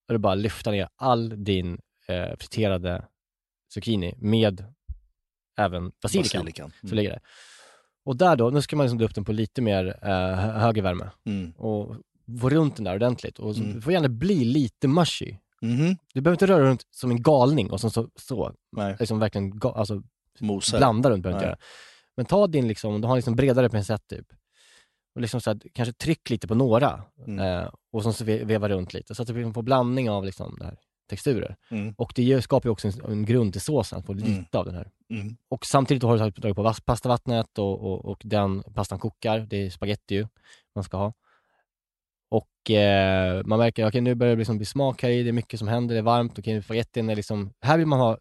är 0.08 0.12
det 0.12 0.18
bara 0.18 0.32
att 0.32 0.38
lyfta 0.38 0.70
ner 0.70 0.88
all 0.96 1.44
din 1.44 1.78
eh, 2.08 2.36
friterade 2.38 3.04
zucchini 3.74 4.14
med 4.18 4.64
även 5.58 5.92
basilikan. 6.02 6.38
Basilikan. 6.40 6.70
Så 6.80 6.86
Mm. 6.86 6.96
ligger 6.96 7.10
det. 7.10 7.20
Och 8.04 8.16
där 8.16 8.36
då, 8.36 8.50
nu 8.50 8.62
ska 8.62 8.76
man 8.76 8.84
liksom 8.86 8.98
dra 8.98 9.06
upp 9.06 9.14
den 9.14 9.24
på 9.24 9.32
lite 9.32 9.62
mer 9.62 9.86
eh, 10.02 10.08
hö- 10.34 10.58
högre 10.58 10.82
värme. 10.82 11.10
Mm. 11.26 11.50
Och 11.50 11.96
få 12.40 12.50
runt 12.50 12.76
den 12.76 12.84
där 12.84 12.94
ordentligt. 12.94 13.38
Och 13.38 13.56
så, 13.56 13.62
Mm. 13.62 13.82
får 13.82 13.92
gärna 13.92 14.08
bli 14.08 14.44
lite 14.44 14.88
mushy. 14.88 15.36
Mhm. 15.62 15.96
Du 16.14 16.20
behöver 16.20 16.34
inte 16.34 16.46
röra 16.46 16.64
runt 16.64 16.86
som 16.90 17.10
en 17.10 17.22
galning 17.22 17.70
och 17.70 17.80
så, 17.80 17.90
så, 17.90 18.08
så 18.16 18.52
Nej. 18.76 18.96
liksom 18.98 19.18
verkligen 19.18 19.58
ga, 19.58 19.72
alltså, 19.72 20.02
Mosar. 20.40 20.78
blanda 20.78 21.10
runt 21.10 21.22
behöver 21.22 21.40
du 21.40 21.44
inte 21.44 21.48
göra. 21.50 21.58
Men 22.16 22.26
ta 22.26 22.46
din, 22.46 22.68
liksom, 22.68 23.00
du 23.00 23.08
har 23.08 23.16
liksom 23.16 23.36
bredare 23.36 23.68
pincett 23.70 24.06
typ. 24.08 24.26
Och 25.14 25.20
liksom 25.20 25.40
så 25.40 25.50
här, 25.50 25.60
kanske 25.74 25.92
tryck 25.92 26.30
lite 26.30 26.48
på 26.48 26.54
några 26.54 27.02
Mm. 27.26 27.38
eh, 27.62 27.68
och 27.92 28.02
så, 28.02 28.12
så 28.12 28.24
ve- 28.24 28.44
veva 28.44 28.68
runt 28.68 28.94
lite 28.94 29.14
så 29.14 29.22
att 29.22 29.28
du 29.28 29.52
får 29.52 29.62
blandning 29.62 30.10
av 30.10 30.24
liksom, 30.24 30.56
det 30.58 30.64
här, 30.64 30.76
texturer. 31.10 31.56
Mm. 31.70 31.94
Och 31.98 32.12
det 32.16 32.42
skapar 32.42 32.68
ju 32.68 32.72
också 32.72 32.88
en, 32.88 32.94
en 33.12 33.24
grund 33.24 33.52
till 33.52 33.62
såsen, 33.62 33.98
att 33.98 34.06
få 34.06 34.12
lite 34.12 34.28
Mm. 34.30 34.44
av 34.52 34.64
den 34.64 34.74
här. 34.74 34.90
Mm. 35.10 35.36
Och 35.48 35.66
samtidigt 35.66 36.02
har 36.02 36.18
du 36.18 36.30
tagit- 36.30 36.56
på 36.56 36.74
pastavattnet 36.84 37.58
och, 37.58 37.80
och, 37.80 38.04
och 38.04 38.22
den 38.24 38.62
pastan 38.74 38.98
kokar. 38.98 39.38
Det 39.38 39.66
är 39.66 39.70
spaghetti 39.70 40.14
ju 40.14 40.26
man 40.74 40.84
ska 40.84 40.96
ha. 40.96 41.12
Och 42.30 42.70
eh, 42.70 43.42
man 43.44 43.58
märker, 43.58 43.88
okej 43.88 44.00
nu 44.00 44.14
börjar 44.14 44.34
det 44.34 44.38
liksom 44.38 44.56
bli 44.56 44.66
smak 44.66 45.02
här 45.02 45.10
i, 45.10 45.22
det 45.22 45.30
är 45.30 45.32
mycket 45.32 45.58
som 45.58 45.68
händer, 45.68 45.94
det 45.94 45.98
är 45.98 46.02
varmt, 46.02 46.38
okej 46.38 46.62
spagettin 46.62 47.10
är 47.10 47.16
liksom, 47.16 47.52
här 47.60 47.78
vill 47.78 47.86
man 47.86 48.00
ha 48.00 48.18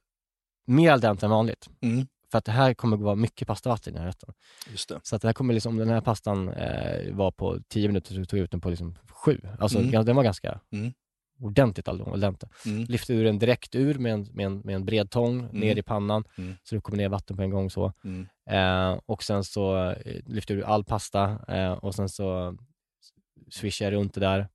mer 0.67 0.91
al 0.91 0.99
dente 1.01 1.25
än 1.25 1.29
vanligt. 1.29 1.69
Mm. 1.81 2.07
För 2.31 2.37
att 2.37 2.45
det 2.45 2.51
här 2.51 2.73
kommer 2.73 2.97
att 2.97 3.03
vara 3.03 3.15
mycket 3.15 3.47
pastavatten 3.47 3.93
i 3.93 3.93
den 3.93 4.01
här 4.01 4.07
rätten. 4.07 4.33
Just 4.71 4.89
det. 4.89 4.99
Så 5.03 5.15
att 5.15 5.21
det 5.21 5.27
här 5.27 5.33
kommer 5.33 5.53
liksom, 5.53 5.71
om 5.73 5.77
den 5.77 5.89
här 5.89 6.01
pastan 6.01 6.49
eh, 6.49 7.13
var 7.13 7.31
på 7.31 7.59
10 7.67 7.87
minuter 7.87 8.15
så 8.15 8.25
tog 8.25 8.39
jag 8.39 8.43
ut 8.43 8.51
den 8.51 8.61
på 8.61 8.69
liksom 8.69 8.95
7. 9.25 9.41
Alltså 9.59 9.79
Mm. 9.79 10.05
den 10.05 10.15
var 10.15 10.23
ganska 10.23 10.59
Mm. 10.71 10.93
ordentligt 11.41 11.87
al 11.87 12.19
dente. 12.19 12.49
Mm. 12.65 12.83
Lyfte 12.83 13.13
ur 13.13 13.23
den 13.23 13.39
direkt 13.39 13.75
ur 13.75 13.95
med 13.99 14.13
en, 14.13 14.27
med 14.33 14.45
en, 14.45 14.59
med 14.59 14.75
en 14.75 14.85
bred 14.85 15.11
tång 15.11 15.49
ner 15.51 15.75
i 15.75 15.81
pannan. 15.83 16.23
Mm. 16.37 16.55
Så 16.63 16.75
det 16.75 16.81
kommer 16.81 16.97
ner 16.97 17.09
vatten 17.09 17.37
på 17.37 17.43
en 17.43 17.49
gång 17.49 17.69
så. 17.69 17.93
Mm. 18.03 18.27
Eh, 18.49 18.99
och 19.05 19.23
sen 19.23 19.43
så 19.43 19.89
eh, 19.91 20.21
lyfter 20.25 20.55
du 20.55 20.63
all 20.63 20.83
pasta 20.83 21.39
eh, 21.47 21.71
och 21.71 21.95
sen 21.95 22.09
så 22.09 22.57
swishar 23.49 23.85
jag 23.85 23.93
runt 23.93 24.13
det 24.13 24.19
där, 24.19 24.47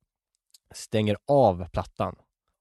stänger 0.73 1.17
av 1.27 1.67
plattan 1.69 2.15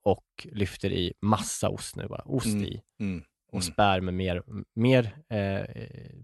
och 0.04 0.46
lyfter 0.52 0.92
i 0.92 1.12
massa 1.22 1.68
ost 1.68 1.96
nu 1.96 2.06
bara. 2.08 2.22
Ost 2.24 2.46
Mm. 2.46 2.64
i 2.64 2.80
Mm. 3.00 3.22
och 3.48 3.54
Mm. 3.54 3.62
spär 3.62 4.00
med 4.00 4.14
mer, 4.14 4.42
mer 4.74 5.16
eh, 5.28 5.66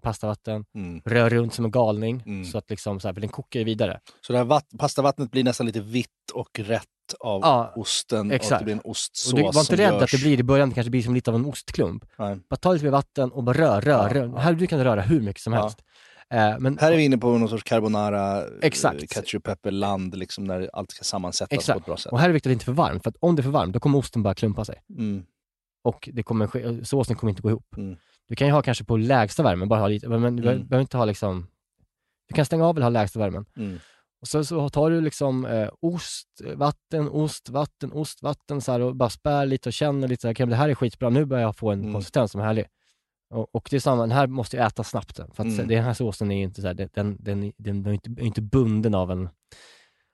pastavatten. 0.03 0.65
Mm. 0.75 1.01
Rör 1.05 1.31
runt 1.31 1.55
som 1.55 1.65
en 1.65 1.71
galning 1.71 2.23
Mm. 2.27 2.45
så 2.45 2.59
att 2.59 2.71
liksom 2.71 3.01
så 3.01 3.09
här, 3.09 3.13
för 3.15 3.21
den 3.21 3.31
kokar 3.31 3.61
ju 3.61 3.65
vidare. 3.65 4.01
Så 4.21 4.33
det 4.33 4.39
här 4.39 4.45
vatt- 4.45 4.79
pastavattnet 4.79 5.31
blir 5.31 5.45
nästan 5.45 5.67
lite 5.67 5.81
vitt 5.81 6.31
och 6.35 6.61
rätt 6.61 6.87
av 7.21 7.41
Ja, 7.43 7.73
osten 7.77 8.27
och 8.31 8.35
exakt. 8.37 8.59
det 8.61 8.65
blir 8.65 8.75
en 8.75 8.81
ostsås 8.85 9.33
Och 9.33 9.39
du 9.39 9.43
var 9.45 9.61
inte 9.61 9.77
rädd 9.77 9.93
görs. 9.95 10.03
att 10.03 10.11
det 10.11 10.19
blir 10.25 10.41
i 10.41 10.43
början, 10.43 10.69
det 10.69 10.75
kanske 10.75 10.91
blir 10.91 11.03
som 11.03 11.15
lite 11.15 11.31
av 11.31 11.35
en 11.37 11.45
ostklump. 11.45 12.05
Nej. 12.19 12.39
Bara 12.51 12.57
ta 12.57 12.73
lite 12.73 12.85
mer 12.85 12.93
vatten 12.93 13.33
och 13.33 13.45
bara 13.45 13.59
rör, 13.59 13.81
rör, 13.81 14.09
Ja, 14.09 14.15
rör. 14.15 14.27
ja. 14.27 14.39
Här 14.39 14.53
du 14.53 14.67
kan 14.67 14.85
röra 14.85 15.01
hur 15.03 15.21
mycket 15.21 15.43
som 15.43 15.53
helst. 15.53 15.79
Eh, 16.35 16.59
men, 16.59 16.79
Här 16.79 16.93
är 16.93 16.97
vi 16.97 17.05
inne 17.05 17.19
på 17.19 17.39
någon 17.39 17.49
sorts 17.49 17.63
carbonara, 17.63 18.45
Exakt. 18.63 19.03
eh, 19.03 19.07
ketchup, 19.07 19.45
pepper, 19.45 19.71
land, 19.71 20.17
liksom 20.19 20.45
när 20.45 20.71
allt 20.73 20.91
ska 20.91 21.05
sammansättas 21.05 21.49
på 21.49 21.55
Exakt. 21.55 21.81
ett 21.81 21.87
bra 21.87 21.97
sätt. 21.97 22.13
Och 22.13 22.19
här 22.19 22.25
är 22.25 22.29
det 22.29 22.33
viktigt 22.33 22.47
att 22.47 22.51
det 22.51 22.53
inte 22.53 22.63
är 22.65 22.67
för 22.67 22.73
varmt, 22.73 23.03
för 23.03 23.13
om 23.21 23.37
det 23.37 23.41
är 23.41 23.45
för 23.45 23.51
varmt, 23.51 23.73
då 23.73 23.81
kommer 23.81 23.99
osten 23.99 24.23
bara 24.23 24.35
klumpa 24.35 24.65
sig. 24.65 24.83
Mm. 24.99 25.23
Och 25.85 26.09
det 26.13 26.23
kommer, 26.23 26.85
såsen 26.85 27.17
kommer 27.17 27.31
inte 27.31 27.43
gå 27.43 27.51
ihop. 27.51 27.77
Mm. 27.77 27.97
Du 28.29 28.37
kan 28.37 28.47
ju 28.47 28.53
ha 28.53 28.63
kanske 28.63 28.85
på 28.85 28.97
lägsta 28.97 29.43
värmen, 29.43 29.69
bara 29.69 29.81
ha 29.81 29.89
lite, 29.89 30.09
men 30.09 30.37
du 30.37 30.43
Mm. 30.43 30.67
behöver 30.69 30.81
inte 30.81 30.97
ha 30.97 31.05
liksom, 31.05 31.47
du 32.29 32.35
kan 32.35 32.45
stänga 32.45 32.67
av 32.67 32.77
eller 32.77 32.85
ha 32.85 32.91
lägsta 32.91 33.19
värmen. 33.19 33.45
Mm. 33.57 33.79
Och 34.21 34.29
så, 34.29 34.45
så 34.45 34.69
tar 34.69 34.91
du 34.91 35.01
liksom 35.01 35.45
eh, 35.47 35.69
ost, 35.81 36.29
vatten, 36.55 37.09
ost, 37.09 37.49
vatten, 37.49 37.93
ost, 37.93 38.23
vatten 38.23 38.61
så 38.61 38.73
här, 38.73 38.81
och 38.81 38.97
bara 38.97 39.11
spär 39.11 39.47
lite 39.47 39.69
och 39.69 39.73
känner 39.73 40.09
lite 40.09 40.21
så 40.21 40.29
här, 40.29 40.35
men 40.39 40.49
det 40.49 40.57
här 40.57 40.69
är 40.69 40.75
skitbra, 40.75 41.11
nu 41.11 41.25
börjar 41.25 41.43
jag 41.43 41.57
få 41.57 41.71
en 41.71 41.81
Mm. 41.81 41.93
konsistens 41.93 42.33
som 42.33 42.41
är 42.41 42.45
härlig. 42.45 42.67
Och, 43.31 43.55
och 43.55 43.69
det 43.71 43.77
är 43.77 43.81
samma, 43.81 44.01
den 44.03 44.11
här 44.11 44.27
måste 44.27 44.57
jag 44.57 44.67
äta 44.67 44.85
snabbt. 44.85 45.17
För 45.17 45.25
att 45.25 45.39
Mm. 45.41 45.69
den 45.69 45.85
här 45.85 45.95
såsen 45.95 46.31
är 46.31 46.43
inte 46.43 46.61
så 46.61 46.67
här, 46.67 46.75
den, 46.75 46.89
den, 46.95 47.19
den, 47.21 47.53
den 47.57 47.87
är 47.87 47.93
inte, 47.93 48.11
är 48.11 48.25
inte 48.27 48.43
bunden 48.43 48.95
av 48.95 49.11
en, 49.11 49.29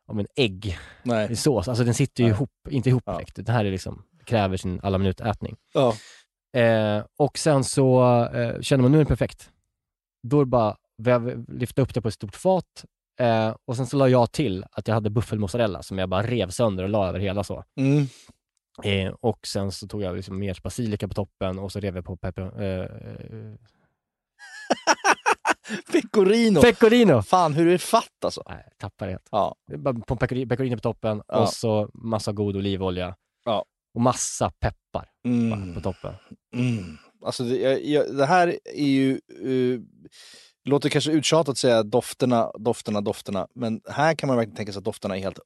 av 0.08 0.20
en 0.20 0.26
ägg 0.36 0.78
Nej. 1.02 1.32
i 1.32 1.36
sås. 1.36 1.68
Alltså 1.68 1.84
den 1.84 1.94
sitter 1.94 2.22
ju 2.22 2.28
Nej. 2.28 2.36
ihop, 2.36 2.50
inte 2.70 2.88
ihop 2.88 3.02
Ja. 3.06 3.12
direkt. 3.12 3.36
Den 3.36 3.54
här 3.54 3.64
är 3.64 3.70
liksom, 3.70 4.02
kräver 4.24 4.56
sin 4.56 4.80
alla 4.82 4.98
minut 4.98 5.20
ätning. 5.20 5.56
Ja. 5.74 5.94
Eh, 6.60 7.04
och 7.18 7.38
sen 7.38 7.64
så 7.64 8.04
eh, 8.34 8.60
känner 8.60 8.82
man 8.82 8.92
nu 8.92 8.98
är 8.98 9.02
det 9.04 9.08
perfekt. 9.08 9.50
Då 10.22 10.36
är 10.40 10.44
det 10.44 10.50
bara 10.50 10.76
väv, 10.98 11.44
lyfta 11.48 11.82
upp 11.82 11.94
det 11.94 12.00
på 12.00 12.08
ett 12.08 12.14
stort 12.14 12.36
fat 12.36 12.84
eh, 13.20 13.54
och 13.64 13.76
sen 13.76 13.86
så 13.86 13.96
la 13.96 14.08
jag 14.08 14.32
till 14.32 14.64
att 14.72 14.88
jag 14.88 14.94
hade 14.94 15.10
buffelmozzarella 15.10 15.82
som 15.82 15.98
jag 15.98 16.08
bara 16.08 16.22
rev 16.22 16.50
sönder 16.50 16.84
och 16.84 16.90
la 16.90 17.08
över 17.08 17.18
hela 17.18 17.44
så. 17.44 17.64
Mm. 17.76 18.06
Eh, 18.84 19.14
och 19.20 19.46
sen 19.46 19.72
så 19.72 19.88
tog 19.88 20.02
jag 20.02 20.16
liksom 20.16 20.38
mer 20.38 20.58
basilika 20.62 21.08
på 21.08 21.14
toppen 21.14 21.58
och 21.58 21.72
så 21.72 21.80
rev 21.80 21.96
jag 21.96 22.04
på 22.04 22.16
pepper... 22.16 22.62
Eh, 22.62 22.88
Pecorino! 25.92 26.60
pecorino! 26.60 27.22
Fan 27.22 27.54
hur 27.54 27.68
är 27.68 27.78
fatt 27.78 28.24
alltså? 28.24 28.42
Nej, 28.48 28.62
jag 28.66 28.78
tappade 28.78 29.10
helt. 29.10 29.28
Ja. 29.30 29.54
På 30.06 30.16
pecorino, 30.16 30.48
pecorino 30.48 30.76
på 30.76 30.80
toppen 30.80 31.22
Ja. 31.28 31.42
och 31.42 31.48
så 31.48 31.90
massa 31.94 32.32
god 32.32 32.56
olivolja. 32.56 33.16
Ja. 33.44 33.64
Och 33.94 34.00
massa 34.00 34.50
peppar 34.60 35.10
Mm. 35.24 35.74
på 35.74 35.80
toppen. 35.80 36.14
Mm. 36.54 36.96
Alltså 37.24 37.44
det, 37.44 37.56
jag, 37.56 37.84
jag, 37.84 38.16
det 38.16 38.26
här 38.26 38.58
är 38.64 38.86
ju... 38.86 39.20
Uh, 39.44 39.80
låter 40.64 40.88
kanske 40.88 41.12
uttjatat 41.12 41.48
att 41.48 41.58
säga 41.58 41.82
dofterna, 41.82 42.50
dofterna, 42.58 43.00
dofterna. 43.00 43.48
Men 43.54 43.80
här 43.90 44.14
kan 44.14 44.26
man 44.26 44.36
verkligen 44.36 44.56
tänka 44.56 44.72
sig 44.72 44.78
att 44.78 44.84
dofterna 44.84 45.16
är 45.16 45.20
helt 45.20 45.40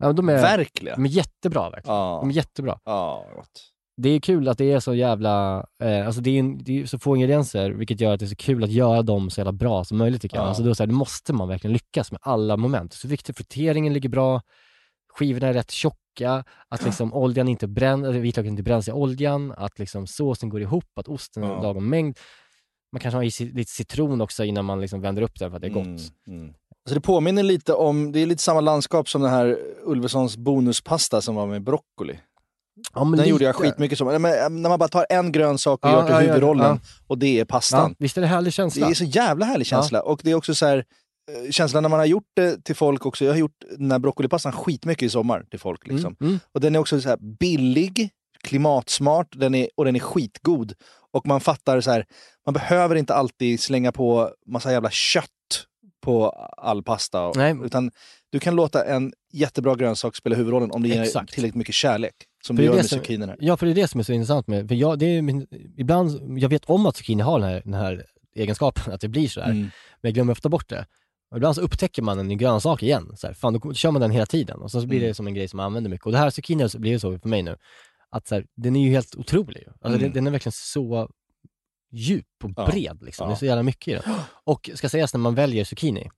Ja, 0.00 0.12
de, 0.12 0.28
är, 0.28 0.38
overkliga. 0.38 0.94
de 0.94 1.04
är 1.04 1.08
jättebra 1.08 1.70
verkligen. 1.70 1.96
Ja. 1.96 2.18
De 2.22 2.30
är 2.30 2.34
jättebra. 2.34 2.78
Ja, 2.84 3.26
gott. 3.36 3.66
Det 3.96 4.08
är 4.08 4.20
kul 4.20 4.48
att 4.48 4.58
det 4.58 4.72
är 4.72 4.80
så 4.80 4.94
jävla, 4.94 5.66
eh, 5.82 6.06
alltså 6.06 6.20
det 6.20 6.30
är, 6.30 6.38
en- 6.40 6.58
det 6.64 6.80
är 6.82 6.86
så 6.86 6.98
få 6.98 7.16
ingredienser, 7.16 7.70
vilket 7.70 8.00
gör 8.00 8.12
att 8.14 8.20
det 8.20 8.26
är 8.26 8.28
så 8.28 8.36
kul 8.36 8.64
att 8.64 8.70
göra 8.70 9.02
dem 9.02 9.30
så 9.30 9.40
jävla 9.40 9.52
bra 9.52 9.84
som 9.84 9.98
möjligt 9.98 10.22
tycker 10.22 10.36
jag. 10.36 10.44
Ja. 10.44 10.48
Alltså 10.48 10.62
då, 10.62 10.74
så 10.74 10.82
här, 10.82 10.88
då 10.88 10.94
måste 10.94 11.32
man 11.32 11.48
verkligen 11.48 11.72
lyckas 11.72 12.12
med 12.12 12.20
alla 12.22 12.56
moment. 12.56 12.92
Så 12.92 13.08
viktigt, 13.08 13.36
friteringen 13.36 13.92
ligger 13.92 14.08
bra, 14.08 14.40
skivorna 15.14 15.46
är 15.48 15.52
rätt 15.52 15.70
tjocka, 15.70 16.44
att 16.68 16.84
liksom 16.84 17.14
oljan 17.14 17.48
inte 17.48 17.66
bränns, 17.68 18.04
eller 18.06 18.20
vitlöken 18.20 18.50
inte 18.50 18.62
bränns 18.62 18.88
i 18.88 18.92
oljan, 18.92 19.52
att 19.56 19.78
liksom 19.78 20.06
såsen 20.06 20.48
går 20.48 20.60
ihop, 20.60 20.98
att 20.98 21.08
osten 21.08 21.42
är 21.42 21.48
Ja. 21.48 21.62
lagom 21.62 21.88
mängd. 21.88 22.18
Man 22.92 23.00
kanske 23.00 23.16
har 23.16 23.24
i 23.24 23.30
lite 23.52 23.70
citron 23.72 24.20
också 24.20 24.44
innan 24.44 24.64
man 24.64 24.80
liksom 24.80 25.00
vänder 25.00 25.22
upp 25.22 25.38
den 25.38 25.50
för 25.50 25.56
att 25.56 25.62
det 25.62 25.68
är 25.68 25.72
gott. 25.72 25.86
Mm, 25.86 26.40
mm. 26.42 26.54
Så 26.88 26.94
det 26.94 27.00
påminner 27.00 27.42
lite 27.42 27.74
om, 27.74 28.12
det 28.12 28.20
är 28.20 28.26
lite 28.26 28.42
samma 28.42 28.60
landskap 28.60 29.08
som 29.08 29.22
den 29.22 29.30
här 29.30 29.58
Ulvessons 29.84 30.36
bonuspasta 30.36 31.20
som 31.22 31.34
var 31.34 31.46
med 31.46 31.62
broccoli. 31.62 32.18
Ja, 32.94 33.00
Den 33.00 33.10
lite. 33.12 33.28
gjorde 33.28 33.44
jag 33.44 33.56
skitmycket 33.56 33.98
som. 33.98 34.06
Men, 34.06 34.24
äh, 34.24 34.48
När 34.50 34.68
man 34.68 34.78
bara 34.78 34.88
tar 34.88 35.06
en 35.10 35.32
grönsak 35.32 35.84
och 35.84 35.90
Ja, 35.90 35.94
gör 35.94 36.02
till 36.06 36.14
ja, 36.14 36.20
huvudrollen 36.20 36.80
och 37.06 37.18
det 37.18 37.40
är 37.40 37.44
pastan. 37.44 37.94
visst 37.98 38.16
är 38.16 38.20
det 38.20 38.26
härlig 38.26 38.52
känsla? 38.52 38.86
Det 38.86 38.92
är 38.92 38.94
så 38.94 39.04
jävla 39.04 39.46
härlig 39.46 39.66
känsla. 39.66 40.02
Och 40.02 40.20
det 40.24 40.30
är 40.30 40.34
också 40.34 40.54
så 40.54 40.66
här, 40.66 40.76
eh, 41.46 41.50
känslan 41.50 41.82
när 41.82 41.90
man 41.90 41.98
har 41.98 42.06
gjort 42.06 42.30
det 42.36 42.64
till 42.64 42.76
folk 42.76 43.06
också. 43.06 43.24
Jag 43.24 43.32
har 43.32 43.38
gjort 43.38 43.64
den 43.78 43.90
här 43.92 43.98
broccolipastan 43.98 44.52
skitmycket 44.52 45.02
i 45.06 45.08
sommar 45.10 45.44
till 45.50 45.60
folk. 45.60 45.86
Liksom. 45.86 46.16
Mm, 46.20 46.30
mm. 46.30 46.40
Och 46.54 46.60
den 46.60 46.74
är 46.74 46.78
också 46.78 47.00
så 47.00 47.16
billig, 47.40 48.10
klimatsmart 48.42 49.28
den 49.32 49.54
är, 49.54 49.68
och 49.76 49.84
den 49.84 49.96
är 49.96 50.00
skitgod. 50.00 50.72
Och 51.12 51.26
man 51.26 51.40
fattar 51.40 51.80
så 51.80 51.90
här, 51.90 52.06
man 52.46 52.52
behöver 52.52 52.96
inte 52.96 53.14
alltid 53.14 53.60
slänga 53.60 53.92
på 53.92 54.30
massa 54.46 54.72
jävla 54.72 54.90
kött 54.90 55.30
på 56.00 56.28
all 56.56 56.82
pasta. 56.82 57.26
Och, 57.26 57.36
Nej. 57.36 57.56
Utan 57.64 57.90
du 58.30 58.40
kan 58.40 58.56
låta 58.56 58.84
en 58.84 59.12
jättebra 59.32 59.74
grönsak 59.74 60.16
spela 60.16 60.36
huvudrollen 60.36 60.70
om 60.70 60.82
det 60.82 60.88
ger 60.88 61.02
Exakt. 61.02 61.32
tillräckligt 61.32 61.54
mycket 61.56 61.74
kärlek. 61.74 62.14
Som 62.46 62.56
För 62.56 62.62
du 62.62 62.66
gör 62.66 62.72
det 62.72 62.76
med 62.78 62.86
zucchinin 62.86 63.28
här. 63.28 63.36
Ja, 63.40 63.56
för 63.56 63.66
det 63.66 63.72
är 63.72 63.74
det 63.74 63.88
som 63.88 64.00
är 64.00 64.04
så 64.04 64.12
intressant 64.12 64.46
med, 64.46 64.68
för 64.68 64.74
jag, 64.74 64.98
det 64.98 65.06
är 65.06 65.22
min, 65.22 65.46
ibland, 65.76 66.38
jag 66.38 66.48
vet 66.48 66.64
om 66.64 66.86
att 66.86 66.96
zucchini 66.96 67.22
har 67.22 67.40
den 67.40 67.48
här, 67.48 67.62
den 67.64 67.74
här 67.74 68.04
egenskapen, 68.36 68.92
att 68.94 69.00
det 69.00 69.08
blir 69.08 69.28
sådär, 69.28 69.46
Mm. 69.46 69.60
men 69.60 69.70
jag 70.00 70.14
glömmer 70.14 70.32
ofta 70.32 70.48
bort 70.48 70.68
det. 70.68 70.86
Och 71.30 71.36
ibland 71.36 71.54
så 71.54 71.60
upptäcker 71.60 72.02
man 72.02 72.18
en 72.18 72.38
grönsak 72.38 72.82
igen, 72.82 73.12
så 73.16 73.26
här, 73.26 73.34
fan 73.34 73.52
då 73.52 73.74
kör 73.74 73.90
man 73.90 74.02
den 74.02 74.10
hela 74.10 74.26
tiden 74.26 74.60
och 74.60 74.70
så 74.70 74.86
blir 74.86 74.98
Mm. 74.98 75.08
det 75.08 75.14
som 75.14 75.26
en 75.26 75.34
grej 75.34 75.48
som 75.48 75.56
man 75.56 75.66
använder 75.66 75.90
mycket. 75.90 76.06
Och 76.06 76.12
det 76.12 76.18
här 76.18 76.30
zucchini 76.30 76.68
blir 76.78 76.92
det 76.92 77.00
så 77.00 77.18
för 77.18 77.28
mig 77.28 77.42
nu, 77.42 77.56
att 78.10 78.28
så 78.28 78.34
här, 78.34 78.44
den 78.56 78.76
är 78.76 78.84
ju 78.84 78.90
helt 78.90 79.14
otrolig. 79.16 79.64
Alltså, 79.68 79.88
Mm. 79.88 80.00
den, 80.00 80.12
den 80.12 80.26
är 80.26 80.30
verkligen 80.30 80.52
så 80.52 81.08
djup 81.92 82.26
och 82.44 82.50
Ja. 82.56 82.66
bred 82.66 83.02
liksom. 83.02 83.26
Det 83.26 83.30
är 83.30 83.34
Ja. 83.34 83.38
så 83.38 83.46
jävla 83.46 83.62
mycket 83.62 83.88
i 83.88 83.92
den. 83.92 84.14
Och 84.44 84.70
ska 84.74 84.88
sägas 84.88 85.14
när 85.14 85.18
man 85.20 85.34
väljer 85.34 85.64
zucchini, 85.64 86.10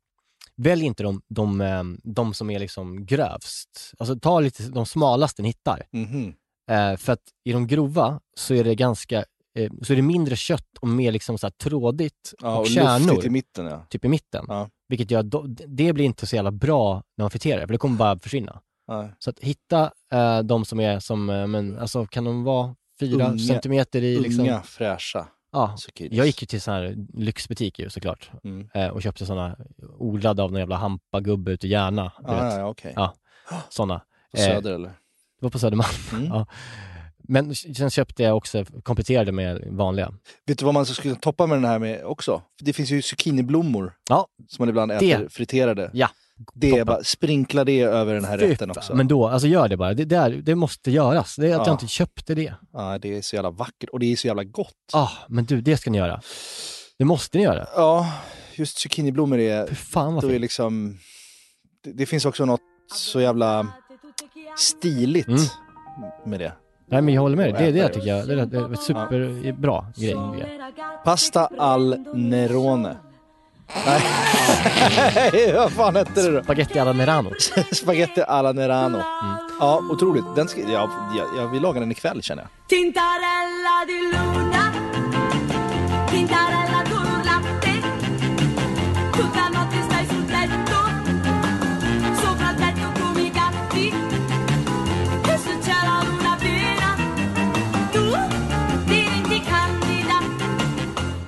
välj 0.57 0.85
inte 0.85 1.03
de, 1.03 1.23
de, 1.29 1.61
eh, 1.61 1.83
de 2.03 2.35
som 2.35 2.51
är 2.51 2.59
liksom 2.59 3.07
grövst. 3.07 3.93
Alltså 3.99 4.19
ta 4.19 4.41
lite 4.41 4.63
de 4.63 4.87
smalaste 4.87 5.43
ni 5.43 5.49
hittar. 5.49 5.83
Mhm. 5.93 6.35
Eh, 6.71 6.97
för 6.97 7.13
att 7.13 7.23
i 7.45 7.53
de 7.53 7.67
grova 7.67 8.21
så 8.37 8.55
är 8.55 8.65
det 8.65 8.75
ganska, 8.75 9.19
eh, 9.59 9.73
så 9.83 9.93
är 9.93 9.97
det 9.97 10.03
mindre 10.03 10.37
kött 10.37 10.79
och 10.81 10.89
mer 10.89 11.13
liksom 11.13 11.39
så 11.39 11.51
trådigt 11.51 12.35
Ja, 12.43 12.55
och, 12.55 12.61
och 12.61 12.67
kärnor. 12.67 13.27
i 13.27 13.31
mitten 13.31 13.67
ja. 13.67 13.87
Typ 13.91 14.05
i 14.05 14.09
mitten. 14.09 14.45
Ja. 14.49 14.69
Vilket 14.89 15.11
gör, 15.11 15.23
då, 15.23 15.43
det 15.67 15.93
blir 15.93 16.05
inte 16.05 16.27
så 16.27 16.37
jävla 16.37 16.51
bra 16.53 17.03
när 17.17 17.23
man 17.23 17.31
friterar, 17.31 17.67
för 17.67 17.73
det 17.73 17.79
kommer 17.79 17.97
bara 17.97 18.19
försvinna. 18.19 18.61
Så 19.19 19.31
att 19.31 19.39
hitta 19.41 19.91
eh, 20.13 20.39
de 20.39 20.65
som 20.65 20.81
är 20.81 20.99
som, 21.01 21.31
eh, 21.31 21.47
men 21.47 21.79
alltså 21.79 22.07
kan 22.07 22.25
de 22.25 22.45
vara 22.45 22.75
fyra 23.01 23.27
Unga- 23.29 23.39
centimeter 23.49 24.03
i 24.03 24.21
liksom... 24.21 24.45
Unga, 24.45 24.63
fräscha 24.63 25.27
Ja, 25.53 25.77
jag 25.97 26.27
gick 26.27 26.43
ju 26.43 26.47
till 26.47 26.61
sån 26.61 26.75
här 26.75 26.97
lyxbutik 27.15 27.79
ju 27.79 27.91
såklart 27.91 28.31
Mm. 28.45 28.69
eh, 28.75 28.89
och 28.89 29.03
köpte 29.03 29.27
såna 29.27 29.57
odlade 29.99 30.43
av 30.43 30.51
någon 30.53 30.61
jävla 30.61 30.77
hampagubbe 30.77 31.51
ute 31.53 31.67
i 31.67 31.71
Järna. 31.71 32.13
du 32.19 32.33
Ja, 32.33 32.59
ja, 32.59 32.69
okej. 32.69 32.93
Ja, 32.97 33.15
såna. 33.69 33.99
På 34.31 34.37
Söder 34.37 34.73
eller? 34.73 34.89
Det 34.89 34.95
var 35.47 35.51
på 35.51 35.59
Södermalm. 35.59 35.89
Mm. 36.13 36.25
ja. 36.33 36.47
Men 37.29 37.55
sen 37.55 37.91
köpte 37.91 38.23
jag 38.23 38.37
också, 38.37 38.65
kompletterade 38.83 39.33
med 39.33 39.65
vanliga. 39.71 40.15
Vet 40.47 40.59
du 40.59 40.65
vad 40.65 40.75
man 40.75 40.87
skulle 40.87 41.15
toppa 41.15 41.47
med 41.47 41.57
den 41.59 41.65
här 41.65 41.79
med 41.79 42.05
också? 42.05 42.43
Det 42.61 42.73
finns 42.73 42.91
ju 42.91 43.03
zucchiniblommor 43.03 43.93
Ja. 44.11 44.27
som 44.49 44.63
man 44.63 44.69
ibland 44.69 44.91
Det. 44.91 45.13
äter 45.13 45.29
friterade. 45.29 45.91
Ja. 45.93 46.09
Det 46.55 46.71
är 46.71 46.85
bara, 46.85 47.05
sprinkla 47.05 47.65
det 47.65 47.81
över 47.81 48.15
den 48.15 48.25
här 48.25 48.39
Fy 48.39 48.51
rätten 48.51 48.71
också. 48.71 48.95
Men 48.95 49.09
då, 49.09 49.29
alltså 49.29 49.49
gör 49.49 49.69
det 49.69 49.77
bara. 49.77 49.95
Det, 49.95 50.05
det, 50.05 50.17
är, 50.17 50.31
det 50.31 50.55
måste 50.55 50.91
göras. 50.91 51.37
Det 51.37 51.47
är 51.47 51.51
att 51.55 51.59
Ja. 51.59 51.67
jag 51.67 51.75
inte 51.75 51.87
köpte 51.87 52.35
det. 52.35 52.55
Ja, 52.73 52.99
det 52.99 53.17
är 53.19 53.23
så 53.23 53.37
jävla 53.37 53.51
vackert 53.51 53.89
och 53.91 54.01
det 54.01 54.13
är 54.13 54.17
så 54.17 54.27
jävla 54.27 54.45
gott. 54.45 54.73
Ah, 54.93 55.09
men 55.29 55.45
du, 55.45 55.61
det 55.61 55.77
ska 55.77 55.91
ni 55.91 55.99
göra. 55.99 56.21
Det 56.99 57.05
måste 57.05 57.39
ni 57.39 57.45
göra. 57.45 57.67
Ja, 57.77 58.13
just 58.55 58.79
zucchiniblommor 58.79 59.39
är... 59.39 59.67
Fy 59.67 59.75
fan 59.75 60.15
vad 60.15 60.23
då 60.25 60.29
är 60.29 60.33
fint. 60.33 60.41
liksom, 60.41 60.99
det, 61.85 61.93
det 61.93 62.07
finns 62.07 62.25
också 62.25 62.45
något 62.45 62.61
så 62.95 63.21
jävla 63.21 63.67
stiligt 64.59 65.29
Mm. 65.29 65.41
med 66.27 66.41
det. 66.41 66.53
Nej 66.91 67.03
men 67.03 67.15
jag 67.15 67.23
håller 67.23 67.37
med 67.37 67.55
dig. 67.55 67.67
Det, 67.67 67.73
det 67.73 67.83
det 67.83 67.95
tycker 67.95 68.07
jag 68.09 68.29
det 68.29 68.33
är, 68.41 68.47
det 68.47 68.57
är 68.57 68.65
en 68.65 68.77
superbra 68.77 69.87
grej. 69.97 70.17
Pasta 71.05 71.47
al 71.59 71.99
Nerone. 72.15 72.97
Nej, 73.87 75.53
vad 75.57 75.73
fan 75.73 75.97
hette 75.97 76.23
det 76.23 76.31
då? 76.31 76.43
Spaghetti 76.43 76.79
alla 76.79 76.93
Nerano. 76.93 77.31
Spaghetti 77.73 78.23
alla 78.23 78.53
Nerano. 78.53 78.97
Mm. 78.99 79.37
Ja, 79.61 79.83
otroligt. 79.91 80.25
Den 80.37 80.49
ska, 80.49 80.61
ja, 80.61 80.91
jag, 81.17 81.43
jag 81.43 81.49
vill 81.49 81.63
laga 81.63 81.81
den 81.81 81.93
ikväll 81.93 82.23
känner 82.23 82.43
jag. 82.43 82.51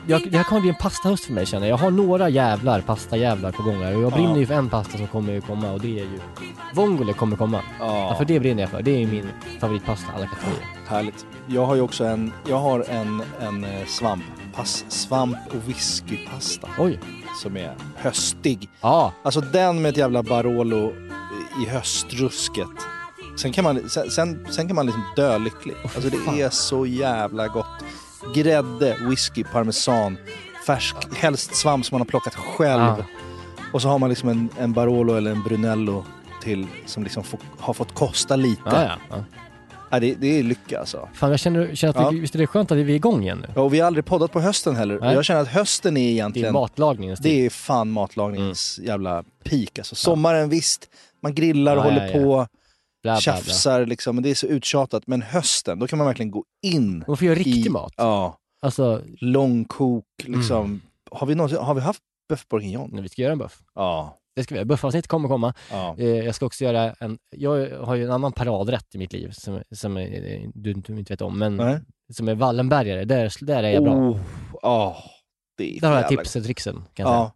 Jag, 0.07 0.31
det 0.31 0.37
här 0.37 0.45
kommer 0.45 0.61
bli 0.61 0.71
en 0.71 0.77
pastahöst 0.77 1.25
för 1.25 1.33
mig 1.33 1.47
känner 1.47 1.67
jag. 1.67 1.73
Jag 1.79 1.85
har 1.85 1.91
några 1.91 2.29
jävlar, 2.29 2.81
pastajävlar 2.81 3.53
på 3.53 3.63
gång 3.63 3.83
här. 3.83 3.97
Och 3.97 4.03
jag 4.03 4.13
Ja. 4.13 4.17
brinner 4.17 4.37
ju 4.39 4.47
för 4.47 4.55
en 4.55 4.69
pasta 4.71 4.99
som 4.99 5.07
kommer 5.07 5.41
komma 5.41 5.73
och 5.73 5.81
det 5.81 6.01
är 6.01 6.05
ju... 6.05 6.21
Vongole 6.75 7.13
kommer 7.13 7.37
komma. 7.37 7.61
Ja. 7.79 8.15
för 8.19 8.25
det 8.25 8.41
brinner 8.41 8.63
jag 8.63 8.71
för. 8.71 8.83
Det 8.83 8.91
är 8.91 8.99
ju 8.99 9.07
min 9.07 9.29
favoritpasta 9.61 10.07
alla 10.17 10.27
kategorier. 10.27 10.67
Härligt. 10.87 11.27
Jag 11.47 11.67
har 11.67 11.75
ju 11.75 11.81
också 11.81 12.05
en, 12.05 12.33
jag 12.49 12.59
har 12.59 12.85
en, 12.91 13.23
en 13.41 13.65
eh, 13.65 13.87
svamp, 13.87 14.25
pass, 14.55 14.85
svamp 14.89 15.37
och 15.49 15.69
whiskypasta. 15.69 16.69
Oj. 16.79 17.01
Som 17.43 17.57
är 17.57 17.75
höstig. 17.97 18.69
Ja. 18.81 19.13
Alltså 19.23 19.41
den 19.41 19.83
med 19.83 19.89
ett 19.89 19.97
jävla 19.97 20.23
Barolo 20.23 20.93
i 21.67 21.69
höstrusket. 21.71 22.69
Sen 23.37 23.53
kan 23.53 23.65
man, 23.65 23.89
sen, 23.89 24.11
sen, 24.11 24.47
sen 24.51 24.67
kan 24.67 24.75
man 24.77 24.87
liksom 24.87 25.03
dö 25.17 25.39
lycklig. 25.39 25.75
Alltså 25.83 26.11
det 26.11 26.41
är 26.43 26.51
så 26.51 26.87
jävla 26.87 27.49
gott. 27.49 27.67
Grädde, 28.35 28.97
whisky, 29.09 29.45
parmesan, 29.45 30.17
färsk, 30.67 30.97
helst 31.17 31.55
svamp 31.57 31.85
som 31.87 31.95
man 31.95 32.01
har 32.01 32.07
plockat 32.07 32.35
själv. 32.35 32.81
Ja. 32.83 32.97
Och 33.73 33.83
så 33.83 33.89
har 33.89 33.99
man 33.99 34.09
liksom 34.11 34.29
en, 34.29 34.49
en 34.59 34.73
Barolo 34.73 35.15
eller 35.15 35.31
en 35.31 35.43
Brunello 35.43 36.05
till 36.43 36.67
som 36.87 37.03
liksom 37.05 37.25
får, 37.25 37.41
har 37.59 37.75
fått 37.75 37.95
kosta 37.95 38.37
lite. 38.37 38.63
Ja, 38.65 38.83
ja. 38.83 38.97
ja. 39.11 39.25
Ja, 39.91 40.01
det, 40.01 40.15
det 40.15 40.39
är 40.39 40.43
lycka 40.43 40.81
alltså. 40.81 41.09
Fan 41.15 41.31
jag 41.31 41.41
känner, 41.41 41.75
känner 41.75 41.91
att 41.95 42.01
Ja. 42.01 42.11
vi, 42.11 42.19
visst 42.21 42.35
är 42.35 42.39
det 42.39 42.47
skönt 42.47 42.71
att 42.73 42.79
vi 42.79 42.83
är 42.93 42.97
igång 42.97 43.23
igen 43.23 43.39
nu? 43.39 43.53
Ja, 43.55 43.63
och 43.63 43.75
vi 43.75 43.81
har 43.81 43.87
aldrig 43.87 44.05
poddat 44.05 44.33
på 44.33 44.41
hösten 44.41 44.77
heller. 44.77 44.99
Nej. 45.01 45.15
Jag 45.15 45.25
känner 45.25 45.41
att 45.41 45.49
hösten 45.49 45.97
är 45.97 46.01
Det 46.01 46.07
är 46.07 46.11
egentligen... 46.11 46.53
matlagningens 46.53 47.21
tid. 47.21 47.33
Det 47.33 47.47
är 47.47 47.51
fan 47.51 47.91
matlagningens 47.91 48.79
jävla 48.83 49.25
peak. 49.45 49.79
Alltså, 49.79 49.95
sommaren 49.95 50.49
visst, 50.49 50.89
man 51.23 51.35
grillar 51.35 51.77
och 51.77 51.83
håller 51.83 52.13
på, 52.13 52.47
Bla, 53.05 53.13
bla, 53.13 53.15
bla. 53.15 53.21
tjafsar 53.21 53.87
liksom, 53.87 54.17
men 54.17 54.23
det 54.23 54.31
är 54.31 54.35
så 54.35 54.47
uttjatat. 54.47 55.07
Men 55.07 55.23
hösten, 55.23 55.79
då 55.79 55.87
kan 55.87 55.99
man 55.99 56.07
verkligen 56.07 56.31
gå 56.31 56.45
in 56.67 57.05
Man 57.07 57.17
får 57.17 57.27
göra 57.27 57.35
riktig 57.39 57.67
i, 57.67 57.69
mat. 57.71 57.95
Ja, 57.97 58.39
Alltså, 58.63 59.03
långkok 59.21 60.05
liksom. 60.25 60.65
Mm. 60.65 60.81
Har, 61.11 61.27
vi 61.27 61.35
någonsin, 61.35 61.59
har 61.59 61.75
vi 61.75 61.81
haft 61.81 62.01
bœuf 62.33 62.45
bourguignon? 62.51 62.91
när 62.93 63.03
vi 63.03 63.09
ska 63.09 63.23
göra 63.23 63.33
en 63.33 63.39
buff. 63.39 63.63
Ja. 63.75 64.19
Det 64.37 64.45
ska 64.45 64.55
vi 64.55 64.59
göra. 64.59 64.65
Buffavsnitt 64.67 65.07
kommer 65.07 65.29
komma. 65.29 65.55
ja. 65.71 65.95
Eh, 65.99 66.07
Jag 66.09 66.35
ska 66.35 66.47
också 66.47 66.65
göra 66.65 66.95
en, 67.01 67.19
jag 67.37 67.71
har 67.81 67.95
ju 67.95 68.05
en 68.05 68.11
annan 68.11 68.33
paradrätt 68.33 68.95
i 68.95 68.99
mitt 68.99 69.13
liv 69.13 69.31
som, 69.33 69.63
som 69.75 69.97
eh, 69.97 70.41
du, 70.55 70.73
du 70.73 70.99
inte 70.99 71.13
vet 71.13 71.21
om, 71.21 71.39
men 71.39 71.57
Nej. 71.57 71.81
som 72.13 72.29
är 72.29 72.35
Wallenbergare. 72.35 73.05
Där, 73.05 73.33
där 73.41 73.63
är 73.63 73.71
jag 73.71 73.83
bra. 73.85 73.95
Oh, 74.63 74.97
det 75.59 75.77
är 75.77 75.81
Där 75.81 75.89
har 75.89 75.97
jag 75.97 76.09
tipset 76.09 76.41
och 76.41 76.45
tricksen 76.45 76.85
kan 76.95 77.07
jag 77.07 77.15
Ja. 77.15 77.33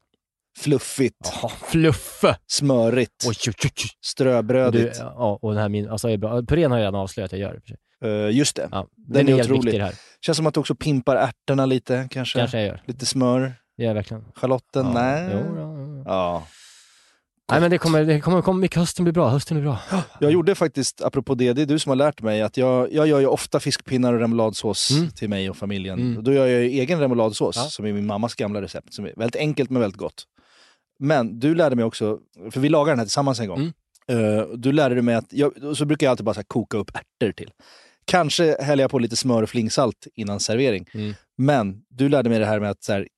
Fluffigt. 0.59 1.33
Ja, 1.43 1.49
fluffe! 1.49 2.37
smörigt, 2.47 3.25
Oj, 3.27 3.29
oj, 3.29 3.35
oj, 3.49 3.53
oj. 3.65 3.71
Du, 3.77 3.89
ströbrödigt. 4.07 4.97
ja, 4.99 5.39
och 5.43 5.53
den 5.53 5.63
här 5.63 5.69
min, 5.69 5.89
alltså. 5.89 6.09
Purén 6.49 6.71
har 6.71 6.79
jag 6.79 6.83
redan 6.83 6.95
avslöjat 7.01 7.33
att 7.33 7.39
jag 7.39 7.61
gör. 8.01 8.27
Eh, 8.29 8.37
just 8.37 8.57
det. 8.57 8.69
Ja, 8.73 8.87
Den 8.97 9.27
den, 9.27 9.35
är 9.35 9.39
är 9.41 9.53
otrolig. 9.53 9.79
här. 9.81 9.95
Känns 10.21 10.37
som 10.37 10.47
att 10.47 10.55
du 10.55 10.61
också 10.61 10.75
pimpar 10.75 11.17
ärtorna 11.17 11.67
lite 11.67 12.09
kanske. 12.11 12.39
Kanske 12.39 12.59
jag 12.59 12.67
gör. 12.67 12.83
Lite 12.87 13.07
smör. 13.07 13.55
Jag 13.77 13.95
verkligen. 13.95 14.25
Schalotten? 14.35 14.87
Ja, 14.87 14.93
Nej. 14.93 15.29
Jo, 15.33 15.57
ja, 15.57 15.63
ja. 15.63 16.03
Ja. 16.07 16.47
Nej 17.51 17.61
men 17.61 17.71
det 17.71 17.79
kommer, 17.79 18.05
det 18.05 18.21
kommer, 18.21 18.43
kommer 18.43 18.61
mycket, 18.61 18.79
hösten 18.79 19.05
blir 19.05 19.13
bra, 19.13 19.29
hösten 19.29 19.57
blir 19.57 19.65
bra. 19.65 19.79
Jag 20.21 20.31
gjorde 20.33 20.55
faktiskt, 20.55 21.03
apropå 21.03 21.35
det, 21.35 21.53
det 21.53 21.63
är 21.63 21.67
du 21.67 21.79
som 21.79 21.91
har 21.91 21.97
lärt 21.97 22.23
mig, 22.23 22.43
att 22.43 22.57
jag, 22.57 22.93
jag 22.93 23.07
gör 23.07 23.21
ju 23.21 23.27
ofta 23.27 23.61
fiskpinnar 23.61 24.13
och 24.13 24.21
remouladsås 24.21 24.91
Mm. 24.91 25.11
till 25.11 25.29
mig 25.29 25.51
och 25.51 25.57
familjen. 25.57 25.99
Mm. 26.01 26.17
Och 26.17 26.23
Då 26.25 26.33
gör 26.33 26.47
jag 26.47 26.63
ju 26.65 26.69
egen 26.81 27.01
remouladsås, 27.01 27.57
Ja. 27.57 27.63
som 27.63 27.85
är 27.87 27.93
min 27.93 28.07
mammas 28.07 28.35
gamla 28.35 28.63
recept, 28.63 28.95
som 28.95 29.05
är 29.05 29.13
väldigt 29.17 29.37
enkelt 29.37 29.71
men 29.71 29.81
väldigt 29.81 29.99
gott. 29.99 30.25
Men 30.99 31.41
du 31.41 31.55
lärde 31.55 31.77
mig 31.77 31.85
också, 31.85 32.19
för 32.51 32.61
vi 32.61 32.69
lagade 32.69 32.93
den 32.93 32.99
här 32.99 33.07
tillsammans 33.07 33.41
en 33.41 33.49
gång, 33.49 33.59
Mm. 33.59 33.73
Eh, 34.11 34.47
du 34.49 34.73
lärde 34.73 35.03
mig 35.03 35.15
att, 35.15 35.33
jag, 35.33 35.77
så 35.77 35.85
brukar 35.85 36.07
jag 36.07 36.11
alltid 36.11 36.25
bara 36.25 36.35
så 36.35 36.43
koka 36.45 36.77
upp 36.77 36.91
ärtor 36.95 37.33
till. 37.33 37.51
Kanske 38.05 38.63
häller 38.63 38.85
jag 38.85 38.91
på 38.91 38.99
lite 38.99 39.17
smör 39.17 39.43
och 39.43 39.49
flingsalt 39.51 40.07
innan 40.15 40.41
servering. 40.41 40.87
Mm. 40.95 41.15
Men 41.39 41.83
du 41.89 42.09
lärde 42.09 42.31
mig 42.31 42.39
det 42.39 42.47
här 42.47 42.61
med 42.61 42.71
att 42.71 42.85
så 42.85 42.93
här, 42.93 43.09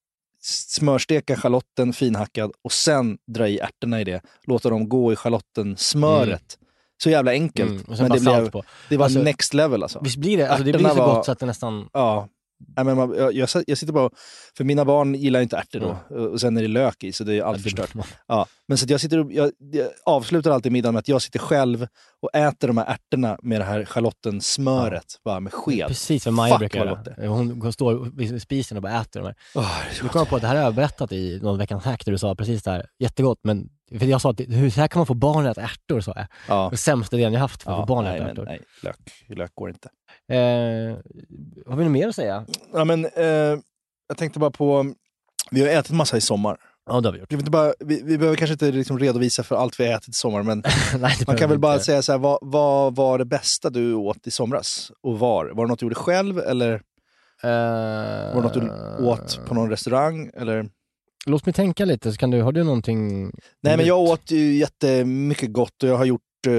smörsteka 0.43 1.37
schalotten 1.37 1.93
finhackad 1.93 2.53
och 2.65 2.73
sen 2.73 3.19
dra 3.27 3.49
i 3.49 3.59
ärtorna 3.59 4.01
i 4.01 4.05
det. 4.05 4.21
Låta 4.43 4.71
dem 4.71 4.89
gå 4.89 5.13
i 5.13 5.17
schalottensmöret. 5.17 6.59
Så 7.03 7.11
jävla 7.11 7.31
enkelt. 7.31 7.71
Mm, 7.71 7.85
men 7.89 8.11
det, 8.11 8.21
blev, 8.21 8.51
det 8.89 8.97
var 8.97 9.05
Alltså, 9.05 9.23
next 9.23 9.55
level 9.55 9.83
alltså. 9.83 10.01
Visst 10.03 10.17
blir 10.17 10.37
det, 10.37 10.49
alltså 10.49 10.65
det 10.65 10.73
blir 10.73 10.89
så 10.89 10.95
var- 10.95 11.15
gott 11.15 11.25
så 11.27 11.33
att 11.33 11.39
det 11.39 11.47
nästan... 11.47 11.89
Ja. 11.93 12.29
Nej, 12.77 12.85
men 12.85 12.97
man, 12.97 13.15
jag, 13.17 13.35
jag, 13.67 13.79
sitter 13.79 13.93
bara, 13.93 14.11
för 14.57 14.65
mina 14.65 14.85
barn 14.85 15.15
gillar 15.15 15.41
inte 15.41 15.57
ärtor 15.57 15.81
då. 15.81 16.17
Och 16.17 16.41
sen 16.41 16.57
är 16.57 16.63
det 16.63 16.69
lök 16.69 17.05
i, 17.05 17.13
så 17.13 17.25
det 17.25 17.35
är 17.35 17.43
allt 17.43 17.63
förstört. 17.63 17.91
Ja, 18.27 18.47
men 18.69 18.79
så 18.79 18.87
jag, 18.89 19.01
sitter 19.01 19.19
och, 19.19 19.33
jag, 19.33 19.53
jag 19.59 19.89
avslutar 20.05 20.51
alltid 20.51 20.73
middagen 20.73 20.95
med 20.95 20.99
att 20.99 21.09
jag 21.09 21.23
sitter 21.23 21.39
själv 21.39 21.87
och 22.23 22.35
äter 22.35 22.69
de 22.69 22.77
här 22.79 22.87
ärtorna 22.87 23.39
med 23.43 23.61
det 23.61 23.65
här 23.65 23.85
schalottensmöret, 23.85 25.05
bara 25.25 25.41
med 25.41 25.53
sked. 25.53 25.89
Precis 25.89 26.27
vad 26.27 26.35
Maja 26.35 26.59
brukar 26.59 26.85
göra. 26.85 27.29
Hon, 27.29 27.61
hon 27.63 27.73
står 27.73 28.11
vid 28.17 28.43
spisen 28.43 28.77
och 28.77 28.83
bara 28.83 29.01
äter 29.01 29.21
de 29.21 29.27
här. 29.27 29.35
Åh, 29.55 29.79
det 29.85 29.91
är 29.91 29.95
så 29.95 30.03
Nu 30.03 30.07
gott. 30.07 30.13
kom 30.13 30.19
jag 30.19 30.29
på 30.29 30.37
att 30.37 30.43
det 30.43 30.49
här 30.49 30.57
har 30.57 30.63
jag 30.63 30.75
berättat 30.75 31.13
i 31.13 31.41
någon 31.43 31.59
veckans 31.59 31.85
hack 31.85 32.05
där 32.05 32.13
du 32.13 32.19
sa 32.19 32.35
precis 32.35 32.63
det 32.63 32.71
här. 32.71 32.87
Jättegott, 32.99 33.39
men 33.43 33.69
för 33.99 34.07
jag 34.07 34.21
sa 34.21 34.31
att 34.31 34.41
hur 34.41 34.71
så 34.71 34.81
här 34.81 34.89
kan 34.89 35.01
man 35.01 35.07
få 35.07 35.15
barn 35.15 35.47
att 35.47 35.59
äta 35.59 35.67
ärtor, 35.67 36.01
sa 36.01 36.13
jag. 36.17 36.27
Ja. 36.49 36.69
Det 36.71 36.77
sämsta 36.77 37.17
idén 37.17 37.33
jag 37.33 37.41
haft 37.41 37.63
för 37.63 37.71
att 37.71 37.79
Ja, 37.79 37.83
få 37.83 37.95
barn 37.95 38.07
att 38.07 38.11
nej, 38.13 38.17
äta 38.17 38.25
men, 38.25 38.31
ärtor. 38.33 38.45
nej, 38.45 38.61
lök, 38.83 38.97
lök 39.39 39.55
går 39.55 39.69
inte. 39.69 39.89
Eh, 40.29 40.97
har 41.71 41.77
vi 41.77 41.85
något 41.85 41.93
mer 41.93 42.09
att 42.09 42.15
säga? 42.15 42.45
Ja, 42.73 42.85
men, 42.85 43.05
eh, 43.05 43.59
jag 44.09 44.17
tänkte 44.17 44.39
bara 44.39 44.51
på, 44.51 44.95
vi 45.51 45.61
har 45.61 45.69
ätit 45.69 45.93
massa 45.93 46.17
i 46.17 46.21
sommar. 46.21 46.57
Ja, 46.91 47.01
det 47.01 47.09
har 47.09 47.13
vi 47.13 47.19
gjort. 47.19 47.33
Vi, 47.33 47.37
inte 47.37 47.51
bara, 47.51 47.73
vi, 47.81 48.03
vi 48.03 48.19
behöver 48.19 48.37
kanske 48.37 48.53
inte 48.53 48.71
liksom 48.73 48.99
redovisa 48.99 49.43
för 49.43 49.57
allt 49.57 49.81
vi 49.81 49.87
har 49.87 49.95
ätit 49.97 50.09
i 50.09 50.13
sommar, 50.13 50.43
men 50.43 50.63
Nej, 50.99 51.17
man 51.27 51.37
kan 51.37 51.49
väl 51.51 51.59
bara 51.59 51.73
inte. 51.73 51.85
säga 51.85 52.03
så 52.03 52.13
här, 52.13 52.19
vad, 52.19 52.39
vad 52.43 52.97
var 52.97 53.19
det 53.19 53.25
bästa 53.25 53.71
du 53.71 53.95
åt 53.95 54.27
i 54.27 54.31
somras? 54.31 54.93
Och 55.03 55.19
var? 55.19 55.47
Var 55.47 55.65
det 55.65 55.69
något 55.69 55.79
du 55.79 55.85
gjorde 55.87 55.95
själv 55.95 56.39
eller 56.39 56.83
Eh, 57.43 57.49
var 58.35 58.35
det 58.35 58.41
något 58.43 58.55
du 58.55 59.05
åt 59.05 59.41
på 59.47 59.55
någon 59.55 59.71
restaurang? 59.71 60.31
Eller? 60.35 60.69
Låt 61.27 61.47
mig 61.47 61.53
tänka 61.53 61.85
lite, 61.85 62.13
så 62.13 62.19
kan 62.19 62.31
du, 62.31 62.43
har 62.43 62.53
du 62.53 62.65
någonting? 62.65 63.23
Nej, 63.63 63.77
men 63.77 63.87
jag 63.87 63.99
åt 64.01 64.31
ju 64.31 64.53
jättemycket 64.57 65.53
gott 65.53 65.83
och 65.83 65.89
jag 65.89 65.97
har 65.97 66.05
gjort 66.05 66.21
eh, 66.47 66.53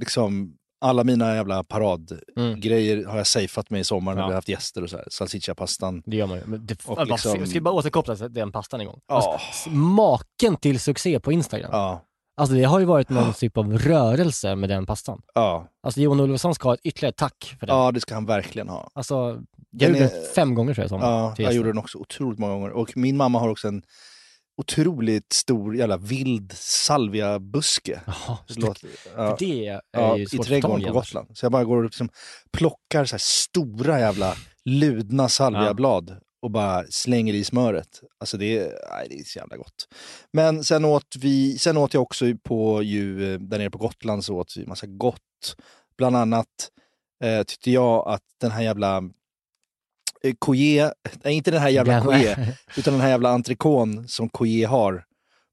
liksom 0.00 0.56
alla 0.84 1.04
mina 1.04 1.34
jävla 1.34 1.64
paradgrejer 1.64 3.04
har 3.06 3.16
jag 3.16 3.26
safeat 3.26 3.70
med 3.70 3.80
i 3.80 3.84
sommar 3.84 4.14
när 4.14 4.20
Mm. 4.20 4.22
Ja. 4.22 4.26
vi 4.28 4.32
har 4.32 4.36
haft 4.36 4.48
gäster 4.48 4.82
och 4.82 4.90
så 4.90 4.96
här. 4.96 5.06
Salsiccia-pastan. 5.10 6.02
Det 6.06 6.16
gör 6.16 6.26
man 6.26 6.38
ju. 6.38 6.44
Men 6.46 6.66
det, 6.66 6.78
Och 6.86 6.96
bara, 6.96 7.04
liksom- 7.04 7.46
Ska 7.46 7.54
vi 7.54 7.60
bara 7.60 7.74
återkoppla 7.74 8.16
till 8.16 8.32
den 8.32 8.52
pastan 8.52 8.80
en 8.80 8.86
gång? 8.86 9.00
Ja. 9.08 9.14
Alltså, 9.44 9.70
maken 9.70 10.56
till 10.56 10.80
succé 10.80 11.20
på 11.20 11.32
Instagram. 11.32 11.70
Ja. 11.72 12.04
Alltså 12.40 12.54
det 12.54 12.64
har 12.64 12.78
ju 12.80 12.84
varit 12.86 13.08
någon 13.08 13.32
typ 13.32 13.56
av 13.56 13.78
rörelse 13.78 14.54
med 14.56 14.68
den 14.68 14.86
pastan. 14.86 15.22
Ja. 15.34 15.68
Alltså 15.82 16.00
Johan 16.00 16.20
Olofsson 16.20 16.54
ska 16.54 16.68
ha 16.68 16.74
ett 16.74 16.80
ytterligare 16.84 17.14
tack 17.16 17.56
för 17.60 17.66
den. 17.66 17.76
ja, 17.76 17.92
det 17.92 18.00
ska 18.00 18.14
han 18.14 18.26
verkligen 18.26 18.68
ha. 18.68 18.90
Alltså, 18.94 19.14
jag 19.14 19.40
Den 19.70 19.88
gjorde 19.88 20.04
är- 20.04 20.10
den 20.10 20.24
fem 20.34 20.54
gånger 20.54 20.74
tror 20.74 20.82
jag 20.82 20.86
i 20.86 20.88
sommar. 20.88 21.10
Ja, 21.10 21.34
jag 21.38 21.52
gjorde 21.54 21.68
den 21.68 21.78
också 21.78 21.98
otroligt 21.98 22.38
många 22.38 22.52
gånger. 22.52 22.70
Och 22.70 22.96
min 22.96 23.16
mamma 23.16 23.38
har 23.38 23.48
också 23.48 23.68
en 23.68 23.82
otroligt 24.62 25.32
stor 25.32 25.76
jävla 25.76 25.96
vild 25.96 26.52
salviabuske. 26.56 28.00
Jaha, 28.06 28.38
Det 28.48 28.60
låter- 28.60 28.88
ja. 29.16 29.36
det 29.38 29.66
är 29.66 29.80
Ja, 29.92 30.16
ju 30.16 30.22
i 30.22 30.26
svårt 30.26 30.36
få 30.36 30.42
trädgården 30.44 30.82
i 30.82 30.86
på. 30.86 30.92
Gotland. 30.92 31.28
Så 31.34 31.44
jag 31.44 31.52
bara 31.52 31.64
går 31.64 31.76
och 31.76 31.84
liksom 31.84 32.08
plockar 32.52 33.04
så 33.04 33.16
stora 33.18 34.00
jävla 34.00 34.34
ludna 34.64 35.28
salviablad 35.28 36.16
och 36.42 36.50
bara 36.50 36.84
slänger 36.90 37.34
i 37.34 37.44
smöret. 37.44 38.00
Alltså 38.20 38.36
det 38.36 38.58
är, 38.58 38.78
nej, 38.90 39.06
det 39.10 39.18
är 39.18 39.24
så 39.24 39.38
jävla 39.38 39.56
gott. 39.56 39.88
Men 40.32 40.64
sen 40.64 40.84
åt, 40.84 41.16
vi, 41.18 41.58
sen 41.58 41.76
åt 41.76 41.94
jag 41.94 42.02
också 42.02 42.24
på, 42.42 42.82
ju, 42.82 43.32
eh, 43.34 43.40
där 43.40 43.58
nere 43.58 43.70
på 43.70 43.78
Gotland 43.78 44.24
så 44.24 44.36
åt 44.36 44.56
vi 44.56 44.66
massa 44.66 44.86
gott. 44.86 45.56
Bland 45.98 46.16
annat 46.16 46.70
eh, 47.24 47.42
tyckte 47.42 47.70
jag 47.70 48.08
att 48.08 48.22
den 48.40 48.50
här 48.50 48.62
jävla 48.62 48.96
eh, 50.22 50.34
nej 51.24 51.34
inte 51.34 51.50
den 51.50 51.60
här 51.60 51.68
jävla 51.68 52.00
Couillet, 52.00 52.38
utan 52.76 52.94
den 52.94 53.00
här 53.00 53.08
jävla 53.08 53.38
entrecôten 53.38 54.06
som 54.06 54.28
Couillet 54.28 54.70
har 54.70 55.04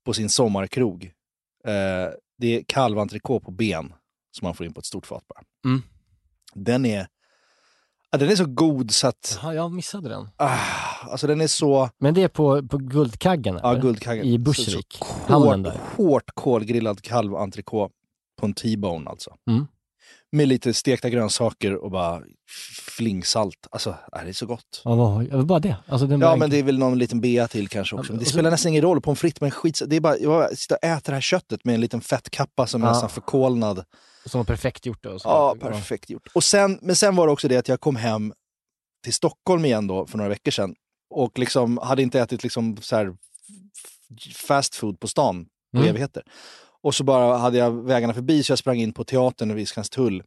på 0.06 0.14
sin 0.14 0.30
sommarkrog. 0.30 1.04
Eh, 1.66 2.14
det 2.38 2.48
är 2.58 2.64
kalventrikå 2.68 3.40
på 3.40 3.52
ben 3.52 3.94
som 4.32 4.46
man 4.46 4.56
får 4.56 4.66
in 4.66 4.74
på 4.74 4.80
ett 4.80 4.86
stort 4.86 5.08
fat 5.08 5.24
bara. 5.28 5.44
Mm. 5.66 5.82
Den 6.54 6.86
är, 6.86 7.08
ja, 8.12 8.18
den 8.18 8.30
är 8.30 8.36
så 8.36 8.46
god 8.46 8.92
så 8.92 9.08
att, 9.08 9.40
Ja, 9.44 9.54
jag 9.54 9.72
missade 9.72 10.10
den. 10.10 10.30
ah, 10.36 10.58
alltså 11.12 11.28
den 11.28 11.42
är 11.42 11.48
så, 11.48 11.90
Men 12.00 12.14
det 12.14 12.24
är 12.24 12.28
på, 12.28 12.68
på 12.68 12.78
Guldkaggen? 12.78 13.60
ja 13.64 13.72
eller? 13.72 13.82
guldkaggen. 13.82 14.26
I 14.26 14.54
så 14.54 14.82
Hamnen 15.28 15.66
hårt, 15.66 15.74
där? 15.74 15.82
hårt 16.06 16.32
kolgrillad 16.34 17.02
kalventrikå 17.02 17.90
på 18.40 18.46
en 18.46 18.54
T-bone 18.54 19.10
alltså. 19.10 19.32
Mm. 19.50 19.68
Med 20.32 20.48
lite 20.48 20.74
stekta 20.74 21.10
grönsaker 21.10 21.76
och 21.76 21.92
bara 21.92 22.22
flingsalt. 22.98 23.68
Alltså, 23.72 23.90
äh, 23.90 24.24
det 24.24 24.30
är 24.30 24.34
så 24.34 24.46
gott. 24.46 24.82
Ja, 24.84 24.96
vad, 24.96 25.46
bara 25.46 25.60
det. 25.60 25.76
Alltså, 25.88 26.08
den 26.08 26.20
Ja, 26.22 26.36
men 26.36 26.50
det 26.50 26.60
är 26.60 26.64
väl 26.64 26.78
någon 26.80 26.98
liten 26.98 27.22
bea 27.22 27.48
till 27.48 27.68
kanske 27.68 27.96
också. 27.96 28.12
Men 28.14 28.20
det 28.20 28.26
spelar 28.26 28.52
nästan 28.52 28.70
ingen 28.70 28.82
roll. 28.82 29.02
Pommes 29.02 29.20
frites, 29.20 29.42
men 29.42 29.52
skit, 29.52 29.82
det 29.88 29.96
är 29.96 30.00
bara, 30.02 30.18
jag 30.18 30.58
sitter 30.58 30.76
och 30.76 30.84
äter 30.84 31.12
det 31.12 31.16
här 31.16 31.22
köttet 31.22 31.66
med 31.66 31.76
en 31.76 31.82
liten 31.82 32.02
fettkappa 32.02 32.68
som 32.68 32.82
är 32.84 32.88
Ja. 32.88 32.92
nästan 32.92 33.10
förkolnad. 33.10 33.84
Som 34.28 34.40
var 34.40 34.46
perfekt 34.46 34.86
gjort. 34.86 35.04
Då, 35.04 35.18
Ja, 35.24 35.56
perfekt 35.60 36.10
gjort. 36.10 36.28
Och 36.34 36.44
sen, 36.44 36.80
men 36.82 36.96
sen 36.96 37.16
var 37.16 37.28
det 37.28 37.34
också 37.34 37.48
det 37.48 37.58
att 37.58 37.68
jag 37.68 37.80
kom 37.82 37.96
hem 37.96 38.34
till 39.04 39.14
Stockholm 39.14 39.66
igen 39.66 39.88
då 39.88 40.06
för 40.08 40.18
några 40.18 40.30
veckor 40.30 40.52
sedan 40.52 40.76
och 41.10 41.40
liksom 41.40 41.78
hade 41.78 42.02
inte 42.02 42.20
ätit 42.20 42.44
liksom 42.44 42.78
så 42.82 42.96
här 42.96 43.16
fast 44.36 44.76
food 44.76 45.00
på 45.00 45.08
stan 45.08 45.46
på 45.74 45.78
Mm. 45.78 45.90
evigheter. 45.90 46.24
Och 46.84 46.96
så 46.96 47.04
bara 47.04 47.38
hade 47.38 47.58
jag 47.58 47.86
vägarna 47.86 48.14
förbi 48.14 48.44
så 48.44 48.52
jag 48.52 48.60
sprang 48.60 48.78
in 48.80 48.94
på 48.94 49.04
teatern 49.04 49.56
vid 49.56 49.68
Skanstull 49.68 50.24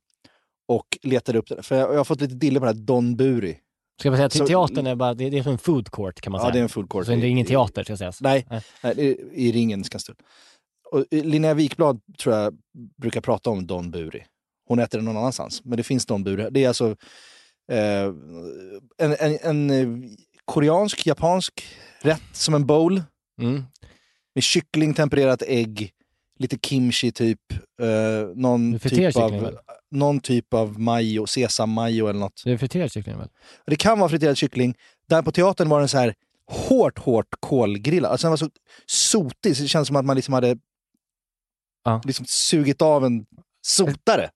och 0.68 0.98
letade 1.02 1.38
upp 1.38 1.48
det. 1.48 1.62
För 1.62 1.76
jag, 1.76 1.92
jag 1.92 1.96
har 1.96 2.04
fått 2.04 2.20
lite 2.20 2.34
dille 2.34 2.58
på 2.60 2.64
det 2.66 2.72
här 2.72 2.78
Don 2.78 3.16
Buri. 3.16 3.58
Ska 4.00 4.08
jag 4.08 4.16
säga 4.16 4.26
att 4.26 4.32
Så- 4.32 4.46
teatern 4.46 4.86
är 4.86 4.94
bara, 4.94 5.14
det, 5.14 5.30
det 5.30 5.38
är 5.38 5.42
som 5.42 5.52
en 5.52 5.58
food 5.58 5.90
court 5.90 6.20
kan 6.20 6.32
man 6.32 6.38
Ja, 6.40 6.44
säga. 6.44 6.52
det 6.52 6.58
är 6.58 6.62
en 6.62 6.68
food 6.68 6.90
court. 6.90 7.06
Så 7.06 7.12
det 7.12 7.18
är 7.18 7.24
ingen 7.24 7.46
teater 7.46 7.84
ska 7.84 7.96
sägas. 7.96 8.20
Nej, 8.20 8.46
nej 8.50 8.62
är 8.82 8.98
i 9.32 9.52
ringen 9.52 9.84
Skanstull. 9.84 10.16
Och 10.92 11.04
eh, 11.10 11.24
Linnea 11.24 11.54
Wikblad 11.54 12.00
tror 12.18 12.34
jag 12.34 12.58
brukar 13.02 13.20
prata 13.20 13.50
om 13.50 13.66
Don 13.66 13.90
Buri. 13.90 14.24
Hon 14.68 14.78
äter 14.78 14.98
den 14.98 15.04
någon 15.04 15.16
annanstans, 15.16 15.64
men 15.64 15.76
det 15.76 15.82
finns 15.82 16.06
Don 16.06 16.24
Buri. 16.24 16.48
Det 16.50 16.64
är 16.64 16.68
alltså 16.68 16.96
eh, 17.72 18.04
en, 18.98 19.16
en, 19.18 19.38
en 19.42 19.70
eh, 19.70 20.10
koreansk, 20.44 21.06
japansk 21.06 21.66
rätt 22.00 22.22
som 22.32 22.54
en 22.54 22.66
bowl. 22.66 23.02
Mm. 23.40 23.62
Med 24.34 24.44
kyckling, 24.44 24.94
tempererat 24.94 25.42
ägg, 25.42 25.92
lite 26.38 26.58
kimchi 26.62 27.12
typ. 27.12 27.40
Eh, 27.82 28.28
någon, 28.34 28.78
typ 28.78 29.16
av, 29.16 29.30
väl? 29.30 29.58
någon 29.90 30.20
typ 30.20 30.54
av 30.54 30.80
majo, 30.80 31.26
sesam-majo 31.26 32.08
eller 32.08 32.20
något. 32.20 32.42
Det 32.44 32.52
är 32.52 32.56
friterad 32.58 32.92
kyckling 32.92 33.18
väl? 33.18 33.28
Det 33.66 33.76
kan 33.76 33.98
vara 33.98 34.08
friterad 34.08 34.36
kyckling. 34.36 34.74
Där 35.08 35.22
på 35.22 35.32
teatern 35.32 35.68
var 35.68 35.78
den 35.78 35.88
så 35.88 35.98
här 35.98 36.14
hårt, 36.46 36.98
hårt 36.98 37.26
kolgrillad. 37.40 38.10
Alltså 38.10 38.24
den 38.26 38.30
var 38.30 38.36
så 38.36 38.50
sotig 38.86 39.56
så 39.56 39.62
det 39.62 39.68
känns 39.68 39.88
som 39.88 39.96
att 39.96 40.04
man 40.04 40.16
liksom 40.16 40.34
hade 40.34 40.56
liksom 42.04 42.26
sugit 42.28 42.82
av 42.82 43.04
en 43.04 43.24
sotare. 43.66 44.30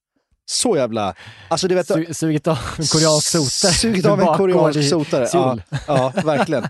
Så 0.51 0.77
jävla... 0.77 1.15
Alltså 1.49 1.69
du 1.69 1.75
vet... 1.75 1.89
Su- 1.91 2.13
sugit 2.13 2.47
av 2.47 2.59
en 2.79 2.87
koreansk 2.87 3.29
sotare. 3.29 3.73
Sugit 3.73 4.07
av 4.07 4.21
en 4.21 4.27
koreansk 4.27 4.89
sotare. 4.89 5.29
Ja, 5.33 5.59
ja, 5.87 6.13
verkligen. 6.25 6.69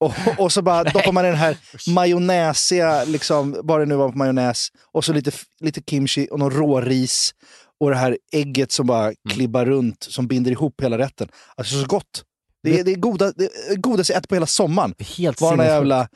Och, 0.00 0.12
och 0.38 0.52
så 0.52 0.62
bara 0.62 0.84
doppar 0.84 1.12
man 1.12 1.24
i 1.24 1.28
den 1.28 1.36
här 1.36 1.56
majonnäsiga, 1.94 3.04
liksom, 3.04 3.56
vad 3.62 3.80
det 3.80 3.86
nu 3.86 3.94
var 3.96 4.08
på 4.12 4.18
majonnäs, 4.18 4.68
och 4.92 5.04
så 5.04 5.12
lite, 5.12 5.30
lite 5.60 5.80
kimchi 5.90 6.28
och 6.30 6.38
någon 6.38 6.50
råris 6.50 7.34
och 7.80 7.90
det 7.90 7.96
här 7.96 8.18
ägget 8.32 8.72
som 8.72 8.86
bara 8.86 9.04
Mm. 9.04 9.14
klibbar 9.30 9.64
runt, 9.66 10.02
som 10.10 10.26
binder 10.26 10.50
ihop 10.50 10.80
hela 10.82 10.98
rätten. 10.98 11.28
Alltså 11.56 11.80
så 11.80 11.86
gott. 11.86 12.22
Det 12.62 12.80
är 12.80 12.84
det 12.84 12.90
är 12.92 12.96
goda, 12.96 13.32
det 13.36 13.44
är 13.44 13.76
godaste 13.76 14.12
jag 14.12 14.18
ätit 14.18 14.28
på 14.28 14.34
hela 14.34 14.46
sommaren. 14.46 14.94
Helt 14.98 15.40
var 15.40 15.56
den 15.56 15.66
jävla 15.66 16.08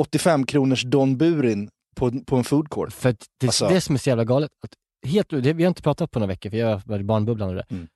85 0.00 0.46
kronors 0.46 0.82
Don 0.82 1.16
Burin 1.18 1.68
på, 1.96 2.10
på 2.26 2.36
en 2.36 2.44
food 2.44 2.68
court. 2.70 2.92
För 2.92 3.16
det, 3.40 3.46
Alltså- 3.46 3.68
det 3.68 3.80
som 3.80 3.94
är 3.94 3.98
så 3.98 4.08
jävla 4.08 4.24
galet, 4.24 4.50
att 4.62 5.08
helt, 5.10 5.30
det, 5.30 5.52
vi 5.52 5.64
har 5.64 5.68
inte 5.68 5.82
pratat 5.82 6.10
på 6.10 6.18
några 6.18 6.28
veckor 6.28 6.50
för 6.50 6.56
jag 6.56 6.82
varit 6.86 7.00
i 7.00 7.04
barnbubblan 7.04 7.48
och 7.48 7.54
det. 7.54 7.64
Mm. 7.70 7.88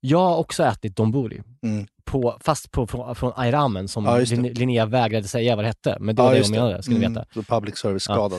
Jag 0.00 0.18
har 0.18 0.36
också 0.36 0.62
ätit 0.64 0.96
donburi, 0.96 1.42
Mm. 1.62 1.86
på, 2.04 2.38
fast 2.40 2.70
på, 2.70 2.86
från, 2.86 3.14
från 3.14 3.32
Ayramen 3.36 3.88
som 3.88 4.04
Ja. 4.04 4.18
Lin- 4.18 4.54
Linnea 4.54 4.86
vägrade 4.86 5.28
säga 5.28 5.56
vad 5.56 5.64
det 5.64 5.68
hette. 5.68 5.96
Men 6.00 6.16
det 6.16 6.22
var 6.22 6.32
Ja, 6.34 6.38
det 6.38 6.44
hon 6.46 6.50
menade, 6.50 6.82
ska 6.82 6.92
ni 6.92 6.96
Mm, 7.04 7.14
veta. 7.14 7.26
så 7.34 7.42
public 7.42 7.78
service 7.78 8.06
Ja. 8.08 8.30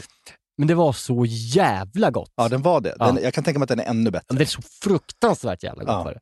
Men 0.57 0.67
det 0.67 0.75
var 0.75 0.93
så 0.93 1.25
jävla 1.27 2.11
gott. 2.11 2.31
Ja, 2.35 2.49
den 2.49 2.61
var 2.61 2.81
det. 2.81 2.95
Den, 2.99 3.15
Ja. 3.15 3.21
Jag 3.21 3.33
kan 3.33 3.43
tänka 3.43 3.59
mig 3.59 3.63
att 3.63 3.69
den 3.69 3.79
är 3.79 3.85
ännu 3.85 4.11
bättre. 4.11 4.25
Men 4.29 4.37
Det 4.37 4.43
är 4.43 4.45
så 4.45 4.61
fruktansvärt 4.83 5.63
jävla 5.63 5.83
gott 5.83 5.93
Ja. 5.93 6.03
var 6.03 6.13
det. 6.13 6.19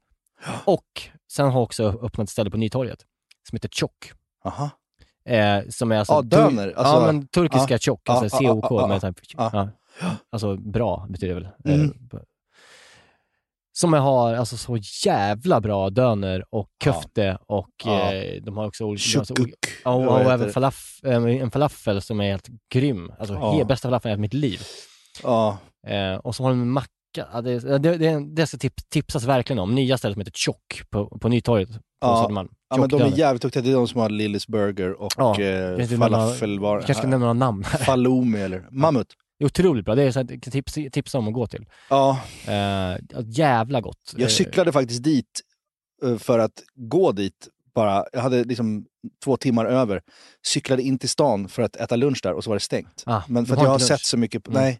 Och 0.66 0.84
sen 1.32 1.46
har 1.46 1.54
jag 1.54 1.64
också 1.64 1.84
öppnat 2.02 2.24
ett 2.26 2.30
ställe 2.30 2.50
på 2.52 2.58
Nytorget 2.58 3.00
som 3.50 3.56
heter 3.56 3.70
Chok. 3.70 4.12
Aha. 4.46 4.70
Eh, 5.28 5.60
som 5.70 5.92
är 5.92 5.98
alltså 5.98 6.14
Ja, 6.14 6.22
döner, 6.22 6.68
ja, 6.68 6.76
alltså- 6.84 7.06
men 7.06 7.28
turkiska 7.28 7.74
ja. 7.82 7.98
Ja, 8.06 8.14
alltså 8.14 8.44
ja, 8.44 8.62
COK. 8.62 8.72
ja, 8.72 8.82
ja, 8.82 8.88
med 8.88 9.02
här, 9.04 9.14
ja. 9.38 9.70
ja. 10.02 10.10
Alltså 10.32 10.56
bra 10.58 11.06
betyder 11.10 11.36
det 11.36 11.42
väl. 11.42 11.76
Mm. 11.76 11.92
Eh, 12.14 12.20
som 13.80 13.94
jag 13.94 14.02
har 14.02 14.34
alltså 14.34 14.58
så 14.58 14.78
jävla 15.06 15.62
bra 15.62 15.90
döner 15.90 16.44
och 16.50 16.70
köfte 16.84 17.38
och 17.48 17.70
Ja. 17.86 18.14
eh, 18.14 18.42
de 18.44 18.58
har 18.58 18.68
också 18.68 18.84
olika... 18.84 19.24
Ja, 19.86 19.92
och, 19.94 20.08
och 20.08 20.32
även 20.32 20.50
falaf, 20.54 21.00
eh, 21.04 21.16
en 21.24 21.52
falafel 21.52 22.02
som 22.02 22.22
är 22.22 22.32
helt 22.32 22.48
grym. 22.74 23.12
Alltså 23.20 23.34
Ja. 23.36 23.52
he, 23.52 23.66
bästa 23.66 23.88
falafeln 23.88 24.14
i 24.14 24.22
mitt 24.22 24.34
liv. 24.34 24.62
Ja. 25.24 25.58
Eh, 25.88 26.16
och 26.16 26.36
så 26.36 26.44
har 26.44 26.50
de 26.50 26.62
en 26.62 26.70
macka. 26.72 26.92
Ja, 27.16 27.42
det, 27.42 27.60
det, 27.60 27.98
det, 27.98 28.36
det 28.36 28.48
ska 28.48 28.58
tips, 28.58 28.84
tipsas 28.90 29.24
verkligen 29.24 29.60
om. 29.60 29.76
Nya 29.76 29.98
stället 29.98 30.16
som 30.16 30.20
heter 30.22 30.32
Tjock 30.32 30.82
på, 30.90 31.20
på 31.20 31.30
Nytorget 31.30 31.70
på 31.70 31.78
Ja. 32.02 32.22
Södermalm. 32.22 32.50
Ja, 32.70 32.78
men 32.78 32.90
de 32.90 33.02
är 33.02 33.18
jävligt 33.18 33.42
duktiga. 33.42 33.64
Det 33.64 33.70
är 33.70 33.74
de 33.74 33.88
som 33.88 34.02
har 34.02 34.10
Lillys 34.10 34.48
Burger 34.48 35.02
och 35.02 35.12
Ja, 35.18 35.40
eh, 35.40 35.46
jag 35.46 35.72
vet 35.72 35.80
inte 35.82 35.94
hur 35.94 36.00
man 36.00 36.14
har- 36.14 36.22
falafel. 36.28 36.60
Var, 36.60 36.78
kanske 36.78 36.94
ska 36.94 37.02
nämna 37.08 37.18
några 37.18 37.34
namn. 37.34 37.64
Faloomi 37.64 38.40
eller 38.42 38.68
mammut. 38.72 39.08
Det 39.40 39.44
är 39.44 39.46
otroligt 39.46 39.86
bra. 39.86 39.96
Det 39.96 40.04
är 40.04 40.12
så 40.12 40.28
kan 40.28 40.40
tips, 40.40 40.74
tipsa 40.92 41.18
om 41.18 41.28
att 41.28 41.34
gå 41.34 41.48
till. 41.48 41.66
Ja, 41.90 42.20
Eh, 42.48 42.98
jävla 43.26 43.82
gott. 43.82 44.14
jag 44.18 44.32
cyklade 44.32 44.72
faktiskt 44.72 45.04
dit 45.04 45.42
eh, 46.06 46.18
för 46.18 46.40
att 46.40 46.64
gå 46.76 47.12
dit 47.12 47.48
bara. 47.76 48.06
Jag 48.14 48.20
hade 48.22 48.44
liksom 48.44 48.86
två 49.24 49.38
timmar 49.38 49.66
över. 49.66 50.02
Cyklade 50.48 50.82
in 50.84 51.00
till 51.00 51.10
stan 51.10 51.50
för 51.50 51.62
att 51.62 51.76
äta 51.76 51.96
lunch 51.96 52.20
där 52.24 52.34
och 52.34 52.44
så 52.44 52.50
var 52.50 52.56
det 52.56 52.60
stängt. 52.60 53.04
Ah, 53.06 53.22
Men 53.28 53.46
för 53.46 53.54
att 53.54 53.60
jag 53.62 53.68
har 53.68 53.74
inte 53.76 53.86
sett 53.86 53.92
lunch. 53.92 54.06
så 54.06 54.18
mycket, 54.18 54.44
på, 54.44 54.52
Mm. 54.52 54.64
nej, 54.64 54.80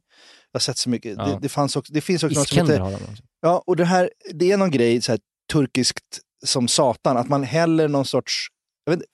jag 0.52 0.60
har 0.60 0.62
sett 0.62 0.78
så 0.78 0.90
mycket. 0.90 1.16
Ja. 1.18 1.26
Det, 1.26 1.38
det, 1.42 1.50
fanns 1.50 1.76
också, 1.76 1.94
det 1.94 2.02
finns 2.02 2.24
också 2.24 2.40
något 2.40 2.48
som 2.50 2.58
heter, 2.68 2.80
har 2.80 2.90
de 2.92 2.96
också. 2.96 3.24
Ja, 3.42 3.64
och 3.66 3.76
det 3.76 3.86
här, 3.86 4.10
det 4.34 4.52
är 4.52 4.58
någon 4.58 4.72
grej 4.72 5.02
så 5.02 5.12
här, 5.12 5.20
turkiskt 5.54 6.20
som 6.46 6.68
satan, 6.68 7.18
att 7.18 7.30
man 7.30 7.44
häller 7.44 7.88
någon 7.88 8.06
sorts 8.06 8.48
jag 8.86 8.98
vet, 8.98 9.06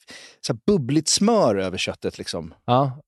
så 0.47 0.53
här, 0.53 0.59
bubbligt 0.67 1.07
smör 1.09 1.55
över 1.55 1.77
köttet. 1.77 2.17
Liksom. 2.17 2.53
Ja. 2.65 2.99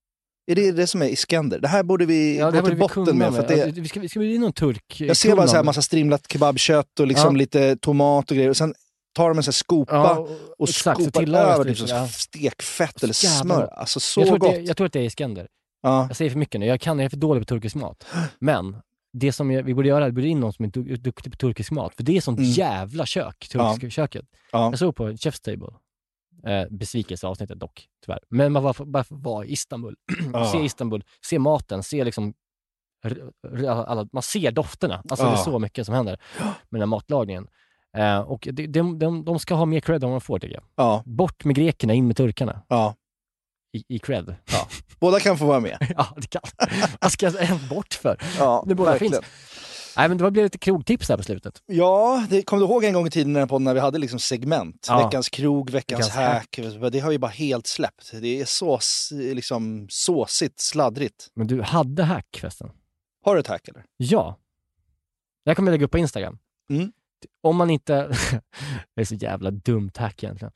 Är 0.50 0.54
det 0.54 0.72
det 0.72 0.86
som 0.86 1.02
är 1.02 1.06
iskender? 1.08 1.58
Det 1.60 1.68
här 1.68 1.82
borde 1.82 2.06
vi 2.06 2.38
Ja, 2.38 2.50
gå 2.50 2.62
till 2.62 2.76
botten 2.78 3.18
med. 3.18 3.32
För 3.34 3.40
att 3.40 3.48
det, 3.48 3.56
Ja, 3.56 3.66
vi, 3.74 3.88
ska, 3.88 4.00
vi 4.00 4.08
ska 4.08 4.18
bli 4.18 4.38
någon 4.38 4.52
turk. 4.52 5.00
jag 5.00 5.16
ser 5.16 5.36
bara 5.36 5.46
så 5.46 5.52
här 5.52 5.58
kunna. 5.60 5.62
massa 5.62 5.82
strimlat 5.82 6.32
kebabkött 6.32 7.00
och 7.00 7.06
liksom 7.06 7.34
Ja. 7.34 7.38
lite 7.38 7.76
tomat 7.76 8.30
och 8.30 8.36
grejer. 8.36 8.50
Och 8.50 8.56
sen 8.56 8.74
tar 9.16 9.28
de 9.28 9.36
en 9.38 9.42
sån 9.42 9.48
här 9.48 9.52
skopa 9.52 9.94
Ja, 9.94 10.28
och 10.58 10.68
exakt, 10.68 10.98
så 10.98 11.04
skopar 11.04 11.20
tillagas 11.20 11.54
över 11.58 11.64
typ, 11.64 11.78
som 11.78 11.88
ja. 11.88 12.08
stekfett 12.08 13.02
eller 13.02 13.14
smör. 13.14 13.66
Alltså 13.66 14.00
så 14.00 14.20
jag 14.20 14.40
gott. 14.40 14.48
Att 14.48 14.54
det, 14.54 14.60
jag 14.60 14.76
tror 14.76 14.86
att 14.86 14.92
det 14.92 15.00
är 15.00 15.04
Iskender. 15.04 15.48
Ja. 15.82 16.06
Jag 16.08 16.16
säger 16.16 16.30
för 16.30 16.38
mycket 16.38 16.60
nu, 16.60 16.66
jag 16.66 16.80
kan, 16.80 16.98
jag 16.98 17.04
är 17.04 17.08
för 17.08 17.16
dålig 17.16 17.40
på 17.42 17.46
turkisk 17.46 17.74
mat. 17.74 18.06
Men 18.38 18.76
det 19.12 19.32
som 19.32 19.50
jag, 19.50 19.62
vi 19.62 19.74
borde 19.74 19.88
göra, 19.88 20.06
vi 20.06 20.12
borde 20.12 20.26
in 20.28 20.40
någon 20.40 20.52
som 20.52 20.64
är 20.64 20.68
du- 20.68 20.96
duktig 20.96 21.32
på 21.32 21.36
turkisk 21.38 21.70
mat. 21.70 21.94
För 21.96 22.02
det 22.02 22.16
är 22.16 22.20
sånt 22.20 22.38
Mm. 22.38 22.50
jävla 22.50 23.06
kök, 23.06 23.48
turkiska 23.48 23.90
köket. 23.90 24.26
Ja. 24.52 24.70
Jag 24.70 24.78
såg 24.78 24.96
på 24.96 25.08
Chef's 25.08 25.42
Table. 25.42 25.68
Eh, 26.46 26.68
besvikelseavsnittet 26.70 27.58
dock, 27.60 27.86
tyvärr. 28.04 28.20
Men 28.28 28.52
man 28.52 28.62
var, 28.62 28.84
bara 28.84 29.04
var 29.08 29.44
i 29.44 29.52
Istanbul. 29.52 29.96
Se 30.52 30.58
Istanbul, 30.64 31.04
se 31.24 31.38
maten, 31.38 31.82
se 31.82 32.04
liksom 32.04 32.34
alla, 33.86 34.08
man 34.12 34.22
ser 34.22 34.50
dofterna. 34.50 35.02
Alltså 35.08 35.26
det 35.26 35.32
är 35.32 35.36
så 35.36 35.58
mycket 35.58 35.86
som 35.86 35.94
händer 35.94 36.20
med 36.42 36.50
den 36.70 36.80
här 36.80 36.86
matlagningen. 36.86 37.46
Eh, 37.96 38.18
och 38.18 38.48
de, 38.52 38.66
de, 38.66 38.98
de, 38.98 39.24
de 39.24 39.38
ska 39.38 39.54
ha 39.54 39.64
mer 39.64 39.80
cred 39.80 40.04
än 40.04 40.10
vad 40.10 40.20
de 40.20 40.24
får 40.24 40.38
tycker 40.38 40.54
jag. 40.54 40.64
Ja. 40.76 41.02
Bort 41.06 41.44
med 41.44 41.56
grekerna, 41.56 41.94
in 41.94 42.06
med 42.06 42.16
turkarna. 42.16 42.62
Ja. 42.68 42.94
I, 43.76 43.94
i 43.96 43.98
cred. 43.98 44.36
Ja. 44.52 44.68
Båda 45.00 45.20
kan 45.20 45.38
få 45.38 45.46
vara 45.46 45.60
med. 45.60 45.76
ja, 45.96 46.06
det 46.16 46.30
kan. 46.30 46.42
Vad 47.00 47.12
ska 47.12 47.26
jag 47.26 47.60
bort 47.70 47.94
för? 47.94 48.22
Ja, 48.38 48.64
det 48.68 48.74
båda 48.74 48.90
verkligen. 48.90 49.12
finns. 49.12 49.24
Nej, 49.96 50.08
men 50.08 50.18
det 50.18 50.30
blev 50.30 50.44
lite 50.44 50.58
krogtips 50.58 51.08
här 51.08 51.16
på 51.16 51.22
slutet. 51.22 51.62
Ja, 51.66 52.26
det 52.30 52.42
kommer 52.42 52.60
du 52.66 52.72
ihåg 52.72 52.84
en 52.84 52.92
gång 52.92 53.06
i 53.06 53.10
tiden 53.10 53.32
när, 53.32 53.46
på, 53.46 53.58
när 53.58 53.74
vi 53.74 53.80
hade 53.80 53.98
liksom 53.98 54.18
segment? 54.18 54.86
Ja. 54.88 55.04
Veckans 55.04 55.28
krog, 55.28 55.70
veckans, 55.70 56.00
Veckans 56.00 56.14
hack. 56.14 56.92
Det 56.92 57.00
har 57.00 57.10
ju 57.10 57.18
bara 57.18 57.30
helt 57.30 57.66
släppt. 57.66 58.12
Det 58.20 58.40
är 58.40 58.44
så 58.44 58.80
liksom, 59.10 59.86
såsigt, 59.90 60.60
sladdrigt. 60.60 61.28
Men 61.34 61.46
du 61.46 61.62
hade 61.62 62.02
hack 62.02 62.36
förresten? 62.40 62.70
Har 63.24 63.34
du 63.34 63.40
ett 63.40 63.46
hack 63.46 63.68
eller? 63.68 63.84
Ja. 63.96 64.38
Det 65.44 65.50
här 65.50 65.54
kommer 65.54 65.70
jag 65.70 65.74
lägga 65.74 65.84
upp 65.84 65.90
på 65.90 65.98
Instagram. 65.98 66.38
Mm. 66.70 66.92
Om 67.42 67.56
man 67.56 67.70
inte... 67.70 68.08
det 68.94 69.00
är 69.00 69.04
så 69.04 69.14
jävla 69.14 69.50
dumt 69.50 69.90
hack 69.96 70.22
egentligen. 70.22 70.52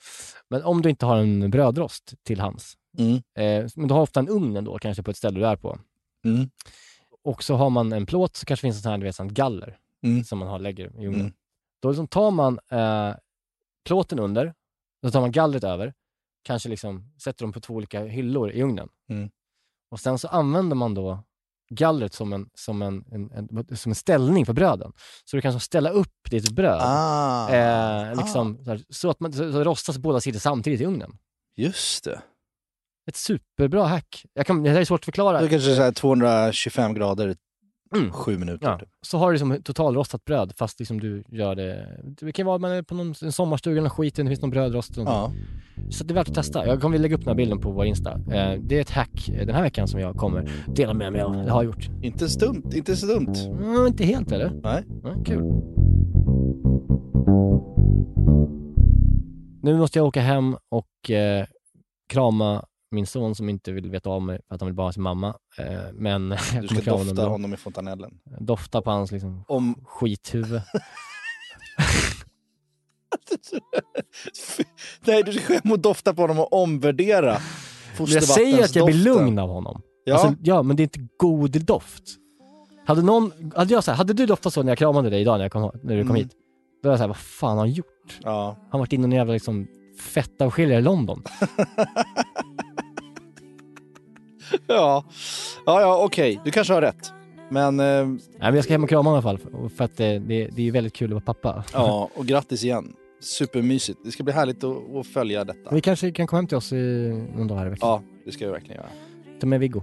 Men 0.48 0.62
om 0.62 0.82
du 0.82 0.90
inte 0.90 1.06
har 1.06 1.16
en 1.16 1.50
brödrost 1.50 2.14
till 2.22 2.40
hands. 2.40 2.74
Mm. 2.98 3.14
Eh, 3.14 3.70
men 3.76 3.88
du 3.88 3.94
har 3.94 4.00
ofta 4.02 4.20
en 4.20 4.28
ugn 4.28 4.56
ändå, 4.56 4.78
kanske 4.78 5.02
på 5.02 5.10
ett 5.10 5.16
ställe 5.16 5.40
du 5.40 5.46
är 5.46 5.56
på. 5.56 5.78
Mm. 6.24 6.50
Och 7.22 7.42
så 7.42 7.54
har 7.54 7.70
man 7.70 7.92
en 7.92 8.06
plåt, 8.06 8.36
så 8.36 8.46
kanske 8.46 8.62
finns 8.62 8.76
en 8.76 8.82
sån 8.82 8.90
här, 8.90 8.98
du 8.98 9.04
vet, 9.04 9.16
sån 9.16 9.34
galler 9.34 9.78
Mm. 10.02 10.24
som 10.24 10.38
man 10.38 10.48
har, 10.48 10.58
lägger 10.58 10.84
i 10.84 11.06
ugnen. 11.06 11.20
Mm. 11.20 11.32
Då 11.80 11.88
liksom 11.88 12.08
tar 12.08 12.30
man 12.30 12.58
eh, 12.70 13.14
plåten 13.84 14.18
under, 14.18 14.54
så 15.04 15.10
tar 15.10 15.20
man 15.20 15.32
gallret 15.32 15.64
över, 15.64 15.94
kanske 16.42 16.68
liksom 16.68 17.12
sätter 17.18 17.44
dem 17.44 17.52
på 17.52 17.60
två 17.60 17.74
olika 17.74 18.04
hyllor 18.04 18.50
i 18.50 18.62
ugnen. 18.62 18.88
Mm. 19.08 19.30
Och 19.90 20.00
sen 20.00 20.18
så 20.18 20.28
använder 20.28 20.76
man 20.76 20.94
då 20.94 21.24
gallret 21.70 22.14
som 22.14 22.32
en, 22.32 22.46
som 22.54 22.82
en, 22.82 23.04
en, 23.12 23.30
en, 23.30 23.76
som 23.76 23.90
en 23.90 23.96
ställning 23.96 24.46
för 24.46 24.52
bröden. 24.52 24.92
Så 25.24 25.36
du 25.36 25.40
kan 25.40 25.52
så 25.52 25.58
ställa 25.58 25.90
upp 25.90 26.30
ditt 26.30 26.50
bröd 26.50 26.80
Ah. 26.82 27.48
eh, 27.54 28.16
liksom, 28.16 28.64
så, 28.64 28.70
här, 28.70 28.82
så 28.88 29.10
att 29.10 29.20
man, 29.20 29.32
så, 29.32 29.52
så 29.52 29.64
rostas 29.64 29.98
båda 29.98 30.20
sidor 30.20 30.38
samtidigt 30.38 30.80
i 30.80 30.84
ugnen. 30.84 31.12
Just 31.56 32.04
det. 32.04 32.20
Ett 33.08 33.16
superbra 33.16 33.84
hack. 33.86 34.24
Jag 34.34 34.46
kan, 34.46 34.62
det 34.62 34.70
här 34.70 34.80
är 34.80 34.84
svårt 34.84 35.00
att 35.00 35.04
förklara. 35.04 35.40
Det 35.40 35.46
är 35.46 35.48
kanske 35.48 35.74
här 35.74 35.92
225 35.92 36.94
grader, 36.94 37.36
Mm. 37.96 38.12
sju 38.12 38.38
minuter. 38.38 38.68
Ja. 38.68 38.80
Så 39.02 39.18
har 39.18 39.26
du 39.26 39.32
liksom 39.32 39.62
totalrostat 39.62 40.24
bröd 40.24 40.52
fast 40.56 40.78
liksom 40.78 41.00
du 41.00 41.24
gör 41.28 41.54
det... 41.54 42.00
Det 42.20 42.32
kan 42.32 42.46
vara 42.46 42.58
man 42.58 42.70
är 42.70 42.82
på 42.82 42.94
någon, 42.94 43.14
en 43.22 43.32
sommarstuga 43.32 43.78
eller 43.78 43.88
skit, 43.88 44.14
det 44.14 44.26
finns 44.26 44.40
någon 44.40 44.50
brödrost. 44.50 44.98
Och 44.98 45.04
Ja. 45.04 45.32
Så 45.90 46.04
det 46.04 46.12
är 46.12 46.14
värt 46.14 46.28
att 46.28 46.34
testa. 46.34 46.66
Jag 46.66 46.80
kommer 46.80 46.98
lägga 46.98 47.14
upp 47.14 47.20
den 47.20 47.28
här 47.28 47.34
bilden 47.34 47.58
på 47.58 47.70
vår 47.70 47.84
Insta. 47.84 48.12
Eh, 48.12 48.60
det 48.60 48.76
är 48.76 48.80
ett 48.80 48.90
hack 48.90 49.28
eh, 49.28 49.46
den 49.46 49.54
här 49.54 49.62
veckan 49.62 49.88
som 49.88 50.00
jag 50.00 50.16
kommer 50.16 50.50
dela 50.66 50.94
med 50.94 51.12
mig 51.12 51.20
av. 51.20 51.32
Det 51.32 51.50
har 51.50 51.62
gjort. 51.62 51.88
Inte 52.02 52.28
så 52.28 52.38
dumt, 52.38 52.70
inte 52.74 52.96
så 52.96 53.06
dumt. 53.06 53.34
Mm, 53.46 53.86
inte 53.86 54.04
helt 54.04 54.32
eller? 54.32 54.50
Nej. 54.62 54.84
Ja, 55.02 55.24
kul. 55.24 55.42
Nu 59.62 59.76
måste 59.78 59.98
jag 59.98 60.06
åka 60.06 60.20
hem 60.20 60.56
och 60.68 61.10
eh, 61.10 61.46
krama 62.08 62.64
min 62.90 63.06
son 63.06 63.34
som 63.34 63.48
inte 63.48 63.72
vill 63.72 63.90
veta 63.90 64.10
av 64.10 64.22
mig 64.22 64.40
för 64.48 64.54
att 64.54 64.60
han 64.60 64.66
vill 64.66 64.74
bara 64.74 64.86
ha 64.86 64.92
sin 64.92 65.02
mamma. 65.02 65.34
Eh, 65.58 65.80
men 65.92 66.28
Du 66.28 66.36
ska 66.80 66.90
dofta 66.90 67.10
ändå. 67.10 67.22
honom 67.28 67.54
i 67.54 67.56
fontanellen. 67.56 68.18
Dofta 68.40 68.82
på 68.82 68.90
hans 68.90 69.12
liksom, 69.12 69.44
Om... 69.48 69.74
skithuvud. 69.84 70.62
Nej, 75.06 75.22
du 75.22 75.32
ska 75.32 75.52
hem 75.54 75.72
och 75.72 75.78
dofta 75.78 76.14
på 76.14 76.22
honom 76.22 76.38
och 76.38 76.52
omvärdera 76.52 77.38
jag 77.98 78.22
säger 78.24 78.64
att 78.64 78.76
jag 78.76 78.86
blir 78.86 78.96
lugn 78.96 79.38
av 79.38 79.48
honom. 79.48 79.82
Ja. 80.04 80.14
Alltså, 80.14 80.34
ja, 80.42 80.62
men 80.62 80.76
det 80.76 80.82
är 80.82 80.84
inte 80.84 81.06
god 81.16 81.64
doft. 81.64 82.02
Hade 82.86 83.02
någon, 83.02 83.32
hade 83.56 83.74
jag 83.74 83.84
så 83.84 83.90
här, 83.90 83.98
hade 83.98 84.12
du 84.12 84.26
doftat 84.26 84.54
så 84.54 84.62
när 84.62 84.70
jag 84.70 84.78
kramade 84.78 85.10
dig 85.10 85.20
idag 85.20 85.36
när, 85.38 85.44
jag 85.44 85.52
kom, 85.52 85.70
när 85.82 85.96
du 85.96 86.02
kom 86.02 86.10
Mm. 86.10 86.22
hit? 86.22 86.32
Då 86.82 86.88
var 86.88 86.92
jag 86.92 86.98
såhär, 86.98 87.08
vad 87.08 87.16
fan 87.16 87.50
har 87.50 87.56
han 87.58 87.70
gjort? 87.72 88.18
Ja. 88.22 88.56
Han 88.60 88.66
har 88.70 88.78
varit 88.78 88.92
inne 88.92 89.04
i 89.04 89.06
någon 89.08 89.16
jävla 89.16 89.32
liksom 89.32 89.66
fettavskiljare 90.14 90.78
i 90.78 90.82
London. 90.82 91.22
Ja, 94.66 95.04
ja, 95.66 95.80
ja 95.80 96.04
okej. 96.04 96.40
Du 96.44 96.50
kanske 96.50 96.72
har 96.74 96.80
rätt. 96.82 97.12
Men 97.50 97.80
eh, 97.80 97.86
Nej, 97.86 98.18
men 98.38 98.54
jag 98.54 98.64
ska 98.64 98.74
hem 98.74 98.82
och 98.84 98.88
krama 98.90 99.10
i 99.10 99.12
alla 99.12 99.22
fall, 99.22 99.38
för- 99.76 99.84
att 99.84 99.96
det, 99.96 100.18
det, 100.18 100.48
det 100.52 100.68
är 100.68 100.72
väldigt 100.72 100.92
kul 100.92 101.08
att 101.10 101.12
vara 101.14 101.34
pappa. 101.34 101.64
ja, 101.72 102.10
och 102.14 102.26
grattis 102.26 102.64
igen. 102.64 102.92
Supermysigt. 103.22 103.98
Det 104.04 104.10
ska 104.10 104.22
bli 104.22 104.32
härligt 104.32 104.64
att, 104.64 104.96
att 104.96 105.06
följa 105.06 105.44
detta. 105.44 105.74
Vi 105.74 105.80
kanske 105.80 106.12
kan 106.12 106.26
komma 106.26 106.38
hem 106.38 106.46
till 106.46 106.56
oss 106.56 106.72
i 106.72 106.76
någon 107.36 107.46
dag 107.48 107.56
här 107.56 107.66
i 107.66 107.70
veckan. 107.70 107.88
Ja, 107.88 108.02
det 108.24 108.32
ska 108.32 108.46
vi 108.46 108.52
verkligen 108.52 108.76
göra. 108.76 108.88
Ta 109.40 109.46
med 109.46 109.60
Viggo. 109.60 109.82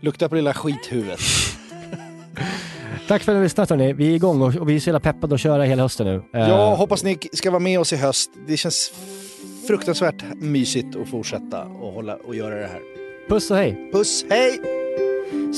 Lukta 0.00 0.28
på 0.28 0.34
lilla 0.34 0.54
skithuvudet. 0.54 1.20
Tack 3.08 3.22
för 3.22 3.32
att 3.32 3.34
ni 3.34 3.38
har 3.38 3.42
lyssnat 3.44 3.70
hörni. 3.70 3.92
Vi 3.92 4.10
är 4.10 4.14
igång 4.14 4.42
och, 4.42 4.68
vi 4.70 4.76
är 4.76 4.80
så 4.80 4.88
jävla 4.88 5.00
peppade 5.00 5.34
att 5.34 5.40
köra 5.40 5.62
hela 5.64 5.82
hösten 5.82 6.06
nu. 6.06 6.22
Eh, 6.40 6.48
Jag 6.48 6.76
hoppas 6.76 7.04
ni 7.04 7.18
ska 7.32 7.50
vara 7.50 7.60
med 7.60 7.80
oss 7.80 7.92
i 7.92 7.96
höst. 7.96 8.30
Det 8.46 8.56
känns 8.56 8.92
fruktansvärt 9.66 10.24
mysigt 10.34 10.96
att 10.96 11.08
fortsätta 11.08 11.62
och, 11.64 11.92
hålla, 11.92 12.16
och 12.16 12.34
göra 12.34 12.54
det 12.54 12.66
här. 12.66 12.80
Puss 13.28 13.50
och 13.50 13.56
hej! 13.56 13.88
Puss, 13.92 14.26
hej! 14.28 14.60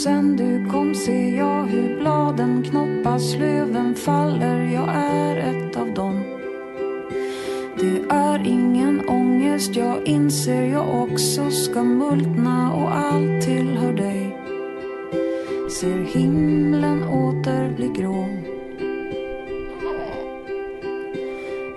Sen 0.04 0.36
du 0.36 0.70
kom 0.70 0.94
ser 0.94 1.36
jag 1.38 1.62
hur 1.62 2.00
bladen 2.00 2.62
knoppas, 2.70 3.34
löven 3.34 3.94
faller, 3.94 4.60
jag 4.74 4.88
är 4.94 5.36
ett 5.36 5.76
av 5.76 5.94
dem. 5.94 6.20
Det 7.80 8.14
är 8.14 8.46
ingen 8.46 9.08
ångest, 9.08 9.76
jag 9.76 10.06
inser 10.06 10.62
jag 10.62 11.02
också 11.02 11.50
ska 11.50 11.82
multna 11.82 12.74
och 12.74 12.96
allt 12.96 13.42
tillhör 13.42 13.92
dig. 13.92 14.36
Ser 15.80 16.18
himlen 16.18 17.02
åter 17.02 17.76
bli 17.76 17.88
grå. 17.88 18.28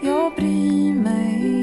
Jag 0.01 0.35
bryr 0.35 0.93
mig 0.93 1.62